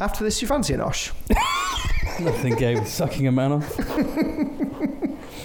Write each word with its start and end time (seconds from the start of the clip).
After 0.00 0.22
this, 0.22 0.40
you 0.40 0.46
fancy 0.46 0.74
an 0.74 0.80
Osh? 0.80 1.10
Nothing 2.20 2.54
gay 2.54 2.76
with 2.76 2.86
sucking 2.86 3.26
a 3.26 3.32
man 3.32 3.50
off. 3.50 3.78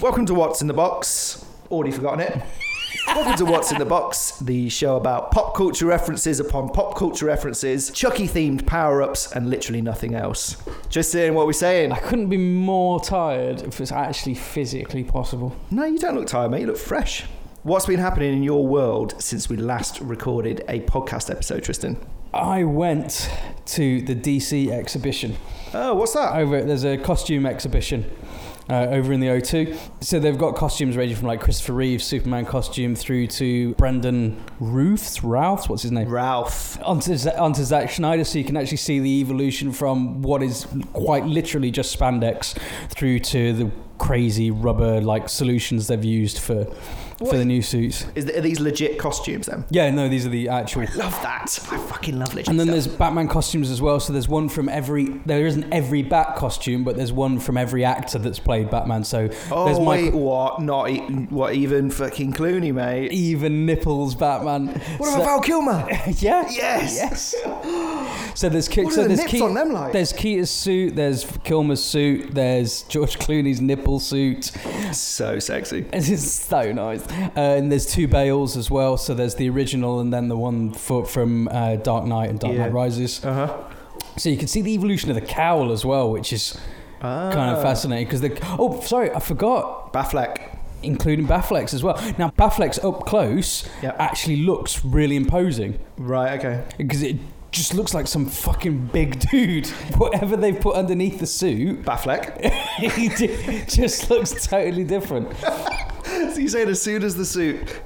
Welcome 0.00 0.26
to 0.26 0.34
What's 0.34 0.60
in 0.60 0.68
the 0.68 0.74
Box. 0.74 1.44
Already 1.72 1.90
forgotten 1.90 2.20
it. 2.20 2.40
Welcome 3.08 3.34
to 3.34 3.46
What's 3.46 3.72
in 3.72 3.80
the 3.80 3.84
Box, 3.84 4.38
the 4.38 4.68
show 4.68 4.94
about 4.94 5.32
pop 5.32 5.56
culture 5.56 5.86
references 5.86 6.38
upon 6.38 6.68
pop 6.68 6.94
culture 6.94 7.26
references, 7.26 7.90
Chucky 7.90 8.28
themed 8.28 8.64
power 8.64 9.02
ups, 9.02 9.32
and 9.32 9.50
literally 9.50 9.82
nothing 9.82 10.14
else. 10.14 10.56
Just 10.88 11.10
saying 11.10 11.34
what 11.34 11.46
we're 11.46 11.52
saying. 11.52 11.90
I 11.90 11.98
couldn't 11.98 12.28
be 12.28 12.36
more 12.36 13.00
tired 13.00 13.62
if 13.62 13.80
it's 13.80 13.90
actually 13.90 14.34
physically 14.34 15.02
possible. 15.02 15.56
No, 15.72 15.84
you 15.84 15.98
don't 15.98 16.14
look 16.14 16.28
tired, 16.28 16.52
mate. 16.52 16.60
You 16.60 16.68
look 16.68 16.78
fresh. 16.78 17.24
What's 17.64 17.86
been 17.86 17.98
happening 17.98 18.34
in 18.34 18.42
your 18.42 18.66
world 18.66 19.14
since 19.22 19.48
we 19.48 19.56
last 19.56 19.98
recorded 20.02 20.62
a 20.68 20.80
podcast 20.80 21.30
episode, 21.30 21.64
Tristan? 21.64 21.96
I 22.34 22.62
went 22.64 23.30
to 23.64 24.02
the 24.02 24.14
DC 24.14 24.70
exhibition. 24.70 25.38
Oh, 25.72 25.94
what's 25.94 26.12
that? 26.12 26.34
Over 26.34 26.62
there's 26.62 26.84
a 26.84 26.98
costume 26.98 27.46
exhibition 27.46 28.04
uh, 28.68 28.88
over 28.90 29.14
in 29.14 29.20
the 29.20 29.28
O2. 29.28 29.78
So 30.02 30.20
they've 30.20 30.36
got 30.36 30.56
costumes 30.56 30.94
ranging 30.94 31.16
from 31.16 31.28
like 31.28 31.40
Christopher 31.40 31.72
Reeve's 31.72 32.04
Superman 32.04 32.44
costume 32.44 32.94
through 32.94 33.28
to 33.28 33.72
Brandon 33.76 34.44
Routh's 34.60 35.24
Ralph, 35.24 35.70
what's 35.70 35.84
his 35.84 35.92
name 35.92 36.10
Ralph. 36.10 36.78
onto 36.82 37.14
onto 37.14 37.64
Zack 37.64 37.92
Snyder, 37.92 38.24
so 38.24 38.38
you 38.38 38.44
can 38.44 38.58
actually 38.58 38.76
see 38.76 38.98
the 38.98 39.20
evolution 39.20 39.72
from 39.72 40.20
what 40.20 40.42
is 40.42 40.66
quite 40.92 41.24
literally 41.24 41.70
just 41.70 41.98
spandex 41.98 42.58
through 42.90 43.20
to 43.20 43.54
the 43.54 43.70
crazy 43.96 44.50
rubber 44.50 45.00
like 45.00 45.30
solutions 45.30 45.86
they've 45.86 46.04
used 46.04 46.38
for 46.38 46.66
What? 47.18 47.30
for 47.30 47.36
the 47.36 47.44
new 47.44 47.62
suits. 47.62 48.06
Is 48.14 48.24
th- 48.26 48.36
are 48.36 48.40
these 48.40 48.60
legit 48.60 48.98
costumes 48.98 49.46
then? 49.46 49.64
Yeah, 49.70 49.90
no, 49.90 50.08
these 50.08 50.26
are 50.26 50.30
the 50.30 50.48
actual. 50.48 50.82
I 50.82 50.94
love 50.94 51.12
that. 51.22 51.58
I 51.70 51.78
fucking 51.78 52.18
love 52.18 52.34
legit 52.34 52.48
And 52.48 52.58
then 52.58 52.66
stuff. 52.66 52.74
there's 52.84 52.96
Batman 52.96 53.28
costumes 53.28 53.70
as 53.70 53.80
well. 53.80 54.00
So 54.00 54.12
there's 54.12 54.28
one 54.28 54.48
from 54.48 54.68
every. 54.68 55.04
There 55.26 55.46
isn't 55.46 55.72
every 55.72 56.02
Bat 56.02 56.36
costume, 56.36 56.84
but 56.84 56.96
there's 56.96 57.12
one 57.12 57.38
from 57.38 57.56
every 57.56 57.84
actor 57.84 58.18
that's 58.18 58.38
played 58.38 58.70
Batman. 58.70 59.04
So 59.04 59.28
Oh 59.50 59.66
there's 59.66 59.78
wait, 59.78 60.04
Michael, 60.06 60.20
what? 60.20 60.60
Not 60.62 60.90
e- 60.90 60.98
what? 61.30 61.54
Even 61.54 61.90
fucking 61.90 62.32
Clooney, 62.32 62.72
mate. 62.74 63.12
even 63.12 63.64
nipples 63.66 64.14
Batman. 64.14 64.68
What 64.98 65.08
So- 65.10 65.14
about 65.16 65.24
Val 65.24 65.40
Kilmer? 65.40 65.86
yeah. 66.18 66.48
Yes. 66.50 66.96
Yes. 66.96 67.34
So 68.36 68.48
there's 68.48 68.68
What 68.68 68.92
so 68.92 69.02
are 69.04 69.08
the 69.08 69.14
there's 69.14 69.30
Ke- 69.30 69.42
on 69.42 69.54
them 69.54 69.72
like? 69.72 69.92
There's 69.92 70.12
Keaton's 70.12 70.50
suit. 70.50 70.96
There's 70.96 71.24
Kilmer's 71.44 71.82
suit. 71.84 72.34
There's 72.34 72.82
George 72.82 73.16
Clooney's 73.20 73.60
nipple 73.60 74.00
suit. 74.00 74.46
So 74.92 75.38
sexy. 75.38 75.86
It's 75.92 76.32
so 76.32 76.72
nice. 76.72 77.03
Uh, 77.10 77.40
and 77.40 77.70
there's 77.72 77.86
two 77.86 78.06
Bales 78.08 78.56
as 78.56 78.70
well. 78.70 78.96
So 78.96 79.14
there's 79.14 79.34
the 79.36 79.48
original 79.50 80.00
and 80.00 80.12
then 80.12 80.28
the 80.28 80.36
one 80.36 80.72
for, 80.72 81.04
from 81.04 81.48
uh, 81.48 81.76
Dark 81.76 82.04
Knight 82.04 82.30
and 82.30 82.38
Dark 82.40 82.54
Yeah. 82.54 82.64
Knight 82.64 82.72
Rises. 82.72 83.24
Uh 83.24 83.46
huh. 83.46 83.64
So 84.16 84.28
you 84.28 84.36
can 84.36 84.46
see 84.48 84.62
the 84.62 84.72
evolution 84.74 85.10
of 85.10 85.16
the 85.16 85.20
cowl 85.20 85.72
as 85.72 85.84
well, 85.84 86.10
which 86.10 86.32
is 86.32 86.52
kind 87.00 87.34
Ah. 87.38 87.54
of 87.56 87.62
fascinating 87.62 88.06
because 88.06 88.20
the 88.22 88.38
oh 88.58 88.80
sorry 88.80 89.10
I 89.10 89.18
forgot 89.20 89.92
Batfleck. 89.92 90.56
including 90.82 91.26
Batfleck's 91.26 91.74
as 91.74 91.82
well. 91.82 91.96
Now 92.18 92.30
Batfleck's 92.30 92.78
up 92.78 93.04
close 93.06 93.68
Yeah. 93.82 93.94
actually 93.98 94.36
looks 94.36 94.84
really 94.84 95.16
imposing 95.16 95.78
Right. 95.98 96.38
Okay. 96.38 96.62
because 96.78 97.02
it 97.02 97.16
just 97.50 97.72
looks 97.74 97.92
like 97.94 98.06
some 98.08 98.26
fucking 98.26 98.86
big 98.92 99.18
dude. 99.30 99.66
Whatever 99.98 100.36
they've 100.36 100.58
put 100.60 100.76
underneath 100.76 101.18
the 101.20 101.26
suit, 101.26 101.82
Batfleck. 101.84 102.40
he 102.78 103.08
just 103.66 104.10
looks 104.10 104.46
totally 104.46 104.82
different. 104.84 105.28
So 106.32 106.38
you 106.40 106.48
saying 106.48 106.68
as 106.68 106.80
soon 106.82 107.02
as 107.02 107.14
the 107.16 107.24
suit 107.24 107.80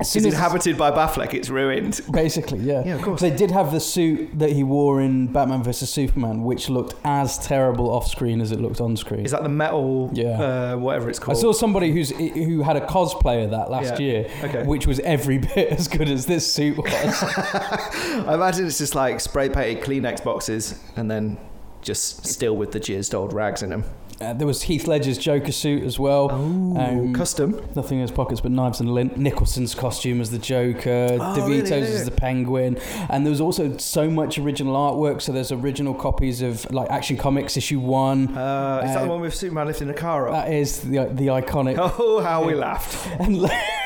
As 0.00 0.08
is 0.08 0.12
soon 0.12 0.26
as 0.26 0.34
inhabited 0.34 0.76
by 0.76 0.90
Batfleck, 0.90 1.34
it's 1.34 1.48
ruined. 1.48 2.00
Basically, 2.12 2.58
yeah. 2.58 2.82
Yeah, 2.84 2.94
of 2.96 3.02
course. 3.02 3.20
They 3.20 3.30
did 3.30 3.50
have 3.52 3.70
the 3.70 3.78
suit 3.78 4.36
that 4.40 4.50
he 4.50 4.64
wore 4.64 5.00
in 5.00 5.28
Batman 5.32 5.62
vs 5.62 5.88
Superman, 5.88 6.42
which 6.42 6.68
looked 6.68 6.94
as 7.04 7.38
terrible 7.38 7.90
off 7.90 8.08
screen 8.08 8.40
as 8.40 8.50
it 8.50 8.60
looked 8.60 8.80
on 8.80 8.96
screen. 8.96 9.24
Is 9.24 9.30
that 9.30 9.44
the 9.44 9.48
metal? 9.48 10.10
Yeah. 10.12 10.26
Uh, 10.72 10.76
whatever 10.78 11.08
it's 11.10 11.18
called? 11.20 11.38
I 11.38 11.40
called. 11.40 11.54
saw 11.54 11.58
somebody 11.60 11.92
who's 11.92 12.10
who 12.10 12.62
had 12.62 12.76
a 12.76 12.84
cosplay 12.86 13.44
of 13.44 13.50
that 13.52 13.70
last 13.70 14.00
Yeah. 14.00 14.06
year, 14.06 14.30
Okay. 14.42 14.62
which 14.64 14.86
was 14.88 14.98
every 15.00 15.38
bit 15.54 15.68
as 15.70 15.86
good 15.86 16.08
as 16.08 16.26
this 16.26 16.52
suit 16.52 16.76
was. 16.76 16.90
I 16.94 18.34
imagine 18.34 18.66
it's 18.66 18.78
just 18.78 18.94
like 18.96 19.20
spray 19.20 19.48
painted 19.48 19.84
Kleenex 19.84 20.24
boxes 20.24 20.78
and 20.96 21.08
then 21.10 21.38
just 21.82 22.26
still 22.26 22.56
with 22.56 22.72
the 22.72 22.80
jizzed 22.80 23.14
old 23.14 23.32
rags 23.32 23.62
in 23.62 23.70
them. 23.70 23.84
Uh, 24.20 24.32
there 24.32 24.46
was 24.46 24.62
Heath 24.62 24.86
Ledger's 24.86 25.18
Joker 25.18 25.52
suit 25.52 25.82
as 25.82 25.98
well. 25.98 26.30
Um, 26.30 27.12
Custom. 27.14 27.60
Nothing 27.74 27.98
in 27.98 28.02
his 28.02 28.10
pockets 28.10 28.40
but 28.40 28.50
knives 28.52 28.80
and 28.80 28.92
lint. 28.92 29.16
Nicholson's 29.16 29.74
costume 29.74 30.20
as 30.20 30.30
the 30.30 30.38
Joker. 30.38 31.08
Oh, 31.12 31.34
DeVito's 31.36 31.70
really? 31.70 31.82
as 31.82 32.04
the 32.04 32.10
Penguin. 32.10 32.78
And 33.10 33.24
there 33.26 33.30
was 33.30 33.40
also 33.40 33.76
so 33.78 34.08
much 34.10 34.38
original 34.38 34.74
artwork. 34.76 35.20
So 35.22 35.32
there's 35.32 35.52
original 35.52 35.94
copies 35.94 36.42
of 36.42 36.70
like 36.72 36.90
Action 36.90 37.16
Comics 37.16 37.56
issue 37.56 37.80
one. 37.80 38.36
Uh, 38.36 38.82
is 38.84 38.90
that 38.94 38.98
Uh, 38.98 39.02
the 39.04 39.08
one 39.10 39.20
with 39.20 39.34
Superman 39.34 39.66
lifting 39.66 39.88
a 39.90 39.94
car 39.94 40.28
up? 40.28 40.34
That 40.46 40.52
is 40.52 40.80
the 40.80 41.04
the 41.12 41.28
iconic. 41.28 41.74
Oh, 42.06 42.20
how 42.20 42.44
we 42.44 42.54
laughed. 42.54 43.08
and 43.20 43.40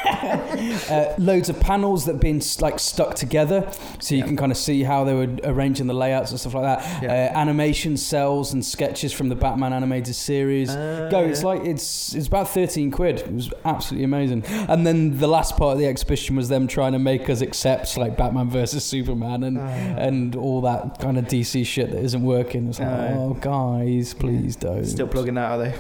uh, 0.05 1.15
loads 1.19 1.49
of 1.49 1.59
panels 1.61 2.05
that 2.07 2.13
have 2.13 2.21
been 2.21 2.41
like 2.61 2.79
stuck 2.79 3.15
together, 3.15 3.71
so 4.01 4.15
you 4.15 4.21
Yeah. 4.21 4.27
can 4.27 4.37
kind 4.37 4.53
of 4.53 4.59
see 4.59 4.83
how 4.83 5.05
they 5.05 5.15
were 5.15 5.29
arranging 5.45 5.87
the 5.87 5.95
layouts 5.95 6.31
and 6.31 6.41
stuff 6.41 6.55
like 6.55 6.65
that. 6.65 7.03
Yeah. 7.03 7.09
Uh, 7.35 7.39
animation 7.39 7.97
cells 7.97 8.53
and 8.53 8.65
sketches 8.65 9.13
from 9.13 9.29
the 9.29 9.35
Batman 9.37 9.73
animated 9.73 10.15
series. 10.15 10.71
Uh, 10.71 11.09
Go! 11.11 11.21
yeah. 11.21 11.27
It's 11.29 11.43
like 11.45 11.65
it's 11.65 12.15
it's 12.15 12.27
about 12.27 12.49
thirteen 12.49 12.91
quid. 12.91 13.21
It 13.21 13.33
was 13.33 13.51
absolutely 13.65 14.05
amazing. 14.05 14.45
And 14.69 14.87
then 14.87 15.19
the 15.19 15.29
last 15.29 15.57
part 15.57 15.73
of 15.75 15.79
the 15.79 15.87
exhibition 15.87 16.37
was 16.37 16.49
them 16.49 16.67
trying 16.67 16.93
to 16.93 16.99
make 16.99 17.29
us 17.29 17.41
accept 17.41 17.97
like 17.97 18.17
Batman 18.17 18.49
versus 18.51 18.85
Superman 18.85 19.43
and 19.45 19.59
Uh, 19.59 19.61
and 19.61 20.37
all 20.37 20.61
that 20.63 20.99
kind 21.01 21.19
of 21.19 21.27
DC 21.27 21.65
shit 21.65 21.91
that 21.91 22.03
isn't 22.03 22.23
working. 22.23 22.69
It's 22.69 22.79
like, 22.81 22.89
Uh, 22.89 23.15
oh 23.15 23.37
guys, 23.41 24.15
please 24.15 24.57
don't. 24.57 24.85
Still 24.85 25.07
plugging 25.09 25.35
that, 25.35 25.51
are 25.53 25.59
they? 25.59 25.75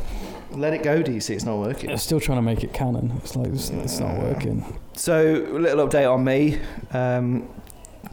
Let 0.52 0.72
it 0.72 0.82
go, 0.82 1.02
DC. 1.02 1.30
It's 1.30 1.44
not 1.44 1.58
working. 1.58 1.88
They're 1.88 1.98
still 1.98 2.20
trying 2.20 2.38
to 2.38 2.42
make 2.42 2.64
it 2.64 2.72
canon. 2.72 3.12
It's 3.18 3.36
like 3.36 3.48
it's, 3.48 3.70
it's 3.70 4.00
not 4.00 4.18
working. 4.18 4.78
So, 4.94 5.36
a 5.36 5.58
little 5.58 5.86
update 5.86 6.12
on 6.12 6.24
me. 6.24 6.58
Um, 6.92 7.48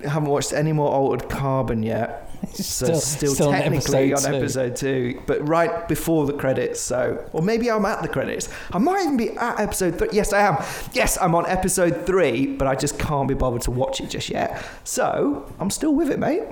haven't 0.03 0.29
watched 0.29 0.53
any 0.53 0.73
more 0.73 0.89
Altered 0.89 1.29
Carbon 1.29 1.83
yet. 1.83 2.21
So 2.53 2.93
still, 2.93 3.47
on 3.47 3.53
technically 3.53 4.13
on 4.13 4.21
two. 4.21 4.35
episode 4.35 4.75
two, 4.75 5.21
but 5.25 5.45
right 5.47 5.87
before 5.87 6.25
the 6.25 6.33
credits. 6.33 6.79
So, 6.79 7.27
or 7.33 7.41
maybe 7.41 7.71
I'm 7.71 7.85
at 7.85 8.01
the 8.01 8.07
credits. 8.07 8.49
I 8.71 8.77
might 8.77 9.01
even 9.01 9.17
be 9.17 9.31
at 9.31 9.59
episode 9.59 9.97
three. 9.97 10.09
Yes, 10.11 10.31
I 10.31 10.41
am. 10.41 10.63
Yes, 10.93 11.17
I'm 11.19 11.33
on 11.33 11.45
episode 11.47 12.05
three, 12.05 12.47
but 12.47 12.67
I 12.67 12.75
just 12.75 12.99
can't 12.99 13.27
be 13.27 13.33
bothered 13.33 13.61
to 13.63 13.71
watch 13.71 13.99
it 13.99 14.09
just 14.09 14.29
yet. 14.29 14.63
So 14.83 15.51
I'm 15.59 15.69
still 15.69 15.95
with 15.95 16.09
it, 16.09 16.19
mate. 16.19 16.43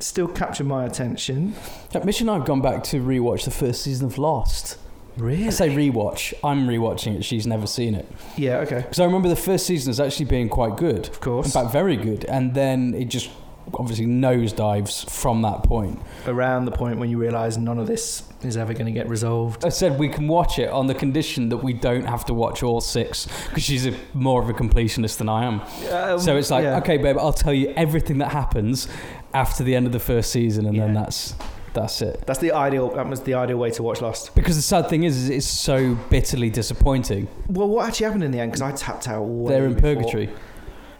Still 0.00 0.26
capturing 0.26 0.68
my 0.68 0.84
attention. 0.84 1.54
Yeah, 1.92 2.02
Mish 2.04 2.20
and 2.20 2.30
I 2.30 2.34
have 2.34 2.44
gone 2.44 2.60
back 2.60 2.82
to 2.84 3.00
rewatch 3.00 3.44
the 3.44 3.50
first 3.50 3.82
season 3.82 4.06
of 4.06 4.18
Lost. 4.18 4.78
Really? 5.16 5.46
I 5.46 5.50
say 5.50 5.68
rewatch. 5.68 6.32
I'm 6.42 6.66
rewatching 6.66 7.16
it. 7.16 7.24
She's 7.24 7.46
never 7.46 7.66
seen 7.66 7.94
it 7.94 8.06
Yeah. 8.36 8.58
Okay. 8.58 8.76
because 8.80 8.98
I 9.00 9.04
remember 9.04 9.28
the 9.28 9.36
first 9.36 9.66
season 9.66 9.90
as 9.90 10.00
actually 10.00 10.26
being 10.26 10.48
quite 10.48 10.76
good. 10.76 11.08
Of 11.08 11.20
course. 11.20 11.46
In 11.46 11.52
fact, 11.52 11.72
very 11.72 11.96
good. 11.96 12.24
And 12.24 12.54
then 12.54 12.94
it 12.94 13.06
just 13.06 13.30
obviously 13.74 14.06
nosedives 14.06 15.08
from 15.08 15.42
that 15.42 15.62
point. 15.62 16.00
Around 16.26 16.64
the 16.64 16.72
point 16.72 16.98
when 16.98 17.10
you 17.10 17.18
realise 17.18 17.56
none 17.56 17.78
of 17.78 17.86
this 17.86 18.24
is 18.42 18.56
ever 18.56 18.72
going 18.72 18.86
to 18.86 18.92
get 18.92 19.08
resolved. 19.08 19.64
I 19.64 19.68
said 19.68 19.98
we 19.98 20.08
can 20.08 20.26
watch 20.28 20.58
it 20.58 20.68
on 20.68 20.86
the 20.88 20.94
condition 20.94 21.48
that 21.50 21.58
we 21.58 21.72
don't 21.72 22.04
have 22.04 22.24
to 22.26 22.34
watch 22.34 22.62
all 22.62 22.80
six 22.80 23.26
because 23.48 23.62
she's 23.62 23.86
a, 23.86 23.94
more 24.14 24.42
of 24.42 24.48
a 24.48 24.52
completionist 24.52 25.18
than 25.18 25.28
I 25.28 25.44
am. 25.44 25.60
Um, 25.90 26.18
so 26.18 26.36
it's 26.36 26.50
like, 26.50 26.64
yeah. 26.64 26.78
okay, 26.78 26.96
babe, 26.96 27.16
I'll 27.18 27.32
tell 27.32 27.54
you 27.54 27.72
everything 27.76 28.18
that 28.18 28.32
happens 28.32 28.88
after 29.32 29.62
the 29.62 29.74
end 29.76 29.86
of 29.86 29.92
the 29.92 30.00
first 30.00 30.30
season, 30.32 30.66
and 30.66 30.78
then 30.78 30.92
that's 30.92 31.34
that's 31.74 32.02
it. 32.02 32.22
That's 32.26 32.38
the 32.38 32.52
ideal. 32.52 32.90
That 32.90 33.08
was 33.08 33.20
the 33.22 33.34
ideal 33.34 33.56
way 33.58 33.70
to 33.72 33.82
watch 33.82 34.00
Lost. 34.00 34.34
Because 34.34 34.56
the 34.56 34.62
sad 34.62 34.88
thing 34.88 35.04
is, 35.04 35.16
is 35.16 35.30
it's 35.30 35.46
so 35.46 35.94
bitterly 36.10 36.50
disappointing. 36.50 37.28
Well, 37.48 37.68
what 37.68 37.88
actually 37.88 38.04
happened 38.04 38.24
in 38.24 38.30
the 38.30 38.40
end? 38.40 38.52
Because 38.52 38.62
I 38.62 38.72
tapped 38.72 39.08
out. 39.08 39.26
They're 39.48 39.66
in 39.66 39.74
before. 39.74 39.94
purgatory. 39.94 40.30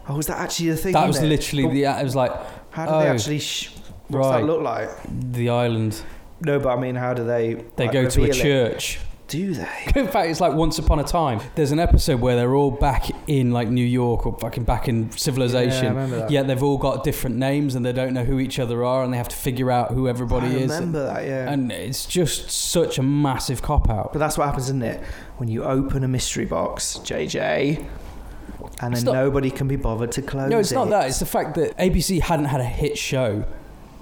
Oh, 0.09 0.17
was 0.17 0.27
that 0.27 0.39
actually 0.39 0.71
the 0.71 0.77
thing? 0.77 0.93
That 0.93 1.07
was 1.07 1.21
there? 1.21 1.29
literally 1.29 1.65
But 1.65 1.73
the. 1.73 1.85
It 1.85 2.05
was 2.05 2.17
like 2.17 2.33
How 2.71 2.87
do 2.87 2.93
they 2.93 3.11
oh, 3.11 3.15
actually? 3.15 3.39
Sh- 3.39 3.71
what's 4.09 4.27
right. 4.27 4.41
that 4.41 4.47
look 4.47 4.63
like? 4.63 4.89
the 5.33 5.51
island. 5.51 6.03
No, 6.41 6.59
but 6.59 6.77
I 6.77 6.81
mean, 6.81 6.97
how 6.97 7.15
do 7.15 7.25
they? 7.25 7.55
They 7.77 7.85
like, 7.85 7.93
go 7.93 8.09
to 8.09 8.25
a 8.25 8.29
it? 8.29 8.99
Do 9.33 9.55
they? 9.55 9.85
In 9.97 10.09
fact, 10.09 10.29
it's 10.29 10.43
like 10.43 10.53
Once 10.53 10.79
Upon 10.79 11.01
a 11.01 11.05
Time. 11.05 11.41
There's 11.55 11.73
an 11.73 11.79
episode 11.79 12.21
where 12.21 12.37
they're 12.37 12.55
all 12.55 12.71
back 12.71 13.11
in 13.27 13.51
like 13.51 13.69
New 13.69 13.85
York 13.85 14.27
or 14.27 14.39
fucking 14.39 14.65
back 14.65 14.89
in 14.89 15.11
civilization. 15.13 15.85
Yeah, 15.85 15.91
I 15.91 15.95
remember 15.95 16.17
that. 16.19 16.31
Yet 16.31 16.47
they've 16.49 16.63
all 16.63 16.77
got 16.77 17.03
different 17.03 17.37
names 17.37 17.75
and 17.75 17.85
they 17.85 17.95
don't 17.95 18.13
know 18.13 18.25
who 18.25 18.39
each 18.39 18.59
other 18.59 18.85
are 18.85 19.03
and 19.03 19.11
they 19.11 19.17
have 19.17 19.29
to 19.29 19.37
figure 19.37 19.71
out 19.71 19.93
who 19.93 20.07
everybody 20.07 20.49
I 20.49 20.51
is. 20.51 20.71
remember 20.71 21.03
that. 21.07 21.25
Yeah. 21.25 21.51
And 21.51 21.73
it's 21.73 22.05
just 22.05 22.51
such 22.51 22.99
a 22.99 23.03
massive 23.03 23.63
cop 23.63 23.89
out. 23.89 24.13
but 24.13 24.19
that's 24.19 24.37
what 24.37 24.45
happens, 24.45 24.65
isn't 24.65 24.83
it? 24.83 25.03
When 25.39 25.49
you 25.49 25.65
open 25.65 26.05
a 26.05 26.09
mystery 26.09 26.45
box, 26.45 26.99
JJ, 26.99 27.87
and 28.83 28.95
then 28.95 29.05
not- 29.05 29.15
nobody 29.15 29.51
can 29.51 29.67
be 29.67 29.77
bothered 29.77 30.13
to 30.13 30.21
close 30.21 30.49
it. 30.49 30.51
No, 30.51 30.59
it's 30.59 30.73
not 30.73 30.91
that. 30.91 31.09
It's 31.09 31.21
the 31.21 31.27
fact 31.27 31.55
that 31.55 31.75
ABC 31.79 32.21
hadn't 32.21 32.47
had 32.47 32.61
a 32.61 32.65
hit 32.65 32.99
show 32.99 33.45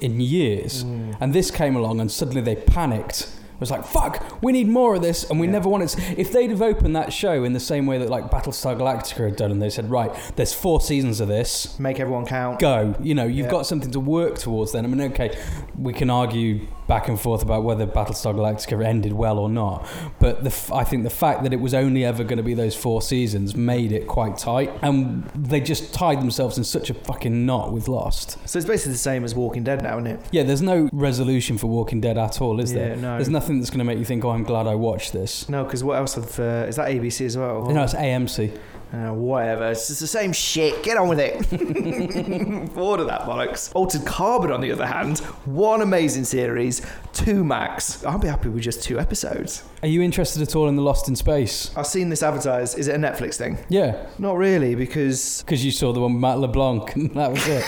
in 0.00 0.20
years. 0.20 0.82
Mm. 0.82 1.16
And 1.20 1.32
this 1.32 1.52
came 1.52 1.76
along 1.76 2.00
and 2.00 2.10
suddenly 2.10 2.40
they 2.40 2.56
panicked 2.56 3.30
was 3.60 3.70
like, 3.70 3.84
"Fuck, 3.84 4.42
we 4.42 4.52
need 4.52 4.68
more 4.68 4.94
of 4.96 5.02
this," 5.02 5.28
and 5.30 5.38
we 5.38 5.46
Yeah. 5.46 5.52
never 5.52 5.68
wanted. 5.68 5.90
To. 5.90 6.20
If 6.20 6.32
they'd 6.32 6.50
have 6.50 6.62
opened 6.62 6.96
that 6.96 7.12
show 7.12 7.44
in 7.44 7.52
the 7.52 7.60
same 7.60 7.86
way 7.86 7.98
that 7.98 8.08
like 8.08 8.30
Battlestar 8.30 8.76
Galactica 8.76 9.24
had 9.24 9.36
done, 9.36 9.50
and 9.50 9.60
they 9.62 9.70
said, 9.70 9.90
"Right, 9.90 10.10
there's 10.36 10.52
four 10.52 10.80
seasons 10.80 11.20
of 11.20 11.28
this." 11.28 11.78
Make 11.78 12.00
everyone 12.00 12.24
count. 12.26 12.58
Go, 12.58 12.94
you 13.02 13.14
know, 13.14 13.24
you've 13.24 13.46
Yeah. 13.46 13.50
got 13.52 13.66
something 13.66 13.90
to 13.92 14.00
work 14.00 14.38
towards. 14.38 14.72
Then 14.72 14.84
I 14.84 14.88
mean, 14.88 15.00
okay, 15.12 15.30
we 15.78 15.92
can 15.92 16.10
argue 16.10 16.60
back 16.90 17.06
and 17.06 17.20
forth 17.20 17.40
about 17.40 17.62
whether 17.62 17.86
Battlestar 17.86 18.34
Galactica 18.34 18.84
ended 18.84 19.12
well 19.12 19.38
or 19.38 19.48
not, 19.48 19.86
but 20.18 20.42
the 20.42 20.50
f- 20.50 20.72
I 20.72 20.82
think 20.82 21.04
the 21.04 21.08
fact 21.24 21.44
that 21.44 21.52
it 21.52 21.60
was 21.60 21.72
only 21.72 22.04
ever 22.04 22.24
going 22.24 22.38
to 22.38 22.42
be 22.42 22.52
those 22.52 22.74
four 22.74 23.00
seasons 23.00 23.54
made 23.54 23.92
it 23.92 24.08
quite 24.08 24.36
tight, 24.36 24.72
and 24.82 25.22
they 25.36 25.60
just 25.60 25.94
tied 25.94 26.18
themselves 26.20 26.58
in 26.58 26.64
such 26.64 26.90
a 26.90 26.94
fucking 26.94 27.46
knot 27.46 27.72
with 27.72 27.86
Lost. 27.86 28.36
So 28.48 28.58
it's 28.58 28.66
basically 28.66 28.92
the 28.94 28.98
same 28.98 29.22
as 29.22 29.36
Walking 29.36 29.62
Dead 29.62 29.84
now, 29.84 29.98
isn't 29.98 30.08
it? 30.08 30.20
Yeah, 30.32 30.42
there's 30.42 30.62
no 30.62 30.88
resolution 30.92 31.58
for 31.58 31.68
Walking 31.68 32.00
Dead 32.00 32.18
at 32.18 32.40
all, 32.42 32.58
is 32.58 32.72
there? 32.72 32.88
Yeah, 32.96 33.00
no. 33.00 33.14
There's 33.18 33.28
nothing 33.28 33.60
that's 33.60 33.70
going 33.70 33.78
to 33.78 33.84
make 33.84 33.98
you 34.00 34.04
think, 34.04 34.24
"Oh, 34.24 34.30
I'm 34.30 34.42
glad 34.42 34.66
I 34.66 34.74
watched 34.74 35.12
this." 35.12 35.48
No, 35.48 35.62
because 35.62 35.84
what 35.84 35.96
else 35.96 36.16
have, 36.16 36.40
uh, 36.40 36.66
is 36.68 36.74
that 36.74 36.88
ABC 36.88 37.24
as 37.24 37.38
well? 37.38 37.70
No, 37.70 37.84
it's 37.84 37.94
AMC. 37.94 38.58
Uh, 38.92 39.12
whatever. 39.14 39.70
It's 39.70 39.86
just 39.86 40.00
the 40.00 40.06
same 40.06 40.32
shit. 40.32 40.82
Get 40.82 40.96
on 40.96 41.08
with 41.08 41.20
it. 41.20 42.74
Bored 42.74 42.98
of 42.98 43.06
that 43.06 43.20
bollocks. 43.22 43.70
Altered 43.74 44.04
Carbon, 44.04 44.50
on 44.50 44.60
the 44.60 44.72
other 44.72 44.86
hand, 44.86 45.18
one 45.44 45.80
amazing 45.80 46.24
series, 46.24 46.82
two 47.12 47.44
max. 47.44 48.04
I'll 48.04 48.18
be 48.18 48.26
happy 48.26 48.48
with 48.48 48.64
just 48.64 48.82
two 48.82 48.98
episodes. 48.98 49.62
Are 49.82 49.88
you 49.88 50.02
interested 50.02 50.42
at 50.42 50.56
all 50.56 50.68
in 50.68 50.74
the 50.74 50.82
Lost 50.82 51.08
in 51.08 51.14
Space? 51.14 51.70
I've 51.76 51.86
seen 51.86 52.08
this 52.08 52.22
advertised. 52.24 52.78
Is 52.78 52.88
it 52.88 52.96
a 52.96 52.98
Netflix 52.98 53.36
thing? 53.36 53.58
Yeah, 53.68 54.06
Not 54.18 54.36
really, 54.36 54.74
because 54.74 55.42
because 55.42 55.64
you 55.64 55.70
saw 55.70 55.92
the 55.92 56.00
one 56.00 56.14
with 56.14 56.20
Matt 56.20 56.38
LeBlanc, 56.40 56.92
and 56.96 57.14
that 57.14 57.30
was 57.30 57.46
it. 57.46 57.64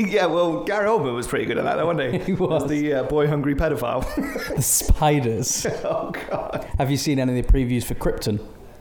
yeah, 0.12 0.26
well, 0.26 0.64
Gary 0.64 0.86
Oldman 0.86 1.14
was 1.14 1.26
pretty 1.26 1.46
good 1.46 1.56
at 1.56 1.64
that, 1.64 1.76
though, 1.76 1.86
wasn't 1.86 2.12
he? 2.12 2.18
He 2.24 2.32
was. 2.34 2.64
As 2.64 2.68
the 2.70 2.92
uh, 2.92 3.02
boy 3.04 3.26
hungry 3.26 3.54
pedophile. 3.54 4.04
the 4.54 4.60
spiders. 4.62 5.64
oh 5.84 6.10
god. 6.28 6.68
Have 6.78 6.90
you 6.90 6.98
seen 6.98 7.18
any 7.18 7.38
of 7.38 7.46
the 7.46 7.52
previews 7.52 7.84
for 7.84 7.94
Krypton? 7.94 8.38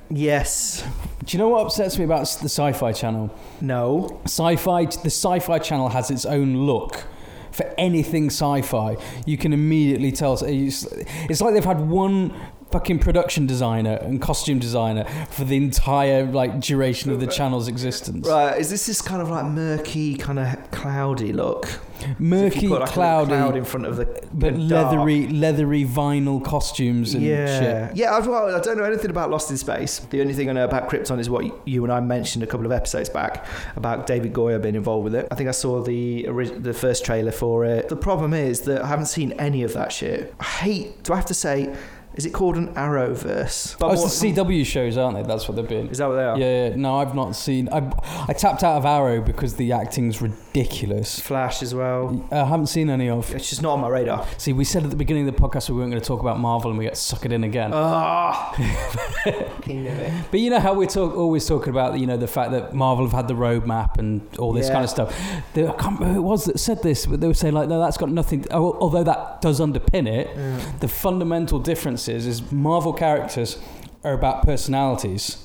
Yes. 0.10 0.84
Do 1.26 1.36
you 1.36 1.44
know 1.44 1.50
what 1.50 1.66
upsets 1.66 1.98
me 1.98 2.06
about 2.06 2.22
the 2.42 2.50
Sci-Fi 2.50 2.94
Channel? 2.94 3.30
No. 3.60 4.22
Sci-Fi, 4.26 4.86
the 4.86 5.10
Sci-Fi 5.10 5.60
Channel 5.60 5.90
has 5.90 6.10
its 6.12 6.26
own 6.26 6.66
look. 6.66 7.06
For 7.52 7.66
anything 7.78 8.28
sci-fi, 8.28 8.98
you 9.26 9.36
can 9.36 9.52
immediately 9.52 10.12
tell. 10.12 10.34
It's 10.44 10.84
it's 10.84 11.42
like 11.42 11.56
they've 11.56 11.66
had 11.66 11.90
one 11.90 12.32
fucking 12.72 13.00
production 13.00 13.48
designer 13.48 13.98
and 14.02 14.22
costume 14.22 14.60
designer 14.60 15.06
for 15.30 15.44
the 15.46 15.56
entire 15.58 16.26
like 16.26 16.60
duration 16.60 17.12
of 17.12 17.20
the 17.20 17.28
channel's 17.28 17.68
existence. 17.68 18.28
Right. 18.28 18.60
Is 18.60 18.70
this 18.70 18.86
this 18.88 19.02
kind 19.02 19.22
of 19.22 19.30
like 19.30 19.46
murky, 19.46 20.16
kind 20.16 20.40
of 20.40 20.72
cloudy 20.72 21.34
look? 21.34 21.68
As 21.98 22.04
if 22.04 22.20
you 22.20 22.26
Murky, 22.28 22.68
put, 22.68 22.82
like, 22.82 22.90
a 22.90 22.94
cloudy, 22.94 23.30
cloud 23.30 23.58
in 23.58 23.66
front 23.66 23.88
of 23.88 23.98
the 23.98 24.06
but 24.32 24.54
the 24.54 24.68
dark. 24.68 24.92
leathery, 24.92 25.28
leathery 25.30 25.84
vinyl 25.84 26.44
costumes 26.46 27.16
and 27.16 27.24
yeah, 27.24 27.60
shit. 27.88 27.98
yeah. 27.98 28.16
I've, 28.16 28.28
well, 28.28 28.56
I 28.56 28.60
don't 28.60 28.78
know 28.78 28.84
anything 28.84 29.10
about 29.10 29.32
Lost 29.32 29.50
in 29.50 29.58
Space. 29.58 29.98
The 30.00 30.22
only 30.22 30.36
thing 30.36 30.48
I 30.48 30.54
know 30.54 30.66
about 30.66 30.90
Krypton 30.90 31.18
is 31.20 31.28
what 31.28 31.68
you 31.68 31.84
and 31.84 31.92
I 31.92 32.00
mentioned 32.00 32.44
a 32.44 32.48
couple 32.48 32.68
of 32.68 32.72
episodes 32.72 33.10
back 33.10 33.46
about 33.76 34.06
David 34.06 34.32
Goyer 34.32 34.62
being 34.62 34.76
involved 34.76 35.06
with 35.06 35.16
it. 35.16 35.28
I 35.32 35.36
think 35.36 35.50
I 35.50 35.54
saw 35.54 35.82
the 35.82 36.28
the 36.60 36.74
first 36.74 37.04
trailer 37.04 37.32
for 37.32 37.66
it. 37.66 37.90
The 37.90 37.96
problem 37.96 38.32
is 38.34 38.62
that 38.62 38.84
I 38.84 38.88
haven't 38.88 39.08
seen 39.08 39.32
any 39.34 39.64
of 39.64 39.74
that 39.74 39.92
shit. 39.92 40.36
I 40.40 40.44
hate. 40.44 41.04
Do 41.04 41.14
I 41.14 41.16
have 41.16 41.26
to 41.26 41.34
say? 41.34 41.76
Is 42.18 42.26
it 42.26 42.32
called 42.34 42.58
an 42.58 42.74
Arrowverse? 42.74 43.78
Oh, 43.80 43.88
what- 43.88 43.94
it's 43.94 44.20
the 44.20 44.34
CW 44.34 44.66
shows, 44.66 44.98
aren't 44.98 45.16
they? 45.18 45.24
That's 45.24 45.48
what 45.48 45.56
they've 45.56 45.68
been. 45.68 45.88
Is 45.90 46.00
that 46.00 46.08
what 46.10 46.16
they 46.16 46.24
are? 46.24 46.38
Yeah, 46.38 46.70
yeah, 46.70 46.76
no, 46.76 46.96
I've 46.98 47.14
not 47.16 47.36
seen. 47.36 47.70
I 47.72 47.92
I 48.28 48.34
tapped 48.34 48.64
out 48.64 48.78
of 48.78 48.86
Arrow 48.86 49.22
because 49.22 49.56
the 49.56 49.72
acting's 49.72 50.22
ridiculous. 50.22 51.20
Flash 51.20 51.62
as 51.62 51.76
well. 51.76 52.28
I 52.32 52.44
haven't 52.46 52.68
seen 52.68 52.90
any 52.90 53.10
of. 53.10 53.34
It's 53.36 53.50
just 53.50 53.62
not 53.62 53.74
on 53.74 53.82
my 53.82 53.88
radar. 53.88 54.26
See, 54.38 54.52
we 54.52 54.64
said 54.64 54.84
at 54.84 54.90
the 54.90 54.96
beginning 54.96 55.28
of 55.30 55.36
the 55.36 55.42
podcast 55.42 55.70
we 55.70 55.76
weren't 55.78 55.92
going 55.92 56.02
to 56.02 56.08
talk 56.08 56.20
about 56.22 56.40
Marvel, 56.40 56.72
and 56.72 56.78
we 56.80 56.86
get 56.86 56.94
suckered 56.96 57.32
in 57.32 57.44
again. 57.44 57.72
Ah, 57.74 58.54
King. 59.62 59.88
But 60.32 60.40
you 60.40 60.50
know 60.50 60.60
how 60.60 60.74
we're 60.74 60.88
talk, 60.88 61.16
always 61.16 61.46
talking 61.48 61.70
about 61.70 62.00
you 62.00 62.08
know 62.08 62.18
the 62.18 62.28
fact 62.28 62.52
that 62.52 62.74
Marvel 62.74 63.06
have 63.06 63.14
had 63.14 63.28
the 63.28 63.34
roadmap 63.34 63.98
and 63.98 64.22
all 64.38 64.54
this 64.54 64.68
Yeah. 64.68 64.74
kind 64.74 64.84
of 64.84 64.90
stuff. 64.90 65.16
The, 65.54 65.68
I 65.68 65.74
can't 65.74 66.00
remember 66.00 66.14
who 66.14 66.20
it 66.20 66.24
was 66.24 66.46
that 66.46 66.60
said 66.60 66.82
this, 66.84 67.06
but 67.06 67.22
they 67.22 67.28
were 67.28 67.34
saying 67.34 67.54
like, 67.54 67.70
no, 67.70 67.80
that's 67.80 67.98
got 67.98 68.10
nothing. 68.10 68.46
oh, 68.52 68.78
although 68.80 69.04
that 69.04 69.42
does 69.42 69.60
underpin 69.60 70.08
it, 70.08 70.30
Yeah. 70.36 70.60
the 70.80 70.88
fundamental 70.88 71.60
difference 71.60 72.07
is, 72.10 72.26
is 72.26 72.52
Marvel 72.52 72.94
characters 72.94 73.58
are 74.04 74.14
about 74.14 74.44
personalities. 74.44 75.44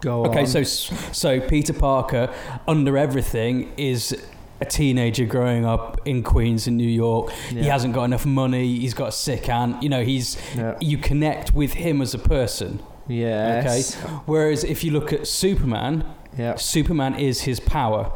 Go 0.00 0.24
on. 0.24 0.30
Okay, 0.30 0.40
on. 0.40 0.46
so 0.46 0.62
so 0.64 1.40
Peter 1.40 1.72
Parker, 1.72 2.32
under 2.66 2.98
everything, 2.98 3.72
is 3.76 4.16
a 4.60 4.64
teenager 4.64 5.24
growing 5.24 5.64
up 5.64 6.00
in 6.06 6.22
Queens 6.22 6.66
in 6.66 6.76
New 6.76 6.88
York. 6.88 7.30
He 7.48 7.64
hasn't 7.64 7.94
got 7.94 8.04
enough 8.04 8.24
money. 8.26 8.78
He's 8.78 8.94
got 8.94 9.08
a 9.08 9.12
sick 9.12 9.48
aunt. 9.48 9.82
You 9.82 9.88
know, 9.88 10.04
he's 10.04 10.36
Yeah. 10.56 10.76
you 10.80 10.98
connect 10.98 11.52
with 11.54 11.74
him 11.74 12.00
as 12.00 12.14
a 12.14 12.18
person. 12.18 12.80
Yes. 13.08 13.96
Okay. 13.96 14.12
Whereas 14.26 14.62
if 14.64 14.84
you 14.84 14.92
look 14.92 15.12
at 15.12 15.26
Superman, 15.26 16.04
Yeah. 16.38 16.54
Superman 16.56 17.14
is 17.16 17.42
his 17.42 17.58
power. 17.60 18.12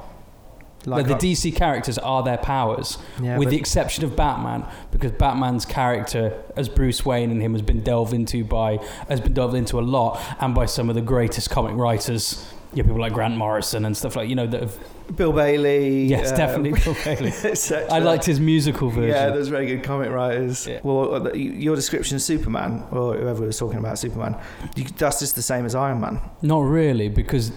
Like 0.86 1.06
the 1.08 1.14
DC 1.14 1.54
characters 1.54 1.98
are 1.98 2.22
their 2.22 2.38
powers, 2.38 2.98
yeah, 3.20 3.38
with 3.38 3.50
the 3.50 3.56
exception 3.56 4.04
of 4.04 4.14
Batman, 4.14 4.64
because 4.92 5.12
Batman's 5.12 5.66
character 5.66 6.40
as 6.56 6.68
Bruce 6.68 7.04
Wayne 7.04 7.30
and 7.30 7.42
him 7.42 7.52
has 7.52 7.62
been 7.62 7.82
delved 7.82 8.12
into 8.12 8.44
by 8.44 8.76
has 9.08 9.20
been 9.20 9.34
delved 9.34 9.54
into 9.54 9.80
a 9.80 9.82
lot, 9.82 10.20
and 10.40 10.54
by 10.54 10.66
some 10.66 10.88
of 10.88 10.94
the 10.94 11.02
greatest 11.02 11.50
comic 11.50 11.76
writers. 11.76 12.52
Yeah, 12.72 12.82
people 12.82 13.00
like 13.00 13.14
Grant 13.14 13.36
Morrison 13.36 13.84
and 13.84 13.96
stuff 13.96 14.16
like 14.16 14.28
you 14.28 14.34
know 14.34 14.46
that 14.46 14.60
have. 14.60 14.78
Bill 15.16 15.32
Bailey. 15.32 16.04
Yes, 16.06 16.32
uh, 16.32 16.36
definitely 16.36 16.72
Bill 16.84 16.96
Bailey. 17.04 17.32
I 17.90 18.00
liked 18.00 18.24
his 18.24 18.40
musical 18.40 18.90
version. 18.90 19.10
Yeah, 19.10 19.30
there's 19.30 19.48
very 19.48 19.66
good 19.66 19.84
comic 19.84 20.10
writers. 20.10 20.66
Yeah. 20.66 20.80
Well, 20.82 21.28
uh, 21.28 21.32
your 21.32 21.76
description 21.76 22.16
of 22.16 22.22
Superman, 22.22 22.84
or 22.90 23.16
whoever 23.16 23.46
was 23.46 23.56
talking 23.56 23.78
about 23.78 23.98
Superman, 23.98 24.36
that's 24.98 25.20
just 25.20 25.36
the 25.36 25.42
same 25.42 25.64
as 25.64 25.74
Iron 25.74 26.00
Man. 26.00 26.20
Not 26.42 26.60
really, 26.60 27.08
because 27.08 27.52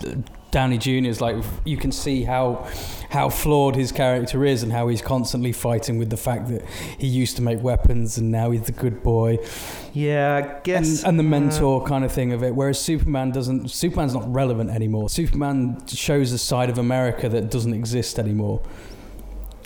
Downey 0.51 0.78
Jr. 0.78 1.07
is 1.07 1.22
like 1.22 1.36
you 1.66 1.78
can 1.78 1.92
see 1.92 2.24
how 2.24 2.68
how 3.10 3.30
flawed 3.30 3.75
his 3.75 3.92
character 3.92 4.46
is 4.46 4.63
and 4.63 4.72
how 4.72 4.88
he's 4.88 5.01
constantly 5.01 5.51
fighting 5.51 5.98
with 5.98 6.10
the 6.10 6.18
fact 6.18 6.48
that 6.50 6.63
he 6.98 7.07
used 7.07 7.36
to 7.38 7.42
make 7.42 7.62
weapons 7.62 8.18
and 8.18 8.31
now 8.31 8.51
he's 8.51 8.63
the 8.63 8.72
good 8.72 9.01
boy 9.04 9.38
Yeah, 9.94 10.36
I 10.57 10.60
guess. 10.62 11.04
and 11.04 11.19
the 11.19 11.24
uh, 11.24 11.28
mentor 11.28 11.84
kind 11.86 12.04
of 12.06 12.12
thing 12.12 12.34
of 12.34 12.44
it. 12.44 12.56
Whereas 12.56 12.80
Superman 12.80 13.31
doesn't. 13.31 13.69
Superman's 13.69 14.13
not 14.13 14.31
relevant 14.31 14.69
anymore. 14.69 15.10
Superman 15.10 15.86
shows 15.88 16.31
a 16.31 16.38
side 16.38 16.69
of 16.69 16.78
America 16.78 17.30
that 17.30 17.50
doesn't 17.52 17.74
exist 17.74 18.19
anymore. 18.19 18.62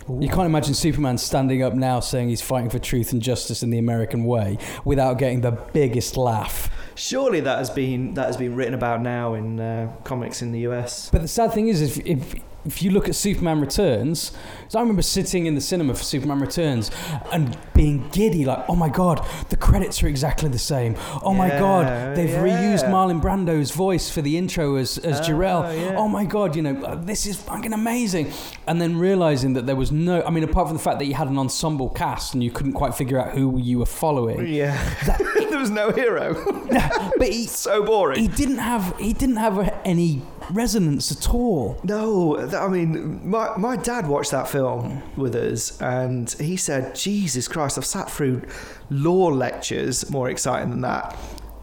You 0.06 0.28
can't 0.28 0.44
imagine 0.46 0.74
Superman 0.74 1.16
standing 1.16 1.62
up 1.62 1.72
now 1.72 2.00
saying 2.00 2.28
he's 2.28 2.42
fighting 2.42 2.68
for 2.68 2.78
truth 2.78 3.12
and 3.12 3.22
justice 3.22 3.62
in 3.62 3.70
the 3.70 3.78
American 3.78 4.24
way 4.24 4.58
without 4.84 5.18
getting 5.18 5.40
the 5.40 5.52
biggest 5.52 6.18
laugh. 6.18 6.68
Surely 6.94 7.40
that 7.40 7.58
has 7.58 7.70
been 7.70 8.14
that 8.14 8.26
has 8.26 8.36
been 8.36 8.54
written 8.54 8.74
about 8.74 9.02
now 9.02 9.34
in 9.34 9.60
uh, 9.60 9.92
comics 10.04 10.42
in 10.42 10.52
the 10.52 10.60
US. 10.60 11.10
But 11.10 11.22
the 11.22 11.28
sad 11.28 11.52
thing 11.52 11.68
is, 11.68 11.80
if, 11.82 11.98
if 12.06 12.34
if 12.64 12.82
you 12.82 12.90
look 12.90 13.08
at 13.08 13.14
Superman 13.14 13.60
Returns, 13.60 14.32
so 14.68 14.78
I 14.78 14.82
remember 14.82 15.02
sitting 15.02 15.46
in 15.46 15.54
the 15.54 15.60
cinema 15.60 15.94
for 15.94 16.02
Superman 16.02 16.40
Returns 16.40 16.90
and 17.32 17.56
being 17.74 18.08
giddy, 18.10 18.44
like, 18.44 18.64
oh 18.68 18.74
my 18.76 18.88
god, 18.88 19.24
the 19.50 19.56
credits 19.56 20.02
are 20.02 20.08
exactly 20.08 20.48
the 20.48 20.58
same. 20.58 20.96
Oh 21.22 21.34
my 21.34 21.48
god, 21.48 22.16
they've 22.16 22.30
yeah. 22.30 22.42
reused 22.42 22.84
Marlon 22.88 23.20
Brando's 23.20 23.70
voice 23.70 24.10
for 24.10 24.22
the 24.22 24.36
intro 24.38 24.76
as 24.76 24.98
as 24.98 25.20
Oh, 25.20 25.22
Jor-El. 25.24 25.74
yeah. 25.76 25.94
Oh 25.96 26.08
my 26.08 26.24
god, 26.24 26.56
you 26.56 26.62
know, 26.62 26.82
uh, 26.84 26.94
this 26.96 27.26
is 27.26 27.36
fucking 27.40 27.72
amazing. 27.72 28.32
And 28.66 28.80
then 28.80 28.98
realizing 28.98 29.52
that 29.54 29.66
there 29.66 29.76
was 29.76 29.92
no, 29.92 30.22
I 30.22 30.30
mean, 30.30 30.44
apart 30.44 30.68
from 30.68 30.76
the 30.76 30.82
fact 30.82 30.98
that 31.00 31.04
you 31.06 31.14
had 31.14 31.28
an 31.28 31.38
ensemble 31.38 31.90
cast 31.90 32.34
and 32.34 32.42
you 32.42 32.50
couldn't 32.50 32.72
quite 32.72 32.94
figure 32.94 33.18
out 33.20 33.32
who 33.32 33.58
you 33.58 33.78
were 33.80 33.86
following, 33.86 34.46
Yeah, 34.46 34.74
there 35.50 35.58
was 35.58 35.70
no 35.70 35.90
hero. 35.90 36.34
but 37.18 37.28
he 37.28 37.46
so 37.46 37.84
boring. 37.84 38.20
he 38.20 38.28
didn't 38.28 38.58
have 38.58 38.98
he 38.98 39.12
didn't 39.12 39.36
have 39.36 39.72
any 39.84 40.22
resonance 40.50 41.10
at 41.12 41.32
all. 41.32 41.80
No, 41.84 42.36
that, 42.46 42.62
I 42.62 42.68
mean, 42.68 43.28
my, 43.28 43.56
my 43.56 43.76
dad 43.76 44.06
watched 44.06 44.30
that 44.32 44.48
film 44.48 45.02
with 45.16 45.34
us, 45.34 45.80
and 45.80 46.30
he 46.32 46.56
said, 46.56 46.94
"Jesus 46.94 47.48
Christ, 47.48 47.78
I've 47.78 47.86
sat 47.86 48.10
through 48.10 48.42
law 48.90 49.26
lectures 49.28 50.08
more 50.10 50.28
exciting 50.28 50.70
than 50.70 50.80
that." 50.82 51.16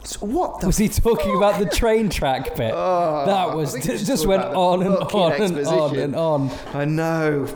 So 0.04 0.26
what 0.26 0.62
the? 0.62 0.68
Was 0.68 0.78
he 0.78 0.90
talking 0.90 1.36
about 1.36 1.60
the 1.60 1.68
train 1.68 2.10
track 2.10 2.56
bit? 2.56 2.74
Oh, 2.84 3.26
that 3.28 3.56
was 3.56 3.74
just, 3.76 4.08
just 4.08 4.26
went 4.26 4.44
on 4.44 4.82
and 4.82 4.96
on 4.96 5.42
and 5.42 5.68
on 5.68 5.96
and 5.98 6.16
on. 6.16 6.50
I 6.74 6.86
know. 6.86 7.48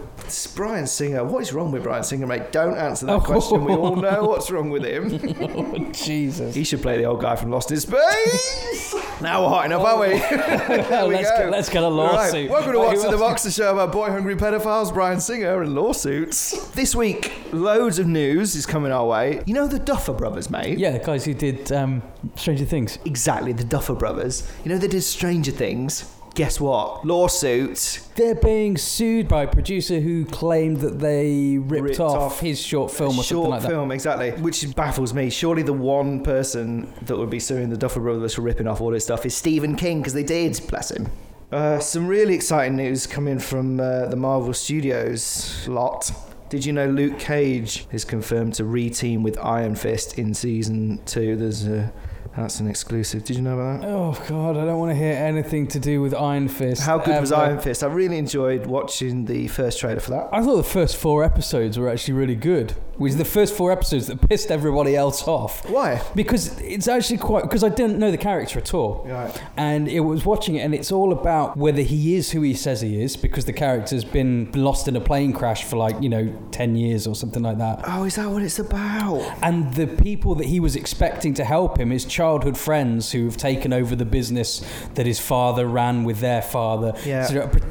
Bryan 0.55 0.87
Singer. 0.87 1.23
What 1.23 1.41
is 1.43 1.53
wrong 1.53 1.71
with 1.71 1.83
Bryan 1.83 2.03
Singer, 2.03 2.25
mate? 2.27 2.51
Don't 2.51 2.77
answer 2.77 3.05
that 3.05 3.13
Oh. 3.13 3.19
question. 3.19 3.63
We 3.65 3.73
all 3.73 3.95
know 3.95 4.23
what's 4.25 4.49
wrong 4.51 4.69
with 4.69 4.83
him. 4.83 5.91
Jesus. 5.93 6.55
He 6.55 6.63
should 6.63 6.81
play 6.81 6.97
the 6.97 7.05
old 7.05 7.21
guy 7.21 7.35
from 7.35 7.51
Lost 7.51 7.71
in 7.71 7.79
Space. 7.79 8.95
now 9.21 9.43
we're 9.43 9.49
hot 9.49 9.65
enough, 9.65 9.83
aren't 9.83 9.99
we? 10.13 10.19
there 10.19 11.07
we 11.07 11.15
let's, 11.15 11.29
go. 11.31 11.37
get, 11.37 11.49
let's 11.51 11.69
get 11.69 11.83
a 11.83 11.87
lawsuit. 11.87 12.33
Right, 12.33 12.49
welcome 12.49 12.73
to 12.73 12.79
What's 12.79 13.03
in 13.03 13.11
the 13.11 13.17
Box, 13.17 13.43
the 13.43 13.51
show 13.51 13.73
about 13.73 13.91
boy 13.91 14.09
hungry 14.09 14.35
pedophiles, 14.35 14.93
Bryan 14.93 15.19
Singer, 15.19 15.61
and 15.61 15.75
lawsuits. 15.75 16.67
This 16.71 16.95
week, 16.95 17.31
loads 17.51 17.99
of 17.99 18.07
news 18.07 18.55
is 18.55 18.65
coming 18.65 18.91
our 18.91 19.05
way. 19.05 19.41
You 19.45 19.53
know 19.53 19.67
the 19.67 19.79
Duffer 19.79 20.13
Brothers, 20.13 20.49
mate? 20.49 20.77
Yeah, 20.79 20.91
the 20.91 20.99
guys 21.05 21.25
who 21.25 21.33
did 21.33 21.71
um, 21.71 22.01
Stranger 22.35 22.65
Things. 22.65 22.97
Exactly, 23.05 23.53
the 23.53 23.63
Duffer 23.63 23.93
Brothers. 23.95 24.49
You 24.63 24.71
know 24.71 24.77
they 24.77 24.87
did 24.87 25.01
Stranger 25.03 25.51
Things. 25.51 26.11
Guess 26.35 26.59
what? 26.59 27.05
Lawsuit. 27.05 28.01
They're 28.15 28.35
being 28.35 28.77
sued 28.77 29.27
by 29.27 29.43
a 29.43 29.47
producer 29.47 29.99
who 29.99 30.25
claimed 30.25 30.81
that 30.81 30.99
they 30.99 31.57
ripped, 31.57 31.83
Ripped 31.83 31.99
off, 31.99 32.17
off 32.17 32.39
his 32.39 32.61
short 32.61 32.91
film 32.91 33.17
or 33.17 33.23
short 33.23 33.27
something 33.27 33.49
like 33.49 33.61
that. 33.63 33.67
film, 33.69 33.91
exactly. 33.91 34.31
Which 34.31 34.75
baffles 34.75 35.13
me. 35.13 35.29
Surely 35.29 35.63
the 35.63 35.73
one 35.73 36.23
person 36.23 36.93
that 37.03 37.17
would 37.17 37.29
be 37.29 37.39
suing 37.39 37.69
the 37.69 37.77
Duffer 37.77 37.99
Brothers 37.99 38.35
for 38.35 38.41
ripping 38.41 38.67
off 38.67 38.81
all 38.81 38.91
this 38.91 39.03
stuff 39.05 39.25
is 39.25 39.35
Stephen 39.35 39.75
King, 39.75 39.99
because 39.99 40.13
they 40.13 40.23
did, 40.23 40.59
bless 40.69 40.91
him. 40.91 41.09
Uh, 41.51 41.79
some 41.79 42.07
really 42.07 42.35
exciting 42.35 42.75
news 42.75 43.07
coming 43.07 43.39
from 43.39 43.79
uh, 43.79 44.07
the 44.07 44.15
Marvel 44.15 44.53
Studios 44.53 45.67
lot. 45.67 46.11
Did 46.49 46.65
you 46.65 46.73
know 46.73 46.87
Luke 46.87 47.17
Cage 47.17 47.87
is 47.91 48.05
confirmed 48.05 48.53
to 48.55 48.65
re-team 48.65 49.23
with 49.23 49.37
Iron 49.39 49.75
Fist 49.75 50.17
in 50.19 50.33
season 50.33 50.99
two? 51.05 51.35
There's 51.35 51.65
a 51.65 51.91
that's 52.35 52.59
an 52.59 52.67
exclusive. 52.67 53.23
Did 53.23 53.37
you 53.37 53.41
know 53.41 53.57
about 53.57 53.81
that? 53.81 53.87
Oh 53.87 54.11
god, 54.27 54.57
I 54.57 54.65
don't 54.65 54.79
want 54.79 54.91
to 54.91 54.95
hear 54.95 55.13
anything 55.13 55.67
to 55.67 55.79
do 55.79 56.01
with 56.01 56.13
Iron 56.13 56.47
Fist. 56.47 56.81
How 56.81 56.97
good 56.97 57.21
was. 57.21 57.31
Iron 57.31 57.59
Fist? 57.59 57.83
I 57.83 57.87
really 57.87 58.17
enjoyed 58.17 58.65
watching 58.65 59.25
the 59.25 59.47
first 59.47 59.79
trailer 59.79 59.99
for 59.99 60.11
that. 60.11 60.29
I 60.31 60.43
thought 60.43 60.57
the 60.57 60.63
first 60.63 60.97
four 60.97 61.23
episodes 61.23 61.79
were 61.79 61.89
actually 61.89 62.15
really 62.15 62.35
good. 62.35 62.73
Was 62.97 63.17
the 63.17 63.25
first 63.25 63.53
four 63.55 63.71
episodes 63.71 64.07
that 64.07 64.27
pissed 64.29 64.51
everybody 64.51 64.95
else 64.95 65.27
off 65.27 65.69
Why? 65.69 66.01
because 66.15 66.57
it's 66.61 66.87
actually 66.87 67.17
quite 67.17 67.43
because 67.43 67.63
I 67.63 67.69
didn't 67.69 67.99
know 67.99 68.09
the 68.11 68.17
character 68.17 68.59
at 68.59 68.73
all. 68.73 69.05
Right. 69.07 69.41
And 69.57 69.87
it 69.87 69.99
was 70.01 70.25
watching 70.25 70.55
it, 70.55 70.59
and 70.61 70.73
it's 70.73 70.91
all 70.91 71.11
about 71.11 71.57
whether 71.57 71.81
he 71.81 72.15
is 72.15 72.31
who 72.31 72.41
he 72.41 72.53
says 72.53 72.81
he 72.81 73.01
is, 73.01 73.17
because 73.17 73.45
the 73.45 73.53
character's 73.53 74.03
been 74.05 74.49
lost 74.53 74.87
in 74.87 74.95
a 74.95 75.01
plane 75.01 75.33
crash 75.33 75.63
for 75.63 75.75
like 75.77 76.01
you 76.01 76.09
know 76.09 76.33
ten 76.51 76.75
years 76.75 77.05
or 77.07 77.15
something 77.15 77.43
like 77.43 77.57
that. 77.57 77.81
Oh, 77.85 78.03
is 78.05 78.15
that 78.15 78.29
what 78.29 78.43
it's 78.43 78.59
about? 78.59 79.21
And 79.41 79.73
the 79.73 79.87
people 79.87 80.35
that 80.35 80.45
he 80.47 80.59
was 80.59 80.75
expecting 80.75 81.33
to 81.35 81.43
help 81.43 81.79
him, 81.79 81.89
his 81.89 82.05
childhood 82.05 82.57
friends 82.57 83.11
who 83.11 83.25
have 83.25 83.37
taken 83.37 83.73
over 83.73 83.95
the 83.95 84.05
business 84.05 84.61
that 84.93 85.05
his 85.05 85.19
father 85.19 85.67
ran 85.67 86.03
with 86.03 86.19
their 86.19 86.41
father, 86.41 86.93
Yeah. 87.05 87.25
of 87.31 87.51
pre- 87.51 87.61
uh, 87.61 87.65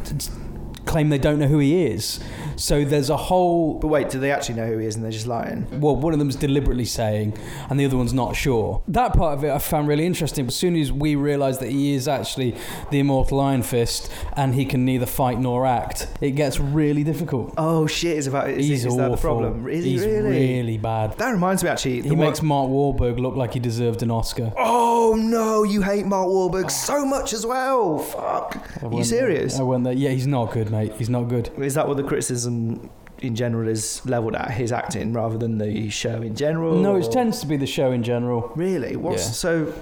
claim 0.86 1.08
they 1.08 1.18
don't 1.18 1.38
know 1.38 1.46
who 1.46 1.58
he 1.58 1.84
is. 1.84 2.20
So 2.56 2.84
there's 2.84 3.10
a 3.10 3.16
whole 3.16 3.74
But 3.80 3.88
wait, 3.88 4.10
do 4.10 4.20
they 4.20 4.30
actually 4.30 4.54
know 4.56 4.66
who 4.66 4.78
he 4.78 4.86
is 4.86 4.94
and 4.94 5.04
they're 5.04 5.10
just 5.10 5.26
lying? 5.26 5.66
well, 5.80 5.96
one 5.96 6.12
of 6.12 6.18
them's 6.18 6.36
deliberately 6.36 6.84
saying, 6.84 7.36
and 7.68 7.80
the 7.80 7.84
other 7.84 7.96
one's 7.96 8.12
not 8.12 8.36
sure. 8.36 8.82
That 8.88 9.12
part 9.14 9.36
of 9.38 9.44
it 9.44 9.50
I 9.50 9.58
found 9.58 9.88
really 9.88 10.06
interesting. 10.06 10.44
But 10.44 10.52
as 10.52 10.56
soon 10.56 10.76
as 10.76 10.92
we 10.92 11.16
realise 11.16 11.58
that 11.58 11.70
he 11.70 11.94
is 11.94 12.06
actually 12.08 12.56
the 12.90 13.00
immortal 13.00 13.40
Iron 13.40 13.62
Fist 13.62 14.10
and 14.36 14.54
he 14.54 14.64
can 14.64 14.84
neither 14.84 15.06
fight 15.06 15.38
nor 15.40 15.66
act, 15.66 16.06
it 16.20 16.32
gets 16.32 16.60
really 16.60 17.02
difficult. 17.04 17.54
Oh 17.56 17.86
shit! 17.86 18.16
Is 18.18 18.26
about 18.26 18.50
is, 18.50 18.66
He's 18.66 18.84
is 18.84 18.96
that 18.96 19.10
the 19.10 19.16
problem? 19.16 19.68
Is 19.68 19.84
He's 19.84 20.02
he 20.02 20.08
really? 20.10 20.30
really 20.30 20.78
bad. 20.78 21.16
That 21.18 21.30
reminds 21.30 21.64
me 21.64 21.70
actually. 21.70 22.02
He 22.02 22.14
makes 22.14 22.42
Mark 22.42 22.68
Wahlberg 22.70 23.18
look 23.18 23.34
like 23.36 23.54
he 23.54 23.60
deserved 23.60 24.02
an 24.02 24.10
Oscar. 24.10 24.52
Oh 24.56 25.16
no! 25.18 25.62
You 25.64 25.82
hate 25.82 26.06
Mark 26.06 26.28
Wahlberg 26.28 26.70
so 26.70 27.04
much 27.04 27.32
as 27.32 27.44
well. 27.44 27.98
Fuck. 27.98 28.82
Are 28.82 28.92
you 28.92 29.04
serious? 29.04 29.58
I 29.58 29.62
went 29.62 29.84
there. 29.84 29.92
Yeah, 29.92 30.10
he's 30.10 30.26
not 30.26 30.52
good, 30.52 30.70
He's 30.82 31.10
not 31.10 31.24
good. 31.24 31.50
Is 31.58 31.74
that 31.74 31.86
what 31.88 31.96
the 31.96 32.02
criticism 32.02 32.90
in 33.26 33.34
general 33.34 33.68
is 33.68 34.00
leveled 34.06 34.34
at? 34.36 34.50
His 34.52 34.72
acting 34.72 35.12
rather 35.12 35.36
than 35.38 35.58
the 35.58 35.88
show 35.90 36.22
in 36.22 36.34
general? 36.36 36.78
No, 36.78 36.96
it 36.96 37.10
tends 37.10 37.40
to 37.40 37.46
be 37.46 37.56
the 37.56 37.66
show 37.66 37.90
in 37.92 38.02
general. 38.02 38.52
Really? 38.54 38.96
What's 38.96 39.24
Yeah. 39.26 39.30
so? 39.32 39.72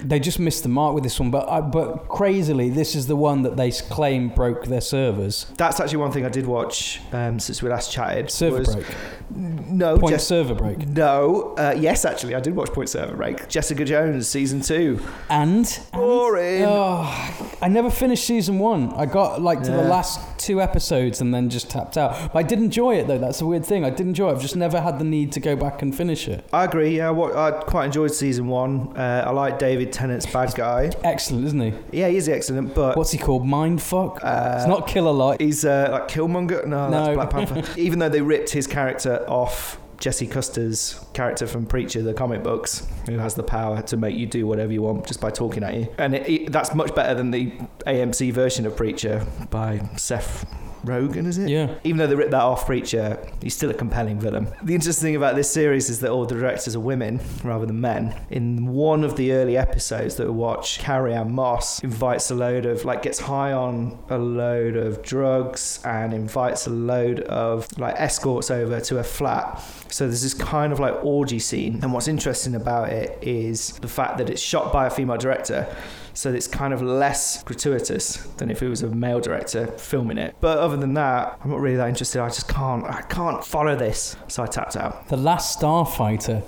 They 0.00 0.18
just 0.20 0.38
missed 0.38 0.62
the 0.62 0.68
mark 0.68 0.94
with 0.94 1.04
this 1.04 1.18
one, 1.20 1.30
but 1.30 1.48
I, 1.48 1.60
but 1.60 2.08
crazily, 2.08 2.70
this 2.70 2.94
is 2.94 3.06
the 3.06 3.16
one 3.16 3.42
that 3.42 3.56
they 3.56 3.70
claim 3.70 4.28
broke 4.30 4.66
their 4.66 4.80
servers. 4.80 5.46
That's 5.56 5.80
actually 5.80 5.98
one 5.98 6.12
thing 6.12 6.24
I 6.24 6.28
did 6.28 6.46
watch 6.46 7.00
um, 7.12 7.38
since 7.38 7.62
we 7.62 7.68
last 7.68 7.92
chatted. 7.92 8.30
Server 8.30 8.58
was, 8.58 8.74
break. 8.74 8.86
No, 9.34 9.96
Point 9.98 10.14
Jess- 10.14 10.26
server 10.26 10.54
break. 10.54 10.86
no. 10.88 11.54
Uh, 11.56 11.74
yes, 11.78 12.04
actually, 12.04 12.34
I 12.34 12.40
did 12.40 12.54
watch 12.56 12.70
Point 12.72 12.88
Server 12.88 13.16
Break. 13.16 13.48
Jessica 13.48 13.84
Jones 13.84 14.28
season 14.28 14.60
two. 14.60 15.00
And 15.30 15.66
Boring. 15.92 16.64
Oh, 16.66 17.56
I 17.62 17.68
never 17.68 17.90
finished 17.90 18.24
season 18.26 18.58
one. 18.58 18.92
I 18.94 19.06
got 19.06 19.40
like 19.40 19.62
to 19.62 19.70
the 19.70 19.82
last 19.82 20.20
two 20.38 20.60
episodes 20.60 21.20
and 21.20 21.32
then 21.32 21.48
just 21.48 21.70
tapped 21.70 21.96
out. 21.96 22.32
But 22.32 22.38
I 22.40 22.42
did 22.42 22.58
enjoy 22.58 22.91
it 23.00 23.06
though. 23.06 23.18
That's 23.18 23.40
a 23.40 23.46
weird 23.46 23.64
thing. 23.64 23.84
I 23.84 23.90
did 23.90 24.06
enjoy 24.06 24.28
it. 24.30 24.32
I've 24.32 24.40
just 24.42 24.56
never 24.56 24.80
had 24.80 24.98
the 24.98 25.04
need 25.04 25.32
to 25.32 25.40
go 25.40 25.56
back 25.56 25.82
and 25.82 25.94
finish 25.94 26.28
it. 26.28 26.46
I 26.52 26.64
agree. 26.64 26.96
Yeah, 26.96 27.10
what 27.10 27.34
I 27.36 27.50
quite 27.50 27.86
enjoyed 27.86 28.12
season 28.12 28.48
one. 28.48 28.96
Uh, 28.96 29.24
I 29.26 29.30
like 29.30 29.58
David 29.58 29.92
Tennant's 29.92 30.26
bad 30.26 30.54
guy. 30.54 30.90
Excellent, 31.04 31.46
isn't 31.46 31.60
he? 31.60 31.72
Yeah, 31.92 32.08
he 32.08 32.16
is 32.16 32.28
excellent, 32.28 32.74
but 32.74 32.96
What's 32.96 33.10
he 33.12 33.18
called? 33.18 33.44
Mindfuck. 33.44 34.24
uh, 34.24 34.56
it's 34.58 34.68
not 34.68 34.86
Killer 34.86 35.12
Light. 35.12 35.40
He's 35.40 35.64
uh, 35.64 35.88
like 35.92 36.08
Killmonger. 36.08 36.66
No, 36.66 36.90
that's 36.90 37.14
Black 37.14 37.30
Panther. 37.30 37.62
Even 37.80 37.98
though 37.98 38.08
they 38.08 38.20
ripped 38.20 38.50
his 38.50 38.66
character 38.66 39.24
off 39.28 39.78
Jesse 39.98 40.26
Custer's 40.26 40.98
character 41.12 41.46
from 41.46 41.64
Preacher, 41.64 42.02
the 42.02 42.12
comic 42.12 42.42
books, 42.42 42.86
who 43.06 43.18
has 43.18 43.34
the 43.34 43.42
power 43.44 43.82
to 43.82 43.96
make 43.96 44.16
you 44.16 44.26
do 44.26 44.46
whatever 44.48 44.72
you 44.72 44.82
want 44.82 45.06
just 45.06 45.20
by 45.20 45.30
talking 45.30 45.62
at 45.62 45.74
you, 45.74 45.86
and 45.96 46.14
it, 46.16 46.28
it, 46.28 46.52
that's 46.52 46.74
much 46.74 46.92
better 46.94 47.14
than 47.14 47.30
the 47.30 47.52
AMC 47.86 48.32
version 48.32 48.66
of 48.66 48.76
Preacher 48.76 49.24
by 49.50 49.78
Seth 49.96 50.44
Rogen, 50.84 51.26
is 51.26 51.38
it? 51.38 51.48
Yeah. 51.48 51.74
Even 51.84 51.98
though 51.98 52.06
they 52.06 52.14
ripped 52.14 52.30
that 52.32 52.42
off 52.42 52.66
Preacher, 52.66 53.18
uh, 53.22 53.30
he's 53.40 53.54
still 53.54 53.70
a 53.70 53.74
compelling 53.74 54.20
villain. 54.20 54.48
The 54.62 54.74
interesting 54.74 55.06
thing 55.06 55.16
about 55.16 55.36
this 55.36 55.50
series 55.50 55.90
is 55.90 56.00
that 56.00 56.10
all 56.10 56.26
the 56.26 56.34
directors 56.34 56.76
are 56.76 56.80
women 56.80 57.20
rather 57.42 57.66
than 57.66 57.80
men. 57.80 58.14
In 58.30 58.66
one 58.66 59.04
of 59.04 59.16
the 59.16 59.32
early 59.32 59.56
episodes 59.56 60.16
that 60.16 60.26
we 60.26 60.32
watch, 60.32 60.78
Carrie-Anne 60.78 61.32
Moss 61.32 61.82
invites 61.82 62.30
a 62.30 62.34
load 62.34 62.66
of, 62.66 62.84
like, 62.84 63.02
gets 63.02 63.20
high 63.20 63.52
on 63.52 63.98
a 64.08 64.18
load 64.18 64.76
of 64.76 65.02
drugs 65.02 65.80
and 65.84 66.12
invites 66.12 66.66
a 66.66 66.70
load 66.70 67.20
of, 67.20 67.66
like, 67.78 67.94
escorts 67.98 68.50
over 68.50 68.80
to 68.80 68.98
a 68.98 69.04
flat. 69.04 69.62
So 69.88 70.06
there's 70.06 70.22
this 70.22 70.34
kind 70.34 70.72
of, 70.72 70.80
like, 70.80 70.94
orgy 71.04 71.38
scene. 71.38 71.80
And 71.82 71.92
what's 71.92 72.08
interesting 72.08 72.54
about 72.54 72.90
it 72.90 73.18
is 73.22 73.72
the 73.80 73.88
fact 73.88 74.18
that 74.18 74.30
it's 74.30 74.42
shot 74.42 74.72
by 74.72 74.86
a 74.86 74.90
female 74.90 75.18
director. 75.18 75.66
So 76.14 76.30
it's 76.30 76.46
kind 76.46 76.74
of 76.74 76.82
less 76.82 77.42
gratuitous 77.42 78.16
than 78.36 78.50
if 78.50 78.62
it 78.62 78.68
was 78.68 78.82
a 78.82 78.88
male 78.88 79.18
director 79.20 79.66
filming 79.66 80.18
it. 80.18 80.36
But 80.42 80.58
other 80.58 80.71
than 80.76 80.94
that, 80.94 81.38
I'm 81.42 81.50
not 81.50 81.60
really 81.60 81.76
that 81.76 81.88
interested. 81.88 82.20
I 82.20 82.28
just 82.28 82.48
can't. 82.48 82.84
I 82.84 83.02
can't 83.02 83.44
follow 83.44 83.76
this. 83.76 84.16
So 84.28 84.42
I 84.42 84.46
tapped 84.46 84.76
out. 84.76 85.08
The 85.08 85.16
Last 85.16 85.60
Starfighter 85.60 86.42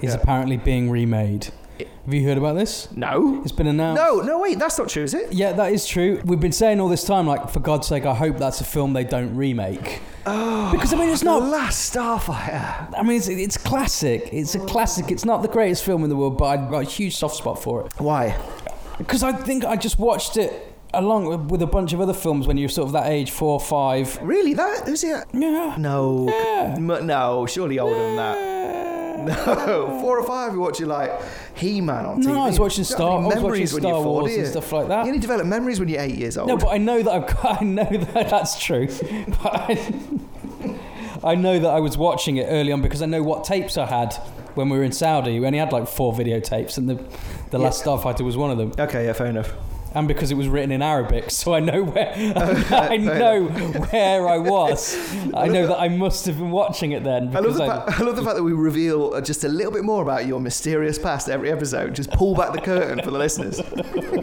is 0.00 0.14
Yeah. 0.14 0.20
apparently 0.20 0.56
being 0.56 0.90
remade. 0.90 1.48
Have 2.04 2.12
you 2.12 2.24
heard 2.26 2.36
about 2.36 2.56
this? 2.56 2.88
No. 2.94 3.40
It's 3.42 3.52
been 3.52 3.66
announced. 3.66 4.02
No, 4.02 4.20
no, 4.20 4.38
wait, 4.38 4.58
that's 4.58 4.78
not 4.78 4.88
true, 4.90 5.04
is 5.04 5.14
it? 5.14 5.32
Yeah, 5.32 5.52
that 5.52 5.72
is 5.72 5.86
true. 5.86 6.20
We've 6.24 6.40
been 6.40 6.52
saying 6.52 6.78
all 6.80 6.88
this 6.88 7.04
time, 7.04 7.26
like, 7.26 7.48
for 7.50 7.60
God's 7.60 7.86
sake, 7.86 8.04
I 8.04 8.14
hope 8.14 8.36
that's 8.36 8.60
a 8.60 8.64
film 8.64 8.92
they 8.92 9.04
don't 9.04 9.34
remake. 9.34 10.00
Oh, 10.26 10.70
Because, 10.72 10.92
I 10.92 10.96
mean, 10.98 11.08
it's 11.08 11.20
The 11.20 11.26
not 11.26 11.42
Last 11.44 11.94
Starfire. 11.94 12.92
I 12.94 13.02
mean, 13.02 13.16
it's, 13.16 13.28
it's 13.28 13.56
classic. 13.56 14.28
It's 14.32 14.54
a 14.54 14.58
classic. 14.60 15.10
It's 15.10 15.24
not 15.24 15.40
the 15.40 15.48
greatest 15.48 15.82
film 15.84 16.02
in 16.04 16.10
the 16.10 16.16
world, 16.16 16.36
but 16.36 16.46
I've 16.46 16.70
got 16.70 16.80
a 16.80 16.84
huge 16.84 17.16
soft 17.16 17.36
spot 17.36 17.62
for 17.62 17.86
it. 17.86 17.92
Why? 17.98 18.36
Because 18.98 19.22
I 19.22 19.32
think 19.32 19.64
I 19.64 19.76
just 19.76 19.98
watched 19.98 20.36
it 20.36 20.69
along 20.94 21.26
with- 21.26 21.50
with 21.50 21.62
a 21.62 21.66
bunch 21.66 21.92
of 21.92 22.00
other 22.00 22.12
films 22.14 22.46
when 22.46 22.56
you're 22.56 22.68
sort 22.68 22.86
of 22.86 22.92
that 22.92 23.06
age, 23.06 23.30
four 23.30 23.52
or 23.54 23.60
five. 23.60 24.18
Really? 24.22 24.54
That 24.54 24.88
is 24.88 25.04
it? 25.04 25.24
Yeah. 25.32 25.74
No. 25.78 26.26
Yeah. 26.28 26.74
M- 26.76 27.06
No, 27.06 27.46
surely 27.46 27.78
older 27.78 27.96
than 27.98 28.16
that. 28.16 28.50
No, 29.20 29.98
four 30.00 30.18
or 30.18 30.24
five. 30.24 30.52
You're 30.54 30.62
watching 30.62 30.86
like 30.86 31.12
He-Man 31.54 32.06
on 32.06 32.22
TV. 32.22 32.26
No, 32.28 32.40
I 32.42 32.46
was 32.46 32.58
watching 32.58 32.84
Star- 32.84 33.18
I 33.20 33.26
was 33.26 33.38
watching 33.42 33.66
Star 33.66 33.82
four, 34.02 34.04
Wars 34.22 34.34
and 34.34 34.46
stuff 34.46 34.72
like 34.72 34.88
that. 34.88 35.02
You 35.04 35.08
only 35.10 35.18
develop 35.20 35.46
memories 35.46 35.78
when 35.78 35.90
you're 35.90 36.00
eight 36.00 36.14
years 36.14 36.38
old. 36.38 36.48
No, 36.48 36.56
but 36.56 36.68
I 36.68 36.78
know 36.78 37.02
that 37.02 37.10
I've 37.10 37.26
got, 37.26 37.60
I 37.60 37.64
know 37.64 37.84
that 37.84 38.30
that's 38.30 38.58
true. 38.58 38.88
But 39.42 39.54
I, 39.54 39.92
I 41.22 41.34
know 41.34 41.58
that 41.58 41.68
I 41.68 41.80
was 41.80 41.98
watching 41.98 42.38
it 42.38 42.44
early 42.48 42.72
on 42.72 42.80
because 42.80 43.02
I 43.02 43.06
know 43.06 43.22
what 43.22 43.44
tapes 43.44 43.76
I 43.76 43.84
had 43.84 44.14
when 44.54 44.70
we 44.70 44.78
were 44.78 44.84
in 44.84 44.92
Saudi. 44.92 45.38
We 45.38 45.44
only 45.46 45.58
had 45.58 45.70
like 45.70 45.86
four 45.86 46.14
videotapes, 46.14 46.78
and 46.78 46.88
the 46.88 46.94
the 47.50 47.58
Yeah. 47.58 47.64
Last 47.64 47.84
Starfighter 47.84 48.22
was 48.22 48.38
one 48.38 48.50
of 48.50 48.56
them. 48.56 48.72
okay, 48.78 49.04
yeah, 49.04 49.12
fair 49.12 49.26
enough. 49.26 49.52
And 49.94 50.06
because 50.08 50.30
it 50.30 50.36
was 50.36 50.48
written 50.48 50.70
in 50.72 50.82
Arabic, 50.82 51.30
so 51.40 51.54
I 51.54 51.60
know 51.60 51.82
where 51.84 52.12
I 52.16 52.96
know 52.96 53.44
where 53.46 54.28
I 54.28 54.38
was. 54.38 54.96
I 55.34 55.46
know 55.48 55.66
that 55.66 55.78
I 55.78 55.88
must 56.04 56.26
have 56.26 56.38
been 56.38 56.50
watching 56.50 56.92
it 56.92 57.04
then. 57.04 57.28
I 57.36 57.40
love, 57.40 57.42
Because 57.44 57.56
the 57.58 57.64
I, 57.64 57.86
fact, 57.86 58.00
I 58.00 58.04
love 58.04 58.16
the 58.16 58.22
fact 58.22 58.36
that 58.36 58.42
we 58.44 58.52
reveal 58.52 59.20
just 59.20 59.44
a 59.44 59.48
little 59.48 59.72
bit 59.72 59.84
more 59.84 60.02
about 60.02 60.26
your 60.26 60.40
mysterious 60.40 60.98
past 60.98 61.28
every 61.28 61.50
episode. 61.50 61.94
Just 61.94 62.10
pull 62.12 62.34
back 62.34 62.52
the 62.52 62.60
curtain 62.60 63.02
for 63.02 63.10
the 63.10 63.18
listeners. 63.18 63.60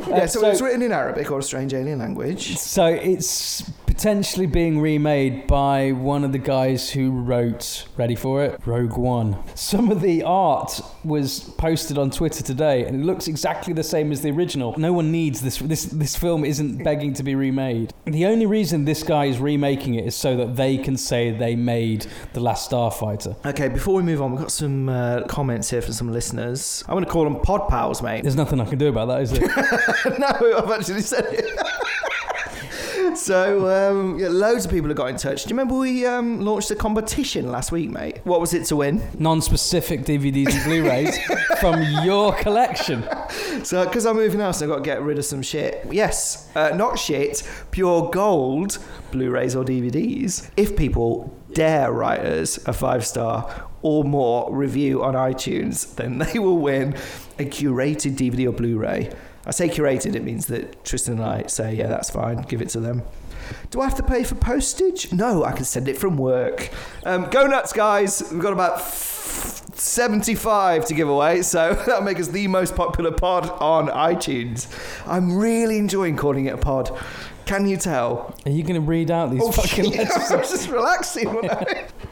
yeah, 0.07 0.25
so, 0.25 0.39
so- 0.41 0.47
it 0.47 0.49
was 0.51 0.61
written 0.61 0.81
in 0.81 0.91
Arabic 0.91 1.31
or 1.31 1.39
a 1.39 1.43
strange 1.43 1.73
alien 1.73 1.99
language. 1.99 2.57
so 2.57 2.85
it's 2.85 3.63
potentially 3.97 4.45
being 4.45 4.79
remade 4.79 5.47
by 5.47 5.91
one 5.91 6.23
of 6.23 6.31
the 6.31 6.37
guys 6.37 6.91
who 6.91 7.09
wrote 7.09 7.87
Ready 7.97 8.13
for 8.13 8.43
it, 8.43 8.61
Rogue 8.63 8.95
One. 8.95 9.35
Some 9.55 9.89
of 9.89 10.01
the 10.01 10.21
art 10.21 10.79
was 11.03 11.39
posted 11.39 11.97
on 11.97 12.11
Twitter 12.11 12.43
today, 12.43 12.85
and 12.85 13.01
it 13.01 13.03
looks 13.03 13.27
exactly 13.27 13.73
the 13.73 13.83
same 13.83 14.11
as 14.11 14.21
the 14.21 14.29
original. 14.29 14.77
No 14.77 14.93
one 14.93 15.11
needs 15.11 15.41
this. 15.41 15.57
This 15.57 15.85
this 15.85 16.15
film 16.15 16.45
isn't 16.45 16.83
begging 16.83 17.15
to 17.15 17.23
be 17.23 17.33
remade. 17.33 17.91
The 18.05 18.27
only 18.27 18.45
reason 18.45 18.85
this 18.85 19.01
guy 19.01 19.25
is 19.25 19.39
remaking 19.39 19.95
it 19.95 20.05
is 20.05 20.15
so 20.15 20.37
that 20.37 20.55
they 20.55 20.77
can 20.77 20.95
say 20.95 21.31
they 21.31 21.55
made 21.55 22.05
the 22.33 22.39
Last 22.39 22.69
Starfighter. 22.69 23.43
Okay, 23.47 23.67
before 23.67 23.95
we 23.95 24.03
move 24.03 24.21
on, 24.21 24.29
we've 24.29 24.41
got 24.41 24.51
some 24.51 24.89
uh, 24.89 25.23
comments 25.23 25.71
here 25.71 25.81
from 25.81 25.93
some 25.93 26.11
listeners. 26.11 26.83
I'm 26.87 26.93
going 26.93 27.03
to 27.03 27.09
call 27.09 27.23
them 27.23 27.39
pod 27.39 27.67
pals, 27.67 28.03
mate. 28.03 28.21
There's 28.21 28.35
nothing 28.35 28.61
I 28.61 28.65
can 28.65 28.77
do 28.77 28.89
about 28.89 29.07
that, 29.07 29.21
is 29.23 29.31
there? 29.31 29.47
no, 30.19 30.57
I've 30.59 30.69
actually 30.69 31.01
said 31.01 31.25
it. 31.31 31.59
So 33.17 33.67
um, 33.91 34.19
yeah, 34.19 34.27
loads 34.29 34.65
of 34.65 34.71
people 34.71 34.89
have 34.89 34.97
got 34.97 35.09
in 35.09 35.17
touch. 35.17 35.43
Do 35.43 35.49
you 35.49 35.55
remember 35.55 35.75
we 35.75 36.05
um, 36.05 36.41
launched 36.41 36.69
a 36.71 36.75
competition 36.75 37.51
last 37.51 37.71
week, 37.71 37.89
mate? 37.89 38.19
What 38.23 38.39
was 38.39 38.53
it 38.53 38.65
to 38.65 38.75
win? 38.77 39.01
Non-specific 39.17 40.01
DVDs 40.01 40.53
and 40.53 40.63
Blu-rays 40.63 41.17
from 41.59 41.81
your 42.03 42.33
collection. 42.35 43.03
So, 43.63 43.85
because 43.85 44.05
I'm 44.05 44.15
moving 44.15 44.39
house, 44.39 44.61
I've 44.61 44.69
got 44.69 44.77
to 44.77 44.83
get 44.83 45.01
rid 45.01 45.17
of 45.17 45.25
some 45.25 45.41
shit. 45.41 45.85
Yes, 45.91 46.49
uh, 46.55 46.69
not 46.75 46.99
shit, 46.99 47.41
pure 47.71 48.09
gold 48.11 48.77
Blu-rays 49.11 49.55
or 49.55 49.65
DVDs. 49.65 50.49
If 50.55 50.77
people 50.77 51.35
dare 51.53 51.91
write 51.91 52.19
us 52.19 52.57
a 52.67 52.73
five-star 52.73 53.67
or 53.81 54.03
more 54.03 54.53
review 54.53 55.03
on 55.03 55.15
iTunes, 55.15 55.95
then 55.95 56.19
they 56.19 56.37
will 56.37 56.59
win 56.59 56.93
a 57.39 57.45
curated 57.45 58.15
DVD 58.15 58.47
or 58.47 58.51
Blu-ray. 58.51 59.11
I 59.47 59.51
say 59.51 59.69
curated, 59.69 60.13
it 60.13 60.23
means 60.23 60.45
that 60.47 60.83
Tristan 60.85 61.15
and 61.15 61.23
I 61.23 61.47
say, 61.47 61.73
yeah, 61.73 61.87
that's 61.87 62.11
fine, 62.11 62.43
give 62.43 62.61
it 62.61 62.69
to 62.69 62.79
them. 62.79 63.01
Do 63.71 63.79
I 63.81 63.85
have 63.85 63.95
to 63.95 64.03
pay 64.03 64.23
for 64.25 64.35
postage? 64.35 65.13
No, 65.13 65.45
I 65.45 65.53
can 65.53 65.63
send 65.63 65.87
it 65.87 65.97
from 65.97 66.17
work. 66.17 66.69
Um, 67.05 67.29
go 67.29 67.47
nuts, 67.47 67.71
guys. 67.71 68.21
We've 68.29 68.41
got 68.41 68.51
about 68.51 68.81
75 68.81 70.85
to 70.87 70.93
give 70.93 71.07
away, 71.09 71.41
so 71.43 71.73
that'll 71.85 72.01
make 72.01 72.19
us 72.19 72.27
the 72.27 72.47
most 72.47 72.75
popular 72.75 73.11
pod 73.11 73.49
on 73.61 73.87
iTunes. 73.87 74.67
I'm 75.07 75.37
really 75.37 75.77
enjoying 75.77 76.17
calling 76.17 76.45
it 76.45 76.53
a 76.53 76.57
pod. 76.57 76.91
Can 77.45 77.65
you 77.67 77.77
tell? 77.77 78.35
Are 78.45 78.51
you 78.51 78.63
going 78.63 78.75
to 78.75 78.81
read 78.85 79.09
out 79.09 79.31
these 79.31 79.39
Oh, 79.41 79.51
fucking 79.53 79.91
letters? 79.91 80.29
I 80.31 80.35
was 80.35 80.49
just 80.49 80.67
relaxing. 80.69 81.29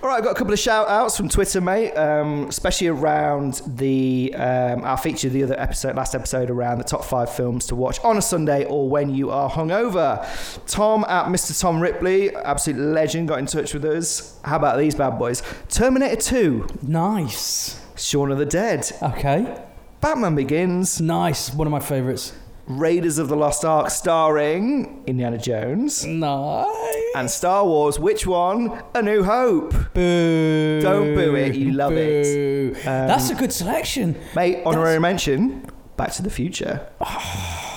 All 0.03 0.11
right, 0.11 0.17
I've 0.17 0.23
got 0.23 0.31
a 0.31 0.35
couple 0.35 0.53
of 0.53 0.59
shout 0.59 0.87
outs 0.87 1.17
from 1.17 1.29
Twitter, 1.29 1.59
mate, 1.59 1.91
um, 1.93 2.47
especially 2.47 2.87
around 2.87 3.61
the. 3.65 4.33
Um, 4.35 4.83
our 4.83 4.97
feature 4.97 5.29
the 5.29 5.41
other 5.43 5.59
episode, 5.59 5.95
last 5.95 6.13
episode, 6.13 6.51
around 6.51 6.77
the 6.77 6.83
top 6.83 7.03
five 7.03 7.33
films 7.33 7.65
to 7.67 7.75
watch 7.75 7.99
on 8.03 8.15
a 8.17 8.21
Sunday 8.21 8.65
or 8.65 8.87
when 8.87 9.09
you 9.13 9.31
are 9.31 9.49
hungover. 9.49 10.23
Tom 10.67 11.05
at 11.05 11.25
Mr. 11.27 11.59
Tom 11.59 11.79
Ripley, 11.81 12.35
absolute 12.35 12.79
legend, 12.79 13.29
got 13.29 13.39
in 13.39 13.47
touch 13.47 13.73
with 13.73 13.83
us. 13.83 14.39
How 14.43 14.57
about 14.57 14.77
these 14.77 14.93
bad 14.93 15.17
boys? 15.17 15.41
Terminator 15.69 16.17
2, 16.21 16.67
Nice. 16.83 17.81
Shaun 17.95 18.31
of 18.31 18.37
the 18.37 18.45
Dead, 18.45 18.91
Okay. 19.01 19.59
Batman 20.01 20.35
Begins, 20.35 21.01
Nice. 21.01 21.51
One 21.51 21.65
of 21.67 21.71
my 21.71 21.79
favourites. 21.79 22.31
Raiders 22.67 23.19
of 23.19 23.27
the 23.27 23.36
Lost 23.36 23.63
Ark, 23.63 23.89
starring 23.91 25.03
Indiana 25.05 25.38
Jones, 25.38 26.03
Nice. 26.05 26.67
and 27.15 27.29
Star 27.29 27.63
Wars. 27.63 28.00
Which 28.00 28.25
one? 28.25 28.81
A 28.95 29.01
New 29.03 29.24
Hope. 29.24 29.72
Boo. 29.93 30.79
Don't 30.81 31.13
boo 31.13 31.36
it, 31.36 31.55
you 31.55 31.72
love 31.74 31.93
it. 31.93 32.75
Um, 32.88 33.07
That's 33.07 33.29
a 33.29 33.36
good 33.36 33.53
selection. 33.53 34.15
Mate, 34.36 34.63
honorary 34.65 35.00
mention. 35.00 35.65
Back 35.95 36.12
to 36.13 36.24
the 36.24 36.29
Future. 36.31 36.88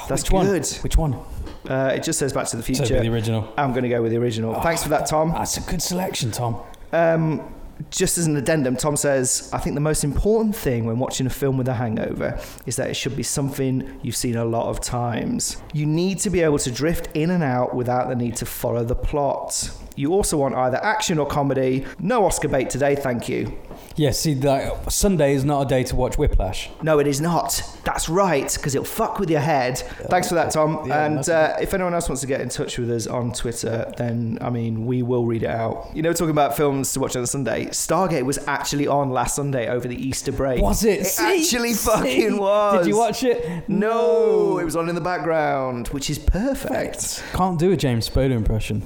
That's 0.08 0.22
Which 0.24 0.30
one? 0.32 0.46
good. 0.46 0.66
Which 0.82 0.96
one? 0.96 1.16
Uh, 1.68 1.92
it 1.94 2.02
just 2.02 2.18
says 2.18 2.32
Back 2.32 2.46
to 2.48 2.56
the 2.56 2.62
Future. 2.62 2.86
So 2.86 2.98
the 2.98 3.08
original. 3.12 3.52
I'm 3.58 3.72
going 3.72 3.82
to 3.82 3.90
go 3.90 4.00
with 4.00 4.10
the 4.12 4.16
original. 4.18 4.54
Thanks 4.62 4.82
for 4.82 4.88
that, 4.88 5.06
Tom. 5.06 5.32
That's 5.32 5.58
a 5.58 5.60
good 5.70 5.82
selection, 5.82 6.30
Tom. 6.30 6.56
Um, 6.92 7.42
just 7.90 8.18
as 8.18 8.26
an 8.26 8.36
addendum, 8.36 8.76
Tom 8.76 8.96
says, 8.96 9.50
I 9.52 9.58
think 9.58 9.74
the 9.74 9.80
most 9.80 10.04
important 10.04 10.56
thing 10.56 10.84
when 10.84 10.98
watching 10.98 11.26
a 11.26 11.30
film 11.30 11.56
with 11.56 11.68
a 11.68 11.74
hangover 11.74 12.38
is 12.66 12.76
that 12.76 12.90
it 12.90 12.94
should 12.94 13.16
be 13.16 13.22
something 13.22 13.98
you've 14.02 14.16
seen 14.16 14.36
a 14.36 14.44
lot 14.44 14.68
of 14.68 14.80
times. 14.80 15.62
You 15.72 15.86
need 15.86 16.18
to 16.20 16.30
be 16.30 16.40
able 16.40 16.58
to 16.58 16.70
drift 16.70 17.08
in 17.14 17.30
and 17.30 17.42
out 17.42 17.74
without 17.74 18.08
the 18.08 18.16
need 18.16 18.36
to 18.36 18.46
follow 18.46 18.84
the 18.84 18.96
plot. 18.96 19.70
You 19.98 20.14
also 20.14 20.36
want 20.36 20.54
either 20.54 20.76
action 20.76 21.18
or 21.18 21.26
comedy. 21.26 21.84
No 21.98 22.24
Oscar 22.24 22.46
bait 22.46 22.70
today, 22.70 22.94
thank 22.94 23.28
you. 23.28 23.58
Yeah, 23.96 24.12
see, 24.12 24.34
that 24.34 24.92
Sunday 24.92 25.34
is 25.34 25.44
not 25.44 25.62
a 25.62 25.68
day 25.68 25.82
to 25.82 25.96
watch 25.96 26.16
Whiplash. 26.16 26.70
No, 26.82 27.00
it 27.00 27.08
is 27.08 27.20
not. 27.20 27.60
That's 27.82 28.08
right, 28.08 28.52
because 28.54 28.76
it'll 28.76 28.84
fuck 28.84 29.18
with 29.18 29.28
your 29.28 29.40
head. 29.40 29.78
Thanks 29.78 30.28
for 30.28 30.36
that, 30.36 30.52
Tom. 30.52 30.86
Yeah, 30.86 31.04
and 31.04 31.28
uh, 31.28 31.56
if 31.60 31.74
anyone 31.74 31.94
else 31.94 32.08
wants 32.08 32.20
to 32.20 32.28
get 32.28 32.40
in 32.40 32.48
touch 32.48 32.78
with 32.78 32.92
us 32.92 33.08
on 33.08 33.32
Twitter, 33.32 33.92
then 33.96 34.38
I 34.40 34.50
mean, 34.50 34.86
we 34.86 35.02
will 35.02 35.24
read 35.24 35.42
it 35.42 35.50
out. 35.50 35.90
You 35.94 36.02
know, 36.02 36.12
talking 36.12 36.30
about 36.30 36.56
films 36.56 36.92
to 36.92 37.00
watch 37.00 37.16
on 37.16 37.24
a 37.24 37.26
Sunday, 37.26 37.66
Stargate 37.66 38.24
was 38.24 38.38
actually 38.46 38.86
on 38.86 39.10
last 39.10 39.34
Sunday 39.34 39.68
over 39.68 39.88
the 39.88 39.96
Easter 39.96 40.30
break. 40.30 40.62
Was 40.62 40.84
it? 40.84 41.00
It 41.00 41.06
See? 41.06 41.40
actually 41.40 41.72
See? 41.72 41.90
fucking 41.90 42.36
was. 42.38 42.78
Did 42.78 42.88
you 42.88 42.96
watch 42.96 43.24
it? 43.24 43.68
No, 43.68 44.58
it 44.58 44.64
was 44.64 44.76
on 44.76 44.88
in 44.88 44.94
the 44.94 45.00
background, 45.00 45.88
which 45.88 46.08
is 46.08 46.20
perfect. 46.20 47.24
Can't 47.32 47.58
do 47.58 47.72
a 47.72 47.76
James 47.76 48.08
Spader 48.08 48.30
impression. 48.30 48.84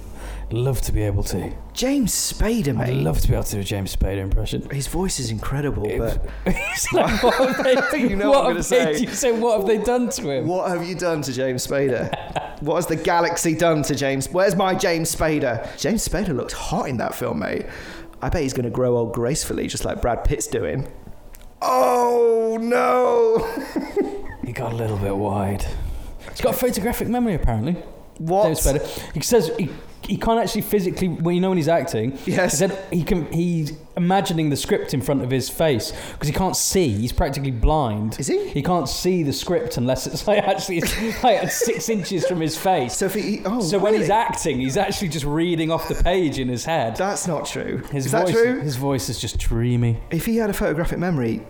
Love 0.53 0.81
to 0.83 0.93
be 0.93 1.03
able 1.03 1.23
to. 1.25 1.51
James 1.73 2.13
Spader, 2.13 2.79
I'd 2.79 2.89
mate. 2.91 3.03
love 3.03 3.21
to 3.23 3.29
be 3.29 3.35
able 3.35 3.45
to 3.45 3.53
do 3.53 3.61
a 3.61 3.65
James 3.65 3.97
Spader 3.97 4.19
impression. 4.19 4.69
His 4.71 4.87
voice 4.87 5.19
is 5.19 5.31
incredible, 5.31 5.89
It- 5.89 5.99
but 5.99 6.29
It's 6.47 6.93
like, 6.93 7.23
what 7.23 7.35
have 7.57 7.91
they, 7.91 7.99
You 8.09 8.17
know 8.17 8.31
what 8.31 8.45
what 8.45 8.51
I'm 8.51 8.57
have 8.57 8.69
gonna 8.71 8.85
they- 8.85 8.95
say. 8.97 9.01
You 9.01 9.09
say, 9.09 9.33
what 9.33 9.59
have 9.59 9.67
they 9.67 9.79
done 9.79 10.11
to 10.11 10.31
him? 10.31 10.47
What 10.47 10.69
have 10.71 10.87
you 10.87 10.95
done 10.95 11.23
to 11.23 11.33
James 11.33 11.67
Spader? 11.67 12.11
what 12.61 12.77
has 12.77 12.87
the 12.87 12.97
galaxy 12.97 13.55
done 13.57 13.83
to 13.85 13.95
James? 13.95 14.29
Where's 14.31 14.55
my 14.55 14.75
James 14.75 15.15
Spader? 15.15 15.67
James 15.81 16.07
Spader 16.07 16.37
looks 16.37 16.53
hot 16.53 16.89
in 16.89 16.99
that 16.99 17.15
film, 17.15 17.39
mate. 17.41 17.67
I 18.21 18.29
bet 18.29 18.43
he's 18.43 18.53
going 18.53 18.65
to 18.65 18.71
grow 18.71 18.97
old 18.99 19.15
gracefully, 19.15 19.67
just 19.67 19.85
like 19.85 20.01
Brad 20.03 20.23
Pitt's 20.23 20.47
doing. 20.47 20.87
Oh 21.61 22.59
no! 22.61 23.49
He 24.47 24.53
got 24.53 24.73
a 24.73 24.77
little 24.77 24.99
bit 24.99 25.17
wide. 25.17 25.65
He's 26.31 26.41
got 26.41 26.55
a 26.55 26.57
photographic 26.57 27.09
memory, 27.09 27.35
apparently. 27.35 27.75
What? 28.19 28.45
James 28.45 28.61
Spader. 28.61 29.13
He 29.15 29.21
says 29.21 29.51
he, 29.57 29.71
he 30.07 30.17
can't 30.17 30.41
actually 30.41 30.63
physically. 30.63 31.09
Well, 31.09 31.33
you 31.35 31.41
know 31.41 31.49
when 31.51 31.59
he's 31.59 31.69
acting. 31.69 32.19
Yes. 32.27 32.53
He 32.53 32.57
said 32.59 32.85
he 32.93 33.03
can. 33.05 33.31
He's 33.33 33.73
imagining 33.97 34.49
the 34.51 34.57
script 34.57 34.95
in 34.95 35.03
front 35.03 35.23
of 35.23 35.31
his 35.31 35.51
face 35.51 35.93
because 36.13 36.27
he 36.29 36.33
can't 36.35 36.57
see. 36.57 36.89
He's 36.89 37.13
practically 37.13 37.51
blind. 37.51 38.19
Is 38.19 38.27
he? 38.29 38.49
He 38.49 38.63
can't 38.63 38.89
see 38.89 39.23
the 39.23 39.33
script 39.33 39.77
unless 39.77 40.07
it's 40.07 40.27
like 40.29 40.43
actually 40.45 40.79
it's 40.79 41.23
like 41.23 41.51
six 41.51 41.89
inches 41.89 42.27
from 42.27 42.41
his 42.41 42.57
face. 42.57 42.97
So 42.97 43.07
if 43.07 43.15
he, 43.15 43.43
oh, 43.45 43.61
So 43.61 43.79
when 43.79 43.95
he's 43.95 44.11
acting, 44.11 44.61
he's 44.61 44.77
actually 44.77 45.09
just 45.09 45.25
reading 45.27 45.71
off 45.71 45.89
the 45.89 46.03
page 46.03 46.39
in 46.39 46.49
his 46.49 46.65
head. 46.65 46.97
that's 46.97 47.27
not 47.27 47.47
true. 47.47 47.79
His 47.91 48.07
is 48.07 48.13
voice, 48.13 48.25
that 48.27 48.33
true? 48.33 48.61
His 48.61 48.77
voice 48.77 49.09
is 49.09 49.19
just 49.21 49.39
dreamy. 49.39 50.01
If 50.11 50.27
he 50.27 50.37
had 50.37 50.51
a 50.51 50.55
photographic 50.55 50.99
memory, 50.99 51.43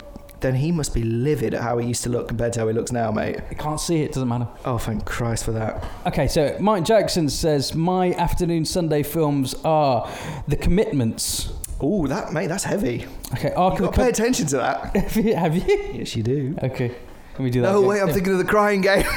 then 0.43 0.57
he 0.57 0.73
must 0.73 0.93
be 0.93 1.03
livid 1.03 1.55
at 1.55 1.63
how 1.63 1.79
he 1.79 1.87
used 1.89 2.03
to 2.05 2.11
look 2.11 2.29
compared 2.29 2.53
to 2.55 2.61
how 2.61 2.69
he 2.69 2.75
looks 2.75 2.93
now, 2.93 3.11
mate. 3.11 3.41
I 3.51 3.55
can't 3.55 3.81
see 3.81 4.03
it. 4.03 4.13
Doesn't 4.13 4.29
matter. 4.29 4.49
Oh, 4.65 4.77
thank 4.79 5.05
Christ 5.05 5.45
for 5.45 5.53
that. 5.53 5.85
Okay, 6.07 6.29
so 6.29 6.57
Mike 6.61 6.85
Jackson 6.85 7.29
says 7.29 7.75
my 7.75 8.13
afternoon 8.15 8.65
Sunday 8.65 9.03
films 9.03 9.55
are 9.65 10.11
The 10.49 10.57
Commitments. 10.57 11.53
Oh, 11.81 12.07
that 12.07 12.33
mate, 12.33 12.47
that's 12.49 12.65
heavy. 12.65 13.07
Okay, 13.33 13.53
Ark 13.53 13.79
You've 13.79 13.89
of 13.89 13.95
got 13.95 13.97
to 13.97 14.03
pay 14.03 14.09
attention 14.11 14.47
to 14.49 14.57
that. 14.59 14.97
Have 14.97 15.57
you? 15.57 15.91
Yes, 15.95 16.15
you 16.15 16.23
do. 16.23 16.55
Okay, 16.63 16.95
let 17.33 17.41
me 17.41 17.51
do 17.51 17.63
that. 17.63 17.75
Oh 17.75 17.79
again. 17.79 17.89
wait, 17.89 18.01
I'm 18.03 18.13
thinking 18.13 18.33
of 18.33 18.39
the 18.39 18.45
crying 18.45 18.83
game. 18.83 19.05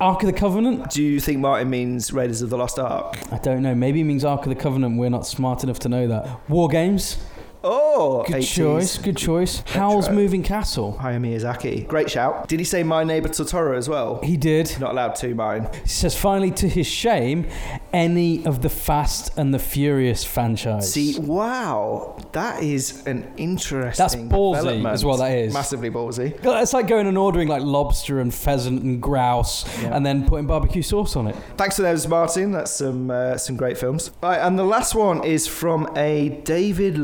Ark 0.00 0.22
of 0.22 0.28
the 0.28 0.38
Covenant. 0.38 0.90
Do 0.90 1.02
you 1.02 1.18
think 1.18 1.40
Martin 1.40 1.68
means 1.70 2.12
Raiders 2.12 2.40
of 2.40 2.50
the 2.50 2.56
Lost 2.56 2.78
Ark? 2.78 3.18
I 3.32 3.38
don't 3.38 3.62
know. 3.62 3.74
Maybe 3.74 4.00
it 4.00 4.04
means 4.04 4.24
Ark 4.24 4.42
of 4.42 4.50
the 4.50 4.54
Covenant. 4.60 4.96
We're 4.96 5.10
not 5.10 5.26
smart 5.26 5.64
enough 5.64 5.80
to 5.80 5.88
know 5.88 6.06
that. 6.06 6.48
War 6.48 6.68
Games. 6.68 7.16
Oh, 7.64 8.22
Good 8.26 8.36
80s. 8.36 8.54
choice. 8.54 8.98
Good 8.98 9.16
choice. 9.16 9.62
Howl's 9.66 10.08
Moving 10.10 10.42
Castle. 10.42 10.96
Hayao 11.00 11.20
Miyazaki. 11.20 11.86
Great 11.88 12.08
shout. 12.10 12.46
Did 12.48 12.60
he 12.60 12.64
say 12.64 12.82
My 12.84 13.02
Neighbor 13.04 13.28
Totoro 13.28 13.76
as 13.76 13.88
well? 13.88 14.20
He 14.22 14.36
did. 14.36 14.76
Not 14.78 14.92
allowed 14.92 15.16
to, 15.16 15.34
mine. 15.34 15.68
He 15.82 15.88
says 15.88 16.16
finally, 16.16 16.50
to 16.52 16.68
his 16.68 16.86
shame, 16.86 17.46
any 17.92 18.44
of 18.46 18.62
the 18.62 18.68
Fast 18.68 19.36
and 19.36 19.52
the 19.52 19.58
Furious 19.58 20.22
franchise. 20.24 20.92
See, 20.92 21.18
wow, 21.18 22.16
that 22.32 22.62
is 22.62 23.04
an 23.06 23.30
interesting. 23.36 24.04
That's 24.04 24.14
ballsy, 24.32 24.92
is 24.94 25.04
what 25.04 25.16
that 25.18 25.32
is. 25.36 25.52
Massively 25.52 25.90
ballsy. 25.90 26.38
It's 26.44 26.72
like 26.72 26.86
going 26.86 27.06
and 27.06 27.18
ordering 27.18 27.48
like 27.48 27.62
lobster 27.62 28.20
and 28.20 28.32
pheasant 28.32 28.82
and 28.82 29.02
grouse, 29.02 29.64
Yeah. 29.82 29.96
and 29.96 30.06
then 30.06 30.26
putting 30.26 30.46
barbecue 30.46 30.82
sauce 30.82 31.16
on 31.16 31.26
it. 31.26 31.36
Thanks 31.56 31.76
for 31.76 31.82
those, 31.82 32.06
Martin. 32.06 32.52
That's 32.52 32.70
some 32.70 33.10
uh, 33.10 33.36
some 33.36 33.56
great 33.56 33.78
films. 33.78 34.10
Right, 34.22 34.38
and 34.38 34.58
the 34.58 34.64
last 34.64 34.94
one 34.94 35.24
is 35.24 35.46
from 35.48 35.88
a 35.96 36.28
David 36.44 36.96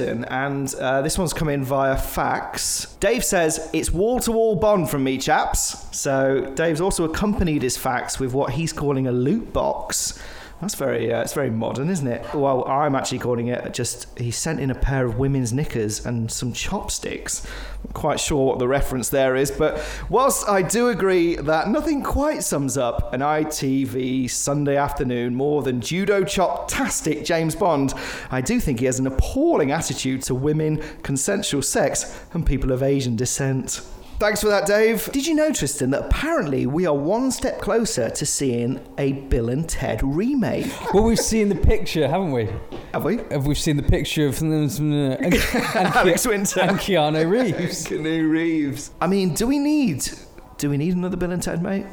And 0.00 0.74
uh, 0.74 1.02
this 1.02 1.18
one's 1.18 1.32
come 1.32 1.48
in 1.48 1.64
via 1.64 1.96
fax. 1.96 2.94
Dave 3.00 3.24
says 3.24 3.70
it's 3.72 3.90
wall 3.90 4.20
to 4.20 4.32
wall 4.32 4.56
Bond 4.56 4.90
from 4.90 5.04
me, 5.04 5.18
chaps. 5.18 5.86
So 5.96 6.52
Dave's 6.54 6.80
also 6.80 7.04
accompanied 7.04 7.62
his 7.62 7.76
fax 7.76 8.18
with 8.18 8.32
what 8.32 8.52
he's 8.52 8.72
calling 8.72 9.06
a 9.06 9.12
loot 9.12 9.52
box. 9.52 10.18
That's 10.60 10.74
very, 10.74 11.12
uh, 11.12 11.22
it's 11.22 11.34
very 11.34 11.50
modern, 11.50 11.88
isn't 11.88 12.06
it? 12.06 12.34
Well, 12.34 12.66
I'm 12.66 12.96
actually 12.96 13.20
calling 13.20 13.46
it 13.46 13.72
just. 13.72 14.18
He 14.18 14.32
sent 14.32 14.58
in 14.58 14.72
a 14.72 14.74
pair 14.74 15.06
of 15.06 15.16
women's 15.16 15.52
knickers 15.52 16.04
and 16.04 16.30
some 16.32 16.52
chopsticks. 16.52 17.46
Not 17.84 17.94
quite 17.94 18.18
sure 18.18 18.44
what 18.44 18.58
the 18.58 18.66
reference 18.66 19.08
there 19.08 19.36
is, 19.36 19.52
but 19.52 19.80
whilst 20.10 20.48
I 20.48 20.62
do 20.62 20.88
agree 20.88 21.36
that 21.36 21.68
nothing 21.68 22.02
quite 22.02 22.42
sums 22.42 22.76
up 22.76 23.12
an 23.12 23.20
ITV 23.20 24.28
Sunday 24.28 24.76
afternoon 24.76 25.36
more 25.36 25.62
than 25.62 25.80
judo 25.80 26.24
chop-tastic 26.24 27.24
James 27.24 27.54
Bond, 27.54 27.94
I 28.32 28.40
do 28.40 28.58
think 28.58 28.80
he 28.80 28.86
has 28.86 28.98
an 28.98 29.06
appalling 29.06 29.70
attitude 29.70 30.22
to 30.22 30.34
women, 30.34 30.82
consensual 31.04 31.62
sex, 31.62 32.20
and 32.32 32.44
people 32.44 32.72
of 32.72 32.82
Asian 32.82 33.14
descent. 33.14 33.80
Thanks 34.18 34.40
for 34.40 34.48
that, 34.48 34.66
Dave. 34.66 35.08
Did 35.12 35.28
you 35.28 35.34
know, 35.36 35.52
Tristan, 35.52 35.90
that 35.90 36.06
apparently 36.06 36.66
we 36.66 36.86
are 36.86 36.94
one 36.94 37.30
step 37.30 37.60
closer 37.60 38.10
to 38.10 38.26
seeing 38.26 38.80
a 38.98 39.12
Bill 39.12 39.48
and 39.48 39.68
Ted 39.68 40.02
remake? 40.02 40.66
Well, 40.92 41.04
we've 41.04 41.20
seen 41.20 41.48
the 41.48 41.54
picture, 41.54 42.08
haven't 42.08 42.32
we? 42.32 42.48
Have 42.92 43.04
we? 43.04 43.18
Have 43.30 43.46
we 43.46 43.54
seen 43.54 43.76
the 43.76 43.82
picture 43.84 44.26
of 44.26 44.42
uh, 44.42 44.46
and, 44.46 44.54
and, 45.20 45.34
and, 45.34 45.86
Alex 45.94 46.26
Winter. 46.26 46.60
and 46.60 46.78
Keanu 46.78 47.30
Reeves? 47.58 47.86
Canoe 47.86 48.28
Reeves. 48.28 48.90
I 49.00 49.06
mean, 49.06 49.34
do 49.34 49.46
we 49.46 49.60
need 49.60 50.08
do 50.56 50.68
we 50.68 50.76
need 50.76 50.96
another 50.96 51.16
Bill 51.16 51.30
and 51.30 51.40
Ted, 51.42 51.62
mate? 51.62 51.86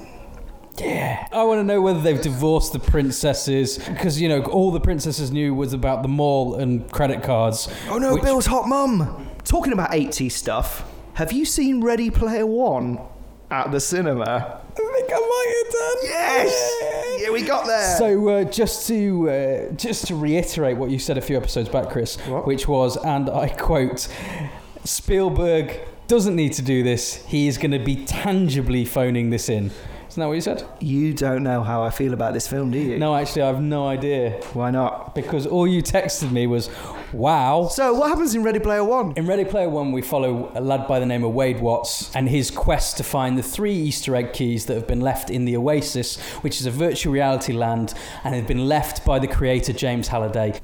Yeah. 0.80 1.28
I 1.32 1.44
want 1.44 1.60
to 1.60 1.64
know 1.64 1.80
whether 1.80 2.02
they've 2.02 2.22
divorced 2.22 2.74
the 2.74 2.80
princesses 2.80 3.78
because 3.78 4.20
you 4.20 4.30
know 4.30 4.42
all 4.46 4.72
the 4.72 4.80
princesses 4.80 5.30
knew 5.32 5.54
was 5.54 5.74
about 5.74 6.02
the 6.02 6.10
mall 6.10 6.56
and 6.56 6.92
credit 6.92 7.22
cards. 7.22 7.70
Oh 7.88 8.00
no, 8.00 8.16
which- 8.16 8.24
Bill's 8.24 8.48
hot 8.48 8.68
mum. 8.68 9.30
Talking 9.44 9.74
about 9.74 9.92
80s 9.92 10.32
stuff, 10.32 10.92
have 11.16 11.32
you 11.32 11.46
seen 11.46 11.82
Ready 11.82 12.10
Player 12.10 12.46
One 12.46 13.00
at 13.52 13.72
the 13.72 13.80
cinema? 13.80 14.62
I 14.72 14.78
think 14.78 15.10
I 15.12 15.20
might 15.20 15.64
have 15.64 15.74
done. 15.74 15.98
Yes! 16.04 17.22
Yeah, 17.22 17.32
we 17.32 17.42
got 17.44 17.66
there. 17.66 17.98
So 17.98 18.30
uh, 18.30 18.44
just 18.46 18.88
to 18.88 19.30
uh, 19.30 19.72
just 19.74 20.08
to 20.08 20.16
reiterate 20.16 20.78
what 20.78 20.90
you 20.92 21.00
said 21.00 21.18
a 21.18 21.22
few 21.22 21.38
episodes 21.38 21.70
back, 21.70 21.90
Chris, 21.90 22.18
What? 22.28 22.46
which 22.46 22.68
was, 22.68 22.98
and 22.98 23.30
I 23.30 23.50
quote, 23.50 24.08
Spielberg 24.84 25.80
doesn't 26.08 26.36
need 26.36 26.54
to 26.54 26.62
do 26.62 26.84
this. 26.84 27.26
He 27.26 27.48
is 27.48 27.58
going 27.58 27.72
to 27.72 27.80
be 27.80 28.06
tangibly 28.06 28.86
phoning 28.86 29.30
this 29.32 29.50
in. 29.50 29.72
Isn't 30.10 30.22
that 30.22 30.28
what 30.28 30.34
you 30.34 30.42
said? 30.42 30.64
you 30.80 31.14
don't 31.14 31.44
know 31.44 31.64
how 31.64 31.84
I 31.84 31.90
feel 31.90 32.14
about 32.14 32.34
this 32.34 32.48
film, 32.48 32.72
do 32.72 32.78
you? 32.78 32.98
No, 32.98 33.16
actually, 33.16 33.42
I 33.42 33.48
have 33.48 33.62
no 33.62 33.88
idea 33.88 34.32
Why 34.54 34.72
not? 34.72 35.14
because 35.16 35.46
all 35.48 35.68
you 35.68 35.82
texted 35.82 36.32
me 36.32 36.48
was, 36.48 36.70
"Wow." 37.14 37.68
So, 37.68 37.94
what 37.94 38.10
happens 38.10 38.36
in 38.36 38.44
Ready 38.44 38.60
Player 38.60 38.84
One? 38.84 39.14
In 39.16 39.26
Ready 39.26 39.46
Player 39.46 39.70
One, 39.70 39.92
we 39.92 40.02
follow 40.02 40.52
a 40.56 40.62
lad 40.62 40.88
by 40.88 41.00
the 41.00 41.06
name 41.06 41.24
of 41.24 41.34
Wade 41.34 41.60
Watts 41.60 42.14
and 42.16 42.30
his 42.30 42.52
quest 42.52 42.98
to 42.98 43.04
find 43.04 43.38
the 43.38 43.44
three 43.44 43.74
Easter 43.74 44.16
egg 44.16 44.34
keys 44.34 44.66
that 44.66 44.76
have 44.76 44.88
been 44.88 45.02
left 45.02 45.30
in 45.30 45.46
the 45.46 45.58
Oasis, 45.58 46.20
which 46.42 46.60
is 46.60 46.66
a 46.66 46.72
virtual 46.72 47.14
reality 47.14 47.54
land 47.54 47.94
and 48.24 48.36
have 48.36 48.48
been 48.48 48.68
left 48.68 49.06
by 49.06 49.20
the 49.20 49.28
creator 49.28 49.74
James 49.74 50.08
Halliday. 50.08 50.60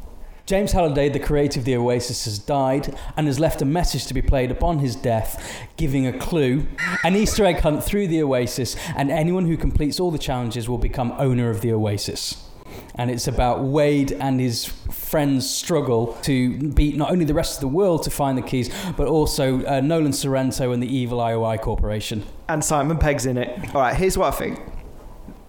James 0.46 0.72
Halliday, 0.72 1.08
the 1.08 1.20
creator 1.20 1.60
of 1.60 1.66
the 1.66 1.78
Oasis, 1.78 2.26
has 2.26 2.38
died 2.40 2.94
and 3.16 3.28
has 3.28 3.40
left 3.40 3.62
a 3.62 3.66
message 3.66 4.06
to 4.08 4.14
be 4.14 4.22
played 4.22 4.52
upon 4.52 4.80
his 4.80 4.96
death, 4.96 5.42
giving 5.78 6.08
a 6.08 6.18
clue, 6.18 6.66
an 7.04 7.16
Easter 7.16 7.46
egg 7.46 7.60
hunt 7.60 7.84
through 7.84 8.08
the 8.08 8.22
Oasis, 8.22 8.76
and 8.96 9.12
anyone 9.12 9.46
who 9.46 9.56
completes 9.56 10.00
all 10.00 10.12
the 10.12 10.18
challenges 10.18 10.68
will 10.68 10.78
become 10.78 11.14
owner 11.18 11.50
of 11.50 11.62
the 11.62 11.72
Oasis 11.72 12.51
and 12.96 13.10
it's 13.10 13.28
about 13.28 13.64
Wade 13.64 14.12
and 14.12 14.40
his 14.40 14.66
friends' 14.66 15.50
struggle 15.50 16.18
to 16.24 16.58
beat 16.72 16.96
not 16.96 17.12
only 17.12 17.26
the 17.26 17.34
rest 17.34 17.56
of 17.56 17.62
the 17.62 17.68
world 17.68 18.04
to 18.04 18.10
find 18.10 18.38
the 18.38 18.42
keys, 18.42 18.70
but 18.98 19.08
also 19.08 19.66
uh, 19.66 19.82
Nolan 19.82 20.14
Sorrento 20.14 20.72
and 20.72 20.82
the 20.82 20.94
evil 20.94 21.20
IOI 21.20 21.60
Corporation. 21.62 22.24
And 22.50 22.64
Simon 22.64 22.98
Pegg's 22.98 23.26
in 23.26 23.38
it. 23.38 23.74
All 23.74 23.82
right, 23.82 23.96
here's 23.96 24.18
what 24.18 24.34
I 24.34 24.38
think. 24.38 24.60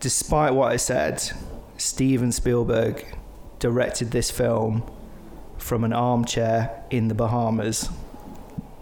Despite 0.01 0.55
what 0.55 0.73
I 0.73 0.77
said, 0.77 1.23
Steven 1.77 2.33
Spielberg 2.33 3.05
directed 3.59 4.11
this 4.11 4.31
film 4.31 4.83
from 5.59 5.85
an 5.85 5.93
armchair 5.93 6.85
in 6.91 7.09
the 7.09 7.15
Bahamas. 7.15 7.89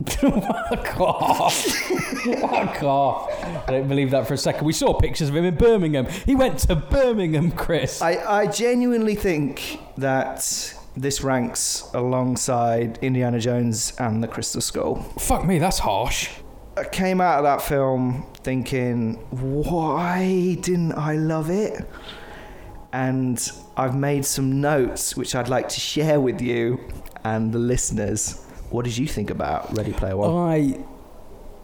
Fuck 0.07 1.01
off. 1.01 1.55
Fuck 1.55 2.83
off. 2.83 3.45
I 3.69 3.73
don't 3.73 3.89
believe 3.89 4.11
that 4.11 4.27
for 4.27 4.35
a 4.35 4.39
second. 4.39 4.65
We 4.67 4.73
saw 4.73 4.95
pictures 4.95 5.29
of 5.29 5.37
him 5.37 5.45
in 5.45 5.57
Birmingham. 5.57 6.07
He 6.27 6.35
went 6.35 6.59
to 6.61 6.77
Birmingham, 6.77 7.51
Chris. 7.53 8.01
I, 8.01 8.17
I 8.17 8.47
genuinely 8.47 9.15
think 9.15 9.79
that 9.99 10.75
this 10.97 11.23
ranks 11.23 11.89
alongside 11.95 12.99
Indiana 13.03 13.39
Jones 13.39 13.93
and 13.99 14.23
the 14.23 14.29
Crystal 14.29 14.61
Skull. 14.61 14.97
Fuck 15.19 15.45
me, 15.45 15.59
that's 15.59 15.79
harsh. 15.79 16.31
I 16.77 16.85
came 16.85 17.21
out 17.21 17.39
of 17.39 17.45
that 17.45 17.63
film 17.63 18.27
thinking, 18.43 19.15
why 19.31 20.57
didn't 20.61 20.93
I 20.93 21.17
love 21.17 21.51
it? 21.51 21.85
And 22.93 23.51
I've 23.77 23.95
made 23.97 24.25
some 24.25 24.61
notes 24.61 25.17
which 25.17 25.35
I'd 25.35 25.49
like 25.49 25.69
to 25.69 25.81
share 25.81 26.21
with 26.21 26.41
you 26.41 26.81
and 27.23 27.53
the 27.53 27.59
listeners. 27.59 28.47
What 28.71 28.85
did 28.85 28.97
you 28.97 29.07
think 29.07 29.31
about 29.31 29.77
Ready 29.77 29.93
Player 29.93 30.17
One? 30.17 30.31
I 30.31 30.79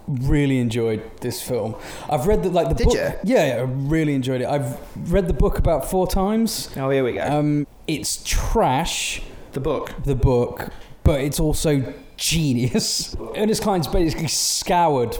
really 0.09 0.59
enjoyed 0.59 1.03
this 1.21 1.40
film. 1.42 1.75
I've 2.09 2.27
read 2.27 2.42
the 2.42 2.51
like 2.51 2.69
the 2.69 2.75
Did 2.75 2.85
book. 2.87 2.95
you? 2.95 3.01
Yeah, 3.01 3.47
yeah, 3.47 3.55
I 3.57 3.61
really 3.62 4.14
enjoyed 4.14 4.40
it. 4.40 4.47
I've 4.47 4.79
read 5.12 5.27
the 5.29 5.33
book 5.35 5.59
about 5.59 5.88
four 5.90 6.07
times. 6.07 6.71
Oh, 6.77 6.90
here 6.90 7.05
we 7.05 7.12
go. 7.14 7.23
Um, 7.23 7.66
it's 7.87 8.23
trash, 8.25 9.23
the 9.53 9.61
book. 9.61 9.92
the 10.05 10.14
book, 10.14 10.71
but 11.05 11.21
it's 11.21 11.40
also 11.40 11.92
genius. 12.16 13.16
Ernest 13.37 13.62
Cline's 13.62 13.87
basically 13.88 14.29
scoured 14.29 15.16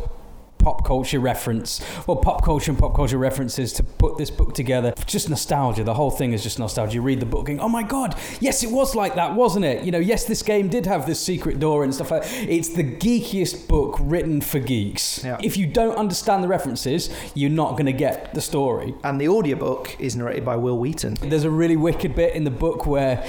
pop 0.67 0.85
culture 0.85 1.21
reference, 1.21 1.81
well, 2.09 2.17
pop 2.17 2.43
culture 2.43 2.73
and 2.73 2.81
pop 2.81 2.93
culture 2.93 3.19
references 3.19 3.73
to 3.73 3.85
put 3.85 4.19
this 4.19 4.33
book 4.33 4.53
together. 4.53 4.93
Just 5.07 5.31
nostalgia. 5.31 5.85
The 5.85 5.95
whole 5.95 6.11
thing 6.11 6.33
is 6.33 6.43
just 6.43 6.59
nostalgia. 6.59 6.95
You 6.97 7.03
read 7.03 7.21
the 7.21 7.27
book, 7.27 7.47
going, 7.47 7.61
"Oh 7.61 7.69
my 7.69 7.85
god, 7.85 8.17
yes, 8.41 8.65
it 8.65 8.73
was 8.73 8.97
like 8.97 9.15
that, 9.15 9.37
wasn't 9.37 9.65
it?" 9.65 9.85
You 9.85 9.93
know, 9.93 10.01
yes, 10.01 10.25
this 10.25 10.43
game 10.43 10.69
did 10.69 10.85
have 10.87 11.07
this 11.07 11.21
secret 11.21 11.61
door 11.61 11.85
and 11.85 11.95
stuff 11.95 12.11
like. 12.11 12.25
that. 12.25 12.49
It's 12.49 12.71
the 12.71 12.83
geekiest 12.83 13.69
book 13.69 13.97
written 14.01 14.41
for 14.41 14.59
geeks. 14.59 15.23
Yeah. 15.23 15.39
If 15.41 15.57
you 15.57 15.69
don't 15.69 15.97
understand 15.97 16.43
the 16.43 16.49
references, 16.49 17.11
you're 17.37 17.49
not 17.49 17.75
going 17.75 17.87
to 17.87 17.93
get 17.93 18.35
the 18.35 18.41
story. 18.41 18.93
And 19.05 19.21
the 19.21 19.29
audiobook 19.29 19.95
is 20.01 20.17
narrated 20.17 20.45
by 20.45 20.57
Wil 20.57 20.79
Wheaton. 20.79 21.15
There's 21.23 21.45
a 21.45 21.51
really 21.63 21.77
wicked 21.77 22.17
bit 22.17 22.35
in 22.35 22.43
the 22.43 22.51
book 22.51 22.87
where 22.87 23.25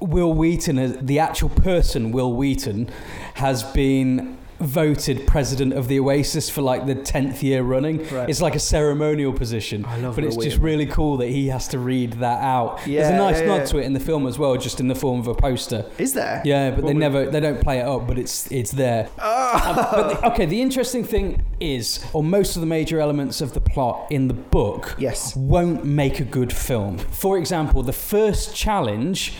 Wil 0.00 0.32
Wheaton, 0.32 0.78
uh, 0.78 0.96
the 1.02 1.18
actual 1.18 1.50
person 1.50 2.12
Wil 2.12 2.32
Wheaton, 2.32 2.88
has 3.34 3.62
been 3.62 4.38
voted 4.60 5.26
president 5.26 5.72
of 5.72 5.88
the 5.88 5.98
Oasis 5.98 6.50
for 6.50 6.62
like 6.62 6.86
the 6.86 6.94
10th 6.94 7.42
year 7.42 7.62
running. 7.62 8.06
Right. 8.08 8.28
It's 8.28 8.40
like 8.40 8.54
a 8.54 8.60
ceremonial 8.60 9.32
position. 9.32 9.84
I 9.86 9.96
love 9.98 10.14
But 10.14 10.24
it's 10.24 10.36
just 10.36 10.58
really 10.58 10.86
cool 10.86 11.16
that 11.18 11.28
he 11.28 11.48
has 11.48 11.68
to 11.68 11.78
read 11.78 12.14
that 12.14 12.42
out. 12.42 12.80
There's 12.84 13.08
a 13.08 13.16
nice 13.16 13.40
yeah, 13.40 13.46
nod 13.46 13.56
yeah. 13.56 13.64
to 13.66 13.78
it 13.78 13.84
in 13.84 13.92
the 13.94 14.00
film 14.00 14.26
as 14.26 14.38
well, 14.38 14.56
just 14.56 14.80
in 14.80 14.88
the 14.88 14.94
form 14.94 15.20
of 15.20 15.26
a 15.28 15.34
poster. 15.34 15.86
Is 15.98 16.12
there? 16.12 16.42
Yeah, 16.44 16.70
but 16.70 16.76
What 16.84 16.88
they 16.88 16.94
would- 16.94 17.00
never 17.00 17.26
they 17.30 17.40
don't 17.40 17.60
play 17.60 17.78
it 17.80 17.86
up, 17.86 18.06
but 18.06 18.18
it's 18.18 18.50
it's 18.52 18.70
there. 18.72 19.08
Um, 19.50 19.74
but 19.74 20.08
the, 20.20 20.26
okay, 20.32 20.46
the 20.46 20.62
interesting 20.62 21.02
thing 21.02 21.42
is, 21.58 22.04
or 22.12 22.22
most 22.22 22.54
of 22.56 22.60
the 22.60 22.66
major 22.66 23.00
elements 23.00 23.40
of 23.40 23.52
the 23.52 23.60
plot 23.60 24.06
in 24.10 24.28
the 24.28 24.34
book 24.34 24.94
Yes. 24.96 25.34
won't 25.34 25.84
make 25.84 26.20
a 26.20 26.24
good 26.24 26.52
film. 26.52 26.98
For 26.98 27.36
example, 27.36 27.82
the 27.82 27.92
first 27.92 28.54
challenge 28.54 29.34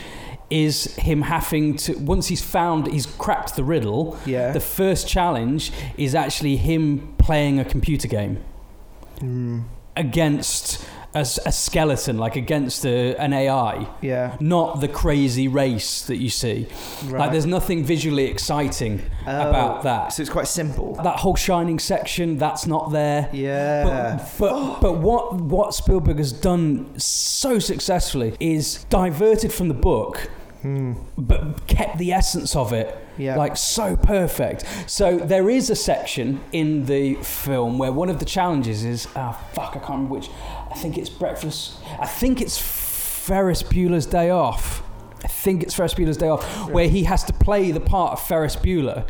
is 0.50 0.94
him 0.96 1.22
having 1.22 1.76
to 1.76 1.94
once 1.98 2.26
he's 2.28 2.42
found 2.42 2.86
he's 2.92 3.06
cracked 3.06 3.56
the 3.56 3.64
riddle. 3.64 4.18
Yeah. 4.26 4.52
The 4.52 4.60
first 4.60 5.08
challenge 5.08 5.70
is 5.96 6.14
actually 6.14 6.56
him 6.56 7.14
playing 7.18 7.58
a 7.60 7.64
computer 7.64 8.08
game 8.08 8.42
Mm, 9.20 9.64
against 9.96 10.84
a 11.12 11.24
skeleton, 11.24 12.18
like 12.18 12.36
against 12.36 12.86
a, 12.86 13.16
an 13.16 13.32
AI. 13.32 13.84
yeah. 14.00 14.36
Not 14.38 14.80
the 14.80 14.86
crazy 14.86 15.48
race 15.48 16.02
that 16.02 16.18
you 16.18 16.30
see. 16.30 16.68
Right. 17.06 17.18
Like, 17.18 17.32
there's 17.32 17.46
nothing 17.46 17.82
visually 17.84 18.26
exciting 18.26 19.02
Oh, 19.26 19.48
about 19.50 19.82
that. 19.82 20.12
So 20.12 20.22
it's 20.22 20.30
quite 20.30 20.46
simple. 20.46 20.94
That 21.02 21.16
whole 21.18 21.34
shining 21.34 21.80
section, 21.80 22.38
that's 22.38 22.64
not 22.64 22.92
there. 22.92 23.28
Yeah. 23.32 24.24
But, 24.38 24.38
but 24.38 24.80
but 24.80 24.92
what 24.98 25.34
what 25.34 25.74
Spielberg 25.74 26.18
has 26.18 26.30
done 26.32 26.96
so 26.96 27.58
successfully 27.58 28.36
is 28.38 28.84
diverted 28.88 29.52
from 29.52 29.66
the 29.66 29.74
book, 29.74 30.30
But 30.62 31.66
kept 31.66 31.98
the 31.98 32.12
essence 32.12 32.54
of 32.54 32.72
it 32.72 32.96
Yeah. 33.18 33.36
like 33.36 33.56
so 33.56 33.96
perfect. 33.96 34.64
So 34.86 35.16
there 35.18 35.48
is 35.50 35.70
a 35.70 35.76
section 35.76 36.40
in 36.52 36.86
the 36.86 37.14
film 37.16 37.78
where 37.78 37.92
one 37.92 38.10
of 38.10 38.18
the 38.18 38.24
challenges 38.24 38.84
is 38.84 39.08
ah 39.16 39.32
fuck 39.52 39.70
I 39.70 39.78
can't 39.78 39.88
remember 39.90 40.14
which. 40.14 40.28
I 40.70 40.74
think 40.74 40.96
it's 40.98 41.10
breakfast. 41.10 41.74
I 41.98 42.06
think 42.06 42.40
it's 42.40 42.58
Ferris 42.58 43.62
Bueller's 43.62 44.06
Day 44.06 44.30
Off. 44.30 44.82
I 45.24 45.28
think 45.28 45.62
it's 45.62 45.74
Ferris 45.74 45.94
Bueller's 45.94 46.16
Day 46.16 46.28
Off, 46.28 46.70
where 46.70 46.88
he 46.88 47.04
has 47.04 47.24
to 47.24 47.32
play 47.32 47.70
the 47.72 47.80
part 47.80 48.12
of 48.12 48.26
Ferris 48.26 48.56
Bueller. 48.56 49.06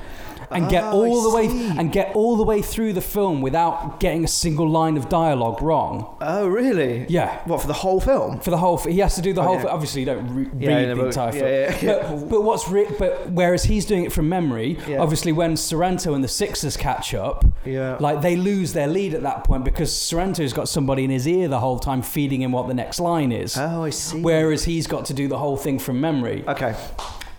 And 0.53 0.68
get 0.68 0.83
Oh, 0.83 1.05
I 1.05 1.07
all 1.09 1.23
the 1.31 1.37
way 1.37 1.46
see. 1.49 1.68
and 1.79 1.92
get 1.92 2.11
all 2.16 2.37
the 2.37 2.42
way 2.42 2.61
through 2.61 2.94
the 2.94 3.01
film 3.01 3.40
without 3.40 4.01
getting 4.01 4.25
a 4.25 4.27
single 4.27 4.68
line 4.68 4.96
of 4.96 5.09
dialogue 5.09 5.62
wrong. 5.62 6.16
oh, 6.20 6.49
really? 6.49 7.07
Yeah, 7.09 7.38
What 7.44 7.61
for 7.61 7.68
the 7.68 7.73
whole 7.73 8.01
film? 8.01 8.40
for 8.40 8.51
the 8.51 8.57
whole. 8.57 8.77
He 8.79 8.99
has 8.99 9.14
to 9.14 9.23
do 9.23 9.33
the 9.33 9.42
oh, 9.42 9.44
whole. 9.44 9.57
Okay. 9.59 9.68
Obviously, 9.68 10.01
you 10.01 10.07
don't 10.07 10.27
re- 10.35 10.51
Yeah, 10.59 10.68
read 10.77 10.88
no, 10.88 10.94
the 10.96 11.03
but- 11.03 11.07
entire 11.07 11.35
yeah, 11.37 11.70
film. 11.70 11.85
yeah, 11.88 11.94
yeah. 12.09 12.11
But, 12.16 12.29
but 12.31 12.42
what's 12.42 12.68
re- 12.68 12.88
but 12.99 13.31
whereas 13.31 13.62
he's 13.62 13.85
doing 13.87 14.05
it 14.05 14.11
from 14.12 14.29
memory, 14.29 14.77
Yeah. 14.88 14.99
obviously 14.99 15.31
when 15.31 15.57
Sorrento 15.57 16.14
and 16.14 16.25
the 16.25 16.29
Sixers 16.29 16.77
catch 16.77 17.14
up, 17.14 17.44
Yeah. 17.64 17.96
like 18.01 18.20
they 18.20 18.35
lose 18.35 18.73
their 18.73 18.88
lead 18.88 19.14
at 19.14 19.23
that 19.23 19.44
point 19.44 19.64
because 19.64 19.92
Sorrento's 19.92 20.53
got 20.53 20.68
somebody 20.68 21.05
in 21.05 21.11
his 21.11 21.29
ear 21.29 21.46
the 21.46 21.61
whole 21.61 21.79
time 21.79 22.03
feeding 22.03 22.42
him 22.42 22.51
what 22.51 22.66
the 22.66 22.75
next 22.75 22.99
line 22.99 23.31
is. 23.31 23.57
oh, 23.57 23.85
I 23.85 23.90
see. 23.90 24.20
Whereas 24.20 24.64
he's 24.64 24.88
got 24.88 25.05
to 25.05 25.14
do 25.14 25.29
the 25.29 25.38
whole 25.38 25.57
thing 25.57 25.79
from 25.79 25.99
memory. 26.00 26.44
Okay. 26.48 26.74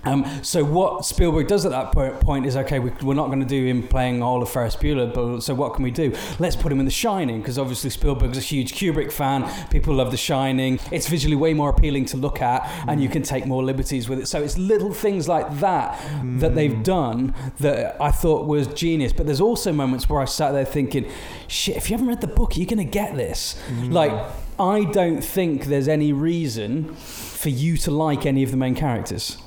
Um, 0.04 0.26
so 0.42 0.64
what 0.64 1.06
Spielberg 1.06 1.48
does 1.48 1.66
at 1.66 1.72
that 1.72 1.92
point 1.92 2.46
is 2.46 2.58
okay. 2.58 2.80
We, 2.80 2.92
we're 3.02 3.14
not 3.14 3.28
going 3.28 3.40
to 3.40 3.46
do 3.46 3.66
him 3.66 3.88
playing 3.88 4.24
all 4.24 4.42
of 4.42 4.50
Ferris 4.50 4.76
Bueller, 4.76 5.14
but 5.14 5.42
so 5.42 5.54
what 5.54 5.76
can 5.76 5.84
we 5.84 5.92
do? 5.92 6.16
Let's 6.40 6.56
put 6.56 6.72
him 6.72 6.80
in 6.80 6.86
The 6.86 6.92
Shining 6.92 7.42
because 7.42 7.60
obviously 7.60 7.90
Spielberg's 7.90 8.38
a 8.38 8.42
huge 8.42 8.74
Kubrick 8.74 9.12
fan. 9.12 9.50
People 9.70 9.94
love 9.96 10.12
The 10.12 10.18
Shining. 10.18 10.80
It's 10.92 11.08
visually 11.08 11.36
way 11.36 11.54
more 11.54 11.70
appealing 11.70 12.06
to 12.06 12.18
look 12.18 12.42
at, 12.42 12.68
and 12.88 13.02
you 13.02 13.10
can 13.10 13.22
take 13.22 13.46
more 13.46 13.64
liberties 13.64 14.10
with 14.10 14.20
it. 14.20 14.28
So 14.28 14.42
it's 14.42 14.58
little 14.58 14.94
things 14.94 15.28
like 15.28 15.60
that 15.60 16.02
that 16.40 16.56
they've 16.56 16.82
done 16.84 17.36
that 17.60 18.02
I 18.02 18.12
thought 18.12 18.48
was 18.48 18.68
genius. 18.68 19.14
But 19.14 19.28
there's 19.28 19.42
also 19.42 19.72
moments 19.72 20.10
where 20.10 20.20
I 20.20 20.26
sat 20.26 20.52
there 20.52 20.66
thinking, 20.66 21.10
shit, 21.48 21.78
if 21.78 21.90
you 21.90 21.94
haven't 21.94 22.08
read 22.08 22.22
the 22.22 22.28
book, 22.28 22.58
you're 22.58 22.66
going 22.66 22.78
to 22.78 22.84
get 22.86 23.16
this. 23.16 23.62
Like. 23.84 24.12
I 24.60 24.84
don't 24.84 25.24
think 25.24 25.66
there's 25.66 25.88
any 25.88 26.14
reason 26.14 26.96
for 27.42 27.50
you 27.50 27.76
to 27.78 27.92
like 27.92 28.26
any 28.26 28.44
of 28.44 28.52
the 28.52 28.58
main 28.58 28.76
characters. 28.76 29.38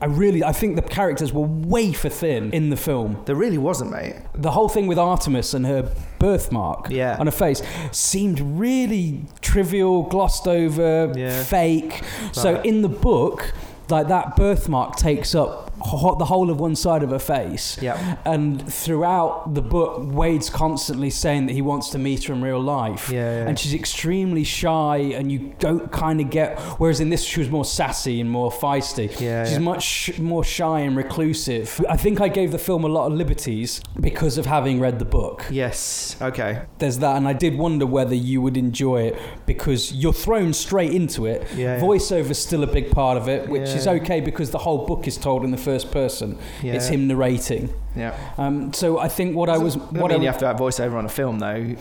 I 0.00 0.06
really, 0.06 0.42
I 0.42 0.52
think 0.52 0.74
the 0.76 0.82
characters 0.82 1.32
were 1.32 1.46
way 1.46 1.92
for 1.92 2.08
thin 2.08 2.50
in 2.52 2.70
the 2.70 2.76
film. 2.76 3.22
There 3.26 3.36
really 3.36 3.58
wasn't, 3.58 3.92
mate. 3.92 4.16
The 4.34 4.50
whole 4.50 4.68
thing 4.68 4.86
with 4.88 4.98
Artemis 4.98 5.54
and 5.54 5.64
her 5.66 5.92
birthmark 6.18 6.88
Yeah. 6.90 7.16
on 7.20 7.26
her 7.26 7.32
face 7.32 7.62
seemed 7.92 8.40
really 8.40 9.26
trivial, 9.40 10.02
glossed 10.04 10.48
over, 10.48 11.12
Yeah. 11.16 11.42
fake. 11.44 12.02
So 12.32 12.60
in 12.62 12.82
the 12.82 12.88
book, 12.88 13.52
like 13.90 14.08
that 14.08 14.34
birthmark 14.36 14.96
takes 14.96 15.34
up 15.34 15.71
the 15.82 16.24
whole 16.24 16.50
of 16.50 16.60
one 16.60 16.76
side 16.76 17.02
of 17.02 17.10
her 17.10 17.18
face. 17.18 17.80
Yeah. 17.80 18.16
And 18.24 18.72
throughout 18.72 19.54
the 19.54 19.62
book, 19.62 20.00
Wade's 20.02 20.50
constantly 20.50 21.10
saying 21.10 21.46
that 21.46 21.52
he 21.52 21.62
wants 21.62 21.90
to 21.90 21.98
meet 21.98 22.24
her 22.24 22.34
in 22.34 22.42
real 22.42 22.60
life. 22.60 23.10
Yeah, 23.10 23.38
yeah. 23.38 23.48
And 23.48 23.58
she's 23.58 23.74
extremely 23.74 24.44
shy, 24.44 24.96
and 24.98 25.30
you 25.30 25.54
don't 25.58 25.90
kind 25.90 26.20
of 26.20 26.30
get. 26.30 26.58
Whereas 26.78 27.00
in 27.00 27.10
this, 27.10 27.24
she 27.24 27.40
was 27.40 27.50
more 27.50 27.64
sassy 27.64 28.20
and 28.20 28.30
more 28.30 28.50
feisty. 28.50 29.08
Yeah, 29.20 29.44
she's 29.44 29.54
yeah. 29.54 29.58
much 29.58 29.82
sh- 29.82 30.18
more 30.18 30.44
shy 30.44 30.80
and 30.80 30.96
reclusive. 30.96 31.84
I 31.88 31.96
think 31.96 32.20
I 32.20 32.28
gave 32.28 32.52
the 32.52 32.58
film 32.58 32.84
a 32.84 32.88
lot 32.88 33.06
of 33.06 33.12
liberties 33.12 33.80
because 34.00 34.38
of 34.38 34.46
having 34.46 34.80
read 34.80 34.98
the 34.98 35.04
book. 35.04 35.44
Yes. 35.50 36.16
Okay. 36.20 36.62
There's 36.78 36.98
that, 36.98 37.16
and 37.16 37.26
I 37.26 37.32
did 37.32 37.56
wonder 37.58 37.86
whether 37.86 38.14
you 38.14 38.40
would 38.42 38.56
enjoy 38.56 39.02
it 39.02 39.18
because 39.46 39.92
you're 39.92 40.12
thrown 40.12 40.52
straight 40.52 40.92
into 40.92 41.26
it. 41.26 41.46
Yeah, 41.54 41.76
yeah. 41.76 41.80
Voiceover's 41.80 42.38
still 42.38 42.62
a 42.62 42.66
big 42.66 42.90
part 42.90 43.16
of 43.16 43.28
it, 43.28 43.48
which 43.48 43.68
is 43.70 43.86
okay 43.86 44.20
because 44.20 44.50
the 44.50 44.58
whole 44.58 44.86
book 44.86 45.06
is 45.06 45.16
told 45.16 45.44
in 45.44 45.50
the 45.50 45.56
first 45.56 45.71
person. 45.80 46.38
Yeah. 46.62 46.74
It's 46.74 46.88
him 46.88 47.06
narrating. 47.08 47.72
Yeah. 47.96 48.16
Um, 48.38 48.72
so 48.72 48.98
I 48.98 49.08
think 49.08 49.36
what 49.36 49.48
I 49.48 49.58
was, 49.58 49.76
I 49.76 49.80
what 49.80 49.92
mean, 50.10 50.12
I 50.12 50.16
you 50.16 50.26
have 50.26 50.38
to 50.38 50.46
have 50.46 50.56
voiceover 50.56 50.94
on 50.94 51.04
a 51.04 51.08
film, 51.08 51.38
though. 51.38 51.74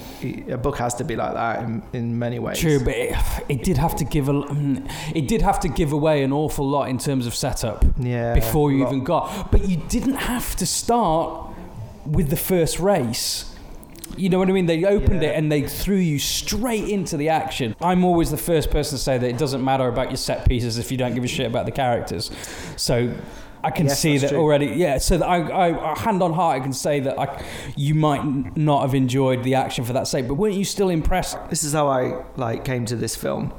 A 0.50 0.58
book 0.58 0.78
has 0.78 0.96
to 0.96 1.04
be 1.04 1.16
like 1.16 1.34
that 1.34 1.64
in, 1.64 1.84
in 1.94 2.20
many 2.20 2.40
ways. 2.40 2.60
True, 2.60 2.80
but 2.84 2.94
it, 2.96 3.16
it 3.50 3.64
did 3.64 3.78
have 3.78 3.96
to 3.98 4.04
give 4.04 4.28
a, 4.28 4.34
mm, 4.34 4.90
it 5.16 5.28
did 5.28 5.42
have 5.42 5.60
to 5.62 5.68
give 5.70 5.92
away 5.94 6.24
an 6.24 6.32
awful 6.34 6.68
lot 6.68 6.90
in 6.90 6.98
terms 6.98 7.26
of 7.28 7.34
setup 7.36 7.86
Yeah. 7.98 8.34
before 8.34 8.72
you 8.72 8.86
even 8.86 9.04
got. 9.04 9.52
But 9.52 9.68
you 9.68 9.78
didn't 9.88 10.16
have 10.16 10.56
to 10.58 10.66
start 10.66 11.48
with 12.06 12.30
the 12.30 12.38
first 12.38 12.80
race. 12.80 13.48
You 14.18 14.28
know 14.28 14.40
what 14.40 14.50
I 14.50 14.52
mean? 14.52 14.66
They 14.66 14.84
opened 14.84 15.22
Yeah. 15.22 15.30
it 15.30 15.36
and 15.38 15.50
they 15.50 15.62
threw 15.62 15.96
you 15.96 16.20
straight 16.20 16.90
into 16.90 17.16
the 17.16 17.30
action. 17.30 17.74
I'm 17.80 18.04
always 18.04 18.30
the 18.30 18.38
first 18.38 18.70
person 18.70 18.98
to 18.98 19.02
say 19.02 19.18
that 19.18 19.26
it 19.30 19.38
doesn't 19.38 19.64
matter 19.64 19.88
about 19.88 20.10
your 20.10 20.18
set 20.18 20.46
pieces 20.46 20.78
if 20.78 20.92
you 20.92 20.98
don't 20.98 21.16
give 21.16 21.24
a 21.24 21.28
shit 21.28 21.48
about 21.48 21.66
the 21.66 21.72
characters. 21.72 22.30
So 22.76 23.14
I 23.64 23.72
can 23.72 23.86
Yes, 23.88 24.00
see 24.00 24.18
that 24.18 24.30
true. 24.30 24.40
already. 24.40 24.68
Yeah, 24.68 24.98
so 24.98 25.18
that 25.18 25.28
I, 25.28 25.92
I, 25.92 26.00
hand 26.00 26.24
on 26.24 26.34
heart, 26.34 26.60
I 26.60 26.64
can 26.64 26.74
say 26.74 27.00
that 27.02 27.20
I, 27.20 27.44
you 27.76 27.94
might 27.94 28.58
not 28.58 28.82
have 28.82 28.96
enjoyed 28.96 29.44
the 29.44 29.56
action 29.56 29.86
for 29.86 29.94
that 29.94 30.08
sake, 30.08 30.28
but 30.28 30.34
weren't 30.36 30.56
you 30.56 30.66
still 30.66 30.90
impressed? 30.90 31.38
This 31.50 31.64
is 31.64 31.74
how 31.74 31.88
I 31.88 32.24
like 32.38 32.66
came 32.66 32.86
to 32.86 32.96
this 32.96 33.16
film. 33.16 33.54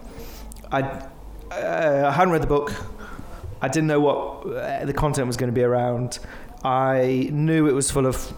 I 0.71 0.83
uh, 0.83 2.09
I 2.09 2.13
hadn't 2.13 2.33
read 2.33 2.43
the 2.43 2.47
book. 2.47 2.73
I 3.61 3.69
didn't 3.69 3.87
know 3.87 4.01
what 4.01 4.47
uh, 4.57 4.85
the 4.85 4.93
content 4.93 5.27
was 5.27 5.37
going 5.37 5.51
to 5.51 5.55
be 5.55 5.63
around. 5.63 6.19
I 6.65 7.29
knew 7.33 7.69
it 7.69 7.73
was 7.73 7.91
full 7.91 8.07
of 8.07 8.33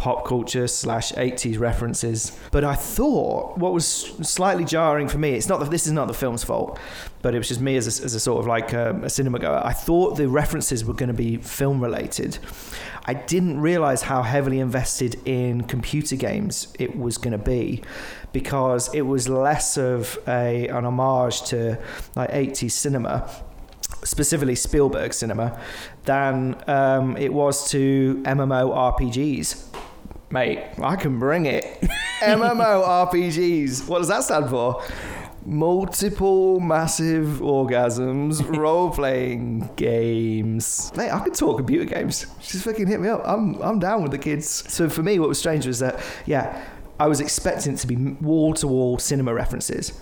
pop 0.00 0.24
culture 0.24 0.66
slash 0.66 1.12
80s 1.12 1.58
references. 1.58 2.32
But 2.52 2.64
I 2.64 2.74
thought 2.74 3.58
what 3.58 3.74
was 3.74 3.86
slightly 3.86 4.64
jarring 4.64 5.08
for 5.08 5.18
me, 5.18 5.34
it's 5.34 5.46
not 5.46 5.60
that 5.60 5.70
this 5.70 5.86
is 5.86 5.92
not 5.92 6.08
the 6.08 6.14
film's 6.14 6.42
fault, 6.42 6.78
but 7.20 7.34
it 7.34 7.38
was 7.38 7.48
just 7.48 7.60
me 7.60 7.76
as 7.76 7.86
a, 7.86 8.04
as 8.06 8.14
a 8.14 8.20
sort 8.20 8.40
of 8.40 8.46
like 8.46 8.72
um, 8.72 9.04
a 9.04 9.10
cinema 9.10 9.38
goer. 9.38 9.60
I 9.62 9.74
thought 9.74 10.16
the 10.16 10.26
references 10.26 10.86
were 10.86 10.94
going 10.94 11.08
to 11.08 11.14
be 11.14 11.36
film 11.36 11.82
related. 11.82 12.38
I 13.04 13.12
didn't 13.12 13.60
realize 13.60 14.00
how 14.00 14.22
heavily 14.22 14.58
invested 14.58 15.20
in 15.26 15.64
computer 15.64 16.16
games 16.16 16.74
it 16.78 16.96
was 16.96 17.18
going 17.18 17.32
to 17.32 17.44
be 17.44 17.82
because 18.32 18.88
it 18.94 19.02
was 19.02 19.28
less 19.28 19.76
of 19.76 20.18
a 20.26 20.66
an 20.68 20.86
homage 20.86 21.42
to 21.50 21.78
like 22.16 22.30
80s 22.30 22.72
cinema 22.72 23.28
specifically 24.02 24.54
Spielberg 24.54 25.12
cinema, 25.12 25.60
than 26.04 26.56
um, 26.66 27.18
it 27.18 27.32
was 27.34 27.70
to 27.70 28.22
MMORPGs. 28.24 29.66
Mate, 30.32 30.60
I 30.80 30.94
can 30.94 31.18
bring 31.18 31.46
it. 31.46 31.80
MMORPGs. 32.20 33.88
What 33.88 33.98
does 33.98 34.08
that 34.08 34.22
stand 34.22 34.48
for? 34.48 34.80
Multiple 35.44 36.60
massive 36.60 37.40
orgasms 37.40 38.44
role 38.56 38.90
playing 38.90 39.70
games. 39.74 40.92
Mate, 40.96 41.10
I 41.10 41.18
can 41.18 41.32
talk 41.32 41.56
computer 41.56 41.84
games. 41.84 42.26
Just 42.40 42.64
fucking 42.64 42.86
hit 42.86 43.00
me 43.00 43.08
up. 43.08 43.22
I'm 43.24 43.60
I'm 43.60 43.80
down 43.80 44.02
with 44.02 44.12
the 44.12 44.18
kids. 44.18 44.46
So 44.72 44.88
for 44.88 45.02
me, 45.02 45.18
what 45.18 45.28
was 45.28 45.38
strange 45.38 45.66
was 45.66 45.80
that 45.80 46.00
yeah, 46.26 46.64
I 47.00 47.08
was 47.08 47.20
expecting 47.20 47.72
it 47.72 47.78
to 47.78 47.88
be 47.88 47.96
wall 47.96 48.54
to 48.54 48.68
wall 48.68 48.98
cinema 48.98 49.34
references. 49.34 49.98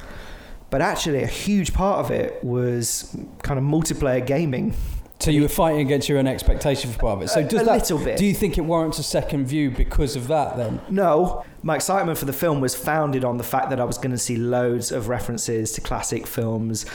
But 0.69 0.83
actually, 0.83 1.23
a 1.23 1.27
huge 1.27 1.73
part 1.73 2.01
of 2.05 2.11
it 2.11 2.45
was 2.45 3.17
kind 3.43 3.59
of 3.59 3.65
multiplayer 3.65 4.27
gaming. 4.27 4.75
So 5.21 5.33
you 5.33 5.43
were 5.43 5.49
fighting 5.49 5.81
against 5.81 6.09
your 6.09 6.19
own 6.19 6.29
expectation 6.29 6.93
for 6.93 6.99
part 6.99 7.17
of 7.19 7.23
it. 7.23 7.29
So 7.29 7.43
does 7.43 7.63
a 7.63 7.65
that? 7.65 7.73
little 7.75 7.99
bit. 7.99 8.19
Do 8.19 8.25
you 8.25 8.35
think 8.35 8.57
it 8.57 8.61
warrants 8.61 8.99
a 8.99 9.03
second 9.03 9.47
view 9.47 9.71
because 9.71 10.15
of 10.15 10.29
that? 10.29 10.57
Then 10.57 10.81
No, 10.89 11.45
my 11.63 11.75
excitement 11.75 12.19
for 12.19 12.25
the 12.25 12.33
film 12.33 12.61
was 12.61 12.75
founded 12.77 13.25
on 13.25 13.37
the 13.37 13.45
fact 13.45 13.71
that 13.71 13.81
I 13.81 13.85
was 13.85 13.99
going 13.99 14.13
to 14.13 14.19
see 14.19 14.37
loads 14.37 14.93
of 14.93 15.09
references 15.09 15.73
to 15.73 15.81
classic 15.81 16.27
films, 16.27 16.87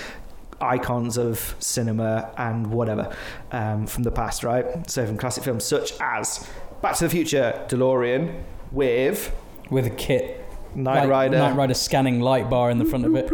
icons 0.62 1.18
of 1.18 1.56
cinema, 1.60 2.32
and 2.38 2.68
whatever 2.68 3.14
um, 3.52 3.88
from 3.88 4.04
the 4.04 4.12
past, 4.12 4.44
right? 4.44 4.90
So 4.90 5.06
from 5.06 5.18
classic 5.18 5.44
films 5.44 5.66
such 5.66 5.94
as 6.00 6.50
Back 6.82 6.96
to 6.98 7.04
the 7.06 7.10
Future, 7.10 7.66
DeLorean, 7.68 8.42
with 8.72 9.36
with 9.70 9.86
a 9.86 9.90
kit, 9.90 10.46
Knight 10.76 11.08
Rider, 11.10 11.38
Knight 11.38 11.56
Rider 11.56 11.74
scanning 11.74 12.20
light 12.22 12.50
bar 12.50 12.70
in 12.72 12.78
the 12.78 12.86
front 12.86 13.06
of 13.06 13.16
it. 13.16 13.30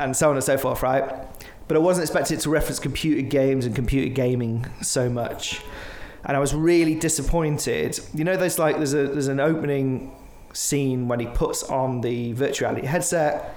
and 0.00 0.16
so 0.16 0.30
on 0.30 0.36
and 0.36 0.44
so 0.44 0.56
forth, 0.58 0.82
right? 0.82 1.04
But 1.68 1.76
I 1.76 1.80
wasn't 1.80 2.04
expecting 2.04 2.36
it 2.36 2.40
to 2.42 2.50
reference 2.50 2.78
computer 2.78 3.22
games 3.22 3.66
and 3.66 3.74
computer 3.74 4.12
gaming 4.12 4.66
so 4.82 5.08
much. 5.08 5.62
And 6.24 6.36
I 6.36 6.40
was 6.40 6.54
really 6.54 6.94
disappointed. 6.94 7.98
You 8.14 8.24
know, 8.24 8.36
there's 8.36 8.58
like 8.58 8.76
there's 8.76 8.94
a 8.94 9.06
there's 9.08 9.28
an 9.28 9.40
opening 9.40 10.12
scene 10.52 11.08
when 11.08 11.20
he 11.20 11.26
puts 11.26 11.62
on 11.64 12.00
the 12.00 12.32
virtual 12.32 12.68
reality 12.68 12.86
headset, 12.86 13.55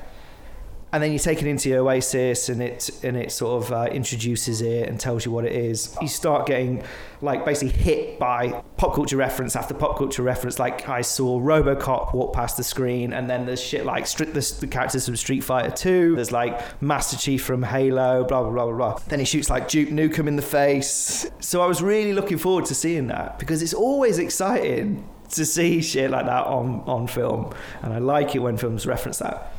and 0.91 1.04
then 1.04 1.12
you 1.12 1.19
take 1.19 1.41
it 1.41 1.47
into 1.47 1.69
your 1.69 1.82
Oasis, 1.82 2.49
and 2.49 2.62
it 2.62 2.89
and 3.04 3.15
it 3.15 3.32
sort 3.32 3.63
of 3.63 3.71
uh, 3.71 3.88
introduces 3.91 4.62
it 4.62 4.89
and 4.89 4.99
tells 4.99 5.25
you 5.25 5.32
what 5.32 5.45
it 5.45 5.52
is. 5.52 5.95
You 6.02 6.08
start 6.08 6.47
getting 6.47 6.84
like 7.21 7.45
basically 7.45 7.78
hit 7.78 8.17
by 8.17 8.63
pop 8.78 8.95
culture 8.95 9.17
reference 9.17 9.56
after 9.56 9.73
pop 9.73 9.97
culture 9.97 10.23
reference. 10.23 10.58
Like 10.58 10.89
I 10.89 11.02
saw 11.02 11.39
RoboCop 11.39 12.13
walk 12.13 12.34
past 12.34 12.58
the 12.58 12.63
screen, 12.63 13.13
and 13.13 13.30
then 13.30 13.45
there's 13.45 13.62
shit 13.62 13.86
like 13.86 14.06
stri- 14.06 14.34
the, 14.34 14.62
the 14.62 14.67
characters 14.67 15.06
from 15.06 15.15
Street 15.15 15.41
Fighter 15.41 15.71
Two. 15.71 16.15
There's 16.15 16.32
like 16.32 16.82
Master 16.82 17.17
Chief 17.17 17.43
from 17.43 17.62
Halo. 17.62 18.23
Blah 18.23 18.41
blah 18.41 18.52
blah 18.52 18.65
blah 18.65 18.75
blah. 18.75 18.99
Then 19.08 19.19
he 19.19 19.25
shoots 19.25 19.49
like 19.49 19.67
Duke 19.67 19.89
Nukem 19.89 20.28
in 20.28 20.38
the 20.38 20.41
face. 20.41 21.30
So 21.39 21.62
I 21.62 21.67
was 21.67 21.84
really 21.84 22.13
looking 22.13 22.39
forward 22.39 22.65
to 22.65 22.75
seeing 22.75 23.08
that 23.08 23.38
because 23.38 23.62
it's 23.62 23.75
always 23.75 24.17
exciting 24.17 25.08
to 25.32 25.45
see 25.45 25.82
shit 25.84 26.10
like 26.10 26.25
that 26.25 26.47
on 26.47 26.82
on 26.88 27.06
film, 27.06 27.54
and 27.84 27.93
I 27.93 27.99
like 27.99 28.36
it 28.36 28.39
when 28.39 28.58
films 28.58 28.88
reference 28.88 29.19
that. 29.19 29.54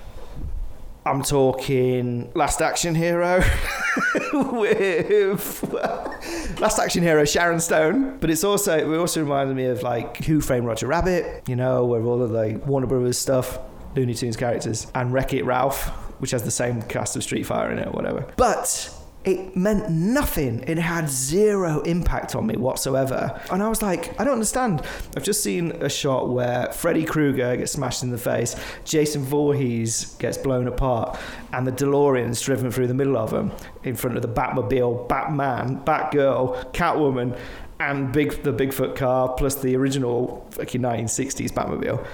I'm 1.07 1.23
talking 1.23 2.31
Last 2.35 2.61
Action 2.61 2.95
Hero 2.95 3.43
with 4.33 5.73
Last 6.61 6.79
Action 6.79 7.03
Hero 7.03 7.25
Sharon 7.25 7.59
Stone, 7.59 8.19
but 8.19 8.29
it's 8.29 8.45
also 8.45 8.77
it 8.77 8.99
also 8.99 9.23
reminded 9.23 9.57
me 9.57 9.65
of 9.65 9.83
like 9.83 10.25
Who 10.25 10.41
Framed 10.41 10.67
Roger 10.67 10.87
Rabbit, 10.87 11.45
you 11.49 11.57
know, 11.57 11.87
where 11.87 12.03
all 12.03 12.23
of 12.23 12.31
the 12.31 12.61
Warner 12.67 12.87
Brothers 12.87 13.19
stuff, 13.19 13.59
Looney 13.97 14.15
Tunes 14.15 14.37
characters, 14.37 14.87
and 14.95 15.13
Wreck 15.13 15.33
It 15.33 15.45
Ralph, 15.45 15.89
which 16.21 16.33
has 16.33 16.43
the 16.43 16.51
same 16.51 16.83
cast 16.83 17.17
of 17.17 17.23
Street 17.23 17.45
Fighter 17.45 17.73
in 17.73 17.79
it 17.79 17.87
or 17.87 17.93
whatever. 17.93 18.27
But 18.37 18.95
it 19.25 19.55
meant 19.55 19.91
nothing. 19.91 20.65
It 20.67 20.79
had 20.79 21.09
zero 21.11 21.81
impact 21.83 22.35
on 22.35 22.47
me 22.47 22.57
whatsoever. 22.57 23.39
And 23.51 23.63
I 23.63 23.69
was 23.69 23.83
like, 23.83 24.19
I 24.19 24.25
don't 24.25 24.35
understand. 24.35 24.83
I've 25.17 25.25
just 25.25 25.43
seen 25.43 25.73
a 25.73 25.91
shot 25.91 26.31
where 26.31 26.73
Freddy 26.73 27.05
Krueger 27.05 27.57
gets 27.57 27.73
smashed 27.73 28.03
in 28.03 28.11
the 28.11 28.19
face, 28.19 28.57
Jason 28.85 29.23
Voorhees 29.23 30.15
gets 30.19 30.39
blown 30.39 30.67
apart, 30.67 31.19
and 31.53 31.67
the 31.67 31.73
DeLorean's 31.73 32.41
driven 32.41 32.71
through 32.71 32.87
the 32.87 32.95
middle 32.95 33.17
of 33.17 33.31
them 33.31 33.53
in 33.85 33.95
front 33.95 34.17
of 34.17 34.23
the 34.23 34.29
Batmobile, 34.29 35.09
Batman, 35.09 35.81
Batgirl, 35.85 36.73
Catwoman, 36.73 37.37
and 37.79 38.13
Big 38.13 38.43
the 38.43 38.53
Bigfoot 38.53 38.97
car, 38.97 39.35
plus 39.35 39.57
the 39.57 39.77
original 39.77 40.47
fucking 40.53 40.81
1960s 40.81 41.51
Batmobile. 41.51 42.07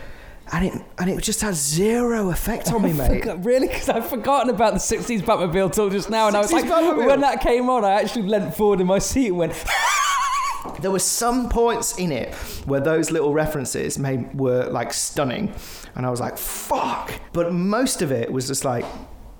And 0.52 0.64
it, 0.66 0.72
and 0.98 1.10
it 1.10 1.20
just 1.22 1.40
had 1.40 1.54
zero 1.54 2.30
effect 2.30 2.72
on 2.72 2.82
me, 2.82 2.92
mate. 3.00 3.20
Forgot- 3.20 3.44
Really? 3.44 3.66
Because 3.68 3.88
I've 3.88 4.08
forgotten 4.08 4.48
about 4.50 4.74
the 4.74 4.78
60s 4.78 5.22
Batmobile 5.22 5.72
till 5.72 5.90
just 5.90 6.08
now, 6.08 6.28
and 6.28 6.36
I 6.36 6.40
was 6.40 6.52
like, 6.52 6.64
Batmobile. 6.66 7.06
when 7.06 7.20
that 7.22 7.40
came 7.40 7.68
on, 7.68 7.84
I 7.84 7.92
actually 8.00 8.28
leant 8.28 8.54
forward 8.54 8.80
in 8.80 8.86
my 8.86 8.98
seat 9.00 9.28
and 9.28 9.38
went, 9.38 9.52
There 10.80 10.90
were 10.90 10.98
some 10.98 11.48
points 11.48 11.96
in 11.98 12.10
it 12.12 12.34
where 12.66 12.80
those 12.80 13.10
little 13.12 13.32
references 13.32 13.98
made, 13.98 14.34
were 14.38 14.66
like 14.66 14.92
stunning, 14.92 15.52
and 15.94 16.04
I 16.04 16.10
was 16.10 16.20
like, 16.20 16.36
"Fuck!" 16.36 17.12
But 17.32 17.52
most 17.52 18.02
of 18.02 18.10
it 18.10 18.32
was 18.32 18.48
just 18.48 18.64
like, 18.64 18.84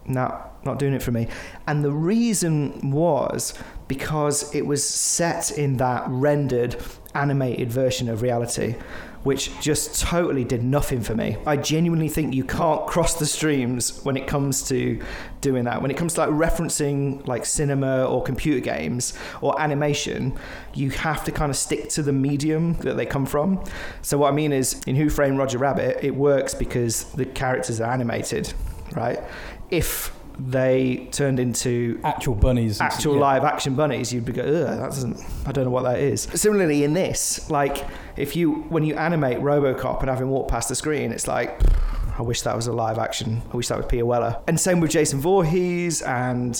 "No, 0.06 0.40
not 0.64 0.78
doing 0.78 0.94
it 0.94 1.02
for 1.02 1.10
me." 1.10 1.26
And 1.66 1.84
the 1.84 1.90
reason 1.90 2.92
was 2.92 3.54
because 3.88 4.54
it 4.54 4.66
was 4.66 4.88
set 4.88 5.50
in 5.50 5.78
that 5.78 6.04
rendered, 6.08 6.76
animated 7.14 7.72
version 7.72 8.08
of 8.08 8.22
reality, 8.22 8.76
which 9.26 9.50
just 9.60 10.00
totally 10.00 10.44
did 10.44 10.62
nothing 10.62 11.00
for 11.00 11.16
me. 11.16 11.36
I 11.44 11.56
genuinely 11.56 12.08
think 12.08 12.32
you 12.32 12.44
can't 12.44 12.86
cross 12.86 13.14
the 13.14 13.26
streams 13.26 14.04
when 14.04 14.16
it 14.16 14.28
comes 14.28 14.62
to 14.68 15.02
doing 15.40 15.64
that. 15.64 15.82
When 15.82 15.90
it 15.90 15.96
comes 15.96 16.14
to 16.14 16.20
like 16.20 16.30
referencing 16.30 17.26
like 17.26 17.44
cinema 17.44 18.04
or 18.04 18.22
computer 18.22 18.60
games 18.60 19.14
or 19.40 19.60
animation, 19.60 20.38
you 20.74 20.90
have 20.90 21.24
to 21.24 21.32
kind 21.32 21.50
of 21.50 21.56
stick 21.56 21.88
to 21.88 22.04
the 22.04 22.12
medium 22.12 22.74
that 22.74 22.96
they 22.96 23.04
come 23.04 23.26
from. 23.26 23.64
So 24.00 24.16
what 24.16 24.32
I 24.32 24.36
mean 24.36 24.52
is 24.52 24.80
in 24.86 24.94
Who 24.94 25.10
Framed 25.10 25.38
Roger 25.38 25.58
Rabbit, 25.58 26.04
it 26.04 26.14
works 26.14 26.54
because 26.54 27.02
the 27.14 27.26
characters 27.26 27.80
are 27.80 27.92
animated, 27.92 28.54
right? 28.94 29.18
If 29.72 30.15
they 30.38 31.08
turned 31.12 31.40
into 31.40 32.00
Actual 32.04 32.34
bunnies. 32.34 32.80
actual 32.80 33.14
yeah. 33.14 33.20
live 33.20 33.44
action 33.44 33.74
bunnies, 33.74 34.12
you'd 34.12 34.24
be 34.24 34.32
go, 34.32 34.42
Ugh, 34.42 34.78
that 34.78 34.90
doesn't. 34.90 35.18
I 35.46 35.52
don't 35.52 35.64
know 35.64 35.70
what 35.70 35.84
that 35.84 35.98
is. 35.98 36.22
Similarly, 36.22 36.84
in 36.84 36.92
this, 36.92 37.50
like 37.50 37.86
if 38.16 38.36
you 38.36 38.52
when 38.68 38.84
you 38.84 38.94
animate 38.96 39.38
RoboCop 39.38 40.00
and 40.00 40.10
have 40.10 40.20
him 40.20 40.28
walk 40.30 40.48
past 40.48 40.68
the 40.68 40.74
screen, 40.74 41.12
it's 41.12 41.26
like. 41.26 41.60
I 42.18 42.22
wish 42.22 42.40
that 42.42 42.56
was 42.56 42.66
a 42.66 42.72
live 42.72 42.96
action. 42.96 43.42
I 43.52 43.56
wish 43.58 43.68
that 43.68 43.76
was 43.76 43.84
Peter 43.88 44.06
Weller. 44.06 44.40
And 44.48 44.58
same 44.58 44.80
with 44.80 44.90
Jason 44.90 45.20
Voorhees 45.20 46.00
and 46.00 46.56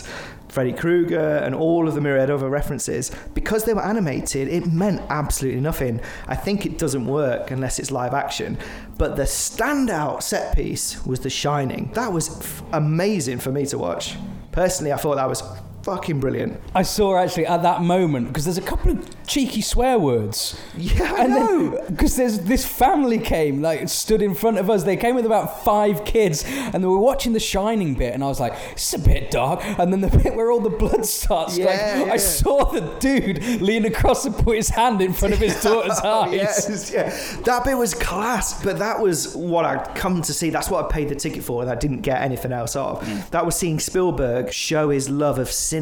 Freddy 0.48 0.74
Krueger 0.74 1.36
and 1.38 1.54
all 1.54 1.88
of 1.88 1.94
the 1.94 2.00
myriad 2.02 2.30
other 2.30 2.50
references. 2.50 3.10
Because 3.32 3.64
they 3.64 3.72
were 3.72 3.82
animated, 3.82 4.48
it 4.48 4.66
meant 4.66 5.00
absolutely 5.08 5.62
nothing. 5.62 6.02
I 6.26 6.36
think 6.36 6.66
it 6.66 6.76
doesn't 6.76 7.06
work 7.06 7.50
unless 7.50 7.78
it's 7.78 7.90
live 7.90 8.12
action. 8.12 8.58
But 8.98 9.16
the 9.16 9.24
standout 9.24 10.22
set 10.22 10.56
piece 10.56 11.04
was 11.04 11.20
The 11.20 11.30
Shining. 11.30 11.90
That 11.94 12.12
was 12.12 12.40
f- 12.40 12.62
amazing 12.72 13.38
for 13.38 13.52
me 13.52 13.66
to 13.66 13.78
watch. 13.78 14.16
Personally, 14.52 14.92
I 14.92 14.96
thought 14.96 15.16
that 15.16 15.28
was 15.28 15.42
fucking 15.87 16.18
brilliant. 16.18 16.61
I 16.75 16.83
saw 16.83 17.16
actually 17.16 17.46
at 17.46 17.62
that 17.62 17.81
moment 17.81 18.27
because 18.27 18.44
there's 18.44 18.59
a 18.59 18.62
couple 18.62 18.90
of 18.90 19.27
cheeky 19.29 19.61
swear 19.61 20.01
words. 20.01 20.61
Yeah, 20.77 21.12
I 21.14 21.25
and 21.25 21.31
know. 21.31 21.85
because 21.88 22.16
there's 22.16 22.40
this 22.40 22.66
family 22.66 23.20
came 23.20 23.62
like 23.62 23.88
stood 23.88 24.20
in 24.20 24.35
front 24.35 24.59
of 24.59 24.68
us. 24.68 24.83
They 24.83 24.96
came 24.96 25.14
with 25.14 25.27
about 25.27 25.64
five 25.64 26.05
kids, 26.05 26.44
and 26.44 26.83
they 26.83 26.88
were 26.88 26.99
watching 26.99 27.35
the 27.35 27.40
Shining 27.40 27.94
bit, 27.94 28.14
and 28.14 28.25
I 28.25 28.27
was 28.27 28.40
like, 28.40 28.55
"It's 28.72 28.92
a 28.94 28.99
bit 28.99 29.31
dark." 29.31 29.61
And 29.79 29.92
then 29.92 30.01
the 30.01 30.09
bit 30.22 30.35
where 30.35 30.51
all 30.51 30.59
the 30.61 30.70
blood 30.70 31.07
starts. 31.07 31.57
Yeah, 31.57 31.66
like, 31.66 32.07
yeah. 32.07 32.12
I 32.14 32.16
saw 32.16 32.64
the 32.64 32.81
dude 32.99 33.44
lean 33.62 33.85
across 33.85 34.25
and 34.27 34.35
put 34.35 34.57
his 34.57 34.70
hand 34.70 35.01
in 35.01 35.12
front 35.12 35.35
of 35.35 35.40
his 35.40 35.62
daughter's 35.62 36.01
eyes. 36.01 36.33
yes, 36.35 36.90
yeah. 36.92 37.11
That 37.44 37.64
bit 37.64 37.77
was 37.79 37.94
class, 37.94 38.61
but 38.64 38.81
that 38.81 39.01
was 39.01 39.37
what 39.37 39.64
I'd 39.64 39.94
come 39.94 40.20
to 40.22 40.35
see. 40.35 40.51
That's 40.51 40.68
what 40.68 40.85
I 40.85 40.88
paid 40.88 41.11
the 41.11 41.14
ticket 41.14 41.44
for, 41.44 41.62
and 41.62 41.70
I 41.70 41.77
didn't 41.77 42.01
get 42.01 42.22
anything 42.22 42.51
else 42.51 42.75
out 42.75 42.96
of. 42.96 43.03
Mm. 43.07 43.31
That 43.31 43.46
was 43.46 43.55
seeing 43.55 43.79
Spielberg 43.79 44.53
show 44.53 44.90
his 44.90 45.09
love 45.09 45.38
of 45.38 45.49
cinema. 45.49 45.75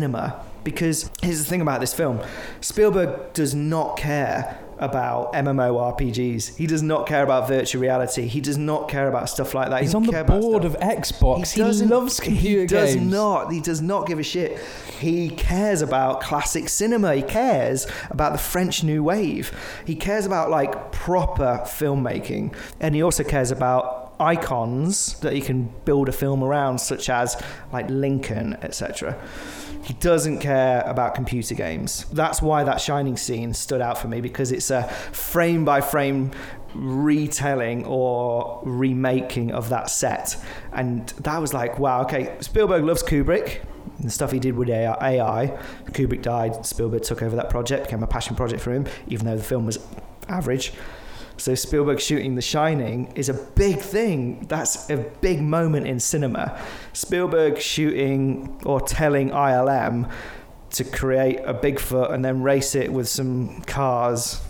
Because 0.64 1.10
here's 1.20 1.38
the 1.38 1.44
thing 1.44 1.60
about 1.60 1.80
this 1.80 1.92
film 1.92 2.20
Spielberg 2.60 3.32
does 3.34 3.54
not 3.54 3.96
care 3.98 4.58
about 4.78 5.32
MMORPGs. 5.34 6.56
He 6.56 6.66
does 6.66 6.82
not 6.82 7.06
care 7.06 7.22
about 7.22 7.46
virtual 7.46 7.80
reality. 7.80 8.26
He 8.26 8.40
does 8.40 8.58
not 8.58 8.88
care 8.88 9.08
about 9.08 9.28
stuff 9.28 9.54
like 9.54 9.70
that. 9.70 9.80
He 9.80 9.84
He's 9.86 9.94
on 9.94 10.02
the 10.04 10.24
board 10.24 10.64
of 10.64 10.74
Xbox. 10.80 11.52
He, 11.52 11.60
doesn't- 11.60 11.88
loves 11.88 12.18
computer 12.18 12.62
he 12.62 12.66
does 12.66 12.94
games. 12.96 13.12
not. 13.12 13.52
He 13.52 13.60
does 13.60 13.80
not 13.80 14.06
give 14.06 14.18
a 14.18 14.22
shit. 14.22 14.58
He 14.98 15.30
cares 15.30 15.80
about 15.80 16.20
classic 16.20 16.68
cinema. 16.68 17.14
He 17.14 17.22
cares 17.22 17.86
about 18.10 18.32
the 18.32 18.38
French 18.38 18.82
New 18.82 19.04
Wave. 19.04 19.52
He 19.86 19.94
cares 19.94 20.26
about 20.26 20.50
like 20.50 20.90
proper 20.92 21.60
filmmaking, 21.64 22.54
and 22.80 22.94
he 22.94 23.02
also 23.02 23.22
cares 23.22 23.50
about 23.50 23.93
icons 24.20 25.18
that 25.20 25.32
he 25.32 25.40
can 25.40 25.72
build 25.84 26.08
a 26.08 26.12
film 26.12 26.42
around, 26.42 26.78
such 26.78 27.08
as 27.08 27.40
like 27.72 27.88
Lincoln, 27.88 28.54
etc. 28.62 29.20
He 29.84 29.92
doesn't 29.94 30.38
care 30.38 30.82
about 30.86 31.14
computer 31.14 31.54
games. 31.54 32.06
That's 32.12 32.40
why 32.40 32.64
that 32.64 32.80
Shining 32.80 33.16
scene 33.16 33.52
stood 33.52 33.82
out 33.82 33.98
for 33.98 34.08
me 34.08 34.20
because 34.22 34.50
it's 34.50 34.70
a 34.70 34.84
frame 35.12 35.64
by 35.64 35.82
frame 35.82 36.30
retelling 36.74 37.84
or 37.84 38.60
remaking 38.64 39.52
of 39.52 39.68
that 39.68 39.90
set. 39.90 40.36
And 40.72 41.08
that 41.20 41.38
was 41.38 41.52
like, 41.52 41.78
wow, 41.78 42.02
okay, 42.02 42.34
Spielberg 42.40 42.84
loves 42.84 43.02
Kubrick. 43.02 43.60
The 44.00 44.10
stuff 44.10 44.32
he 44.32 44.40
did 44.40 44.56
with 44.56 44.70
AI. 44.70 45.58
Kubrick 45.88 46.22
died, 46.22 46.64
Spielberg 46.66 47.02
took 47.02 47.22
over 47.22 47.36
that 47.36 47.50
project, 47.50 47.84
became 47.84 48.02
a 48.02 48.06
passion 48.06 48.34
project 48.34 48.62
for 48.62 48.72
him, 48.72 48.86
even 49.06 49.26
though 49.26 49.36
the 49.36 49.42
film 49.42 49.66
was 49.66 49.78
average. 50.28 50.72
So 51.36 51.54
Spielberg 51.54 52.00
shooting 52.00 52.36
The 52.36 52.42
Shining 52.42 53.12
is 53.16 53.28
a 53.28 53.34
big 53.34 53.78
thing. 53.78 54.46
That's 54.46 54.88
a 54.88 54.96
big 54.96 55.40
moment 55.40 55.86
in 55.86 56.00
cinema. 56.00 56.60
Spielberg 56.92 57.60
shooting 57.60 58.60
or 58.64 58.80
telling 58.80 59.30
ILM 59.30 60.10
to 60.70 60.84
create 60.84 61.40
a 61.44 61.54
Bigfoot 61.54 62.12
and 62.12 62.24
then 62.24 62.42
race 62.42 62.74
it 62.74 62.92
with 62.92 63.08
some 63.08 63.60
cars. 63.62 64.40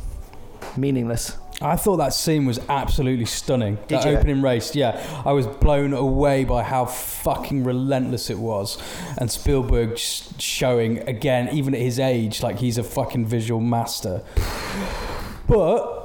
Meaningless. 0.76 1.36
I 1.60 1.76
thought 1.76 1.98
that 1.98 2.12
scene 2.12 2.46
was 2.46 2.58
absolutely 2.68 3.26
stunning. 3.26 3.76
Did 3.86 4.00
that 4.00 4.06
you? 4.06 4.16
opening 4.16 4.42
race, 4.42 4.74
yeah. 4.74 5.22
I 5.24 5.32
was 5.32 5.46
blown 5.46 5.92
away 5.92 6.44
by 6.44 6.64
how 6.64 6.84
fucking 6.84 7.62
relentless 7.64 8.28
it 8.28 8.38
was. 8.38 8.76
And 9.18 9.30
Spielberg 9.30 9.96
sh- 9.96 10.22
showing, 10.38 10.98
again, 11.08 11.50
even 11.50 11.74
at 11.74 11.80
his 11.80 12.00
age, 12.00 12.42
like 12.42 12.58
he's 12.58 12.76
a 12.76 12.82
fucking 12.82 13.26
visual 13.26 13.60
master. 13.60 14.22
But. 15.46 16.03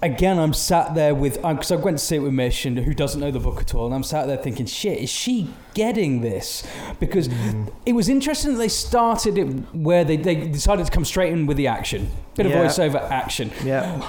Again, 0.00 0.38
I'm 0.38 0.52
sat 0.52 0.94
there 0.94 1.12
with 1.12 1.44
uh, 1.44 1.54
because 1.54 1.72
I 1.72 1.76
went 1.76 1.98
to 1.98 2.04
see 2.04 2.16
it 2.16 2.20
with 2.20 2.32
Mish, 2.32 2.64
and 2.64 2.78
who 2.78 2.94
doesn't 2.94 3.20
know 3.20 3.32
the 3.32 3.40
book 3.40 3.60
at 3.60 3.74
all, 3.74 3.86
and 3.86 3.94
I'm 3.94 4.04
sat 4.04 4.28
there 4.28 4.36
thinking, 4.36 4.66
"Shit, 4.66 4.98
is 4.98 5.10
she 5.10 5.52
getting 5.74 6.20
this?" 6.20 6.64
Because 7.00 7.28
it 7.84 7.94
was 7.94 8.08
interesting 8.08 8.52
that 8.52 8.58
they 8.58 8.68
started 8.68 9.36
it 9.38 9.44
where 9.74 10.04
they, 10.04 10.16
they 10.16 10.36
decided 10.36 10.86
to 10.86 10.92
come 10.92 11.04
straight 11.04 11.32
in 11.32 11.46
with 11.46 11.56
the 11.56 11.66
action, 11.66 12.10
bit 12.36 12.46
of 12.46 12.52
Yeah. 12.52 12.64
voiceover 12.64 13.02
action 13.10 13.50
Yeah. 13.64 14.00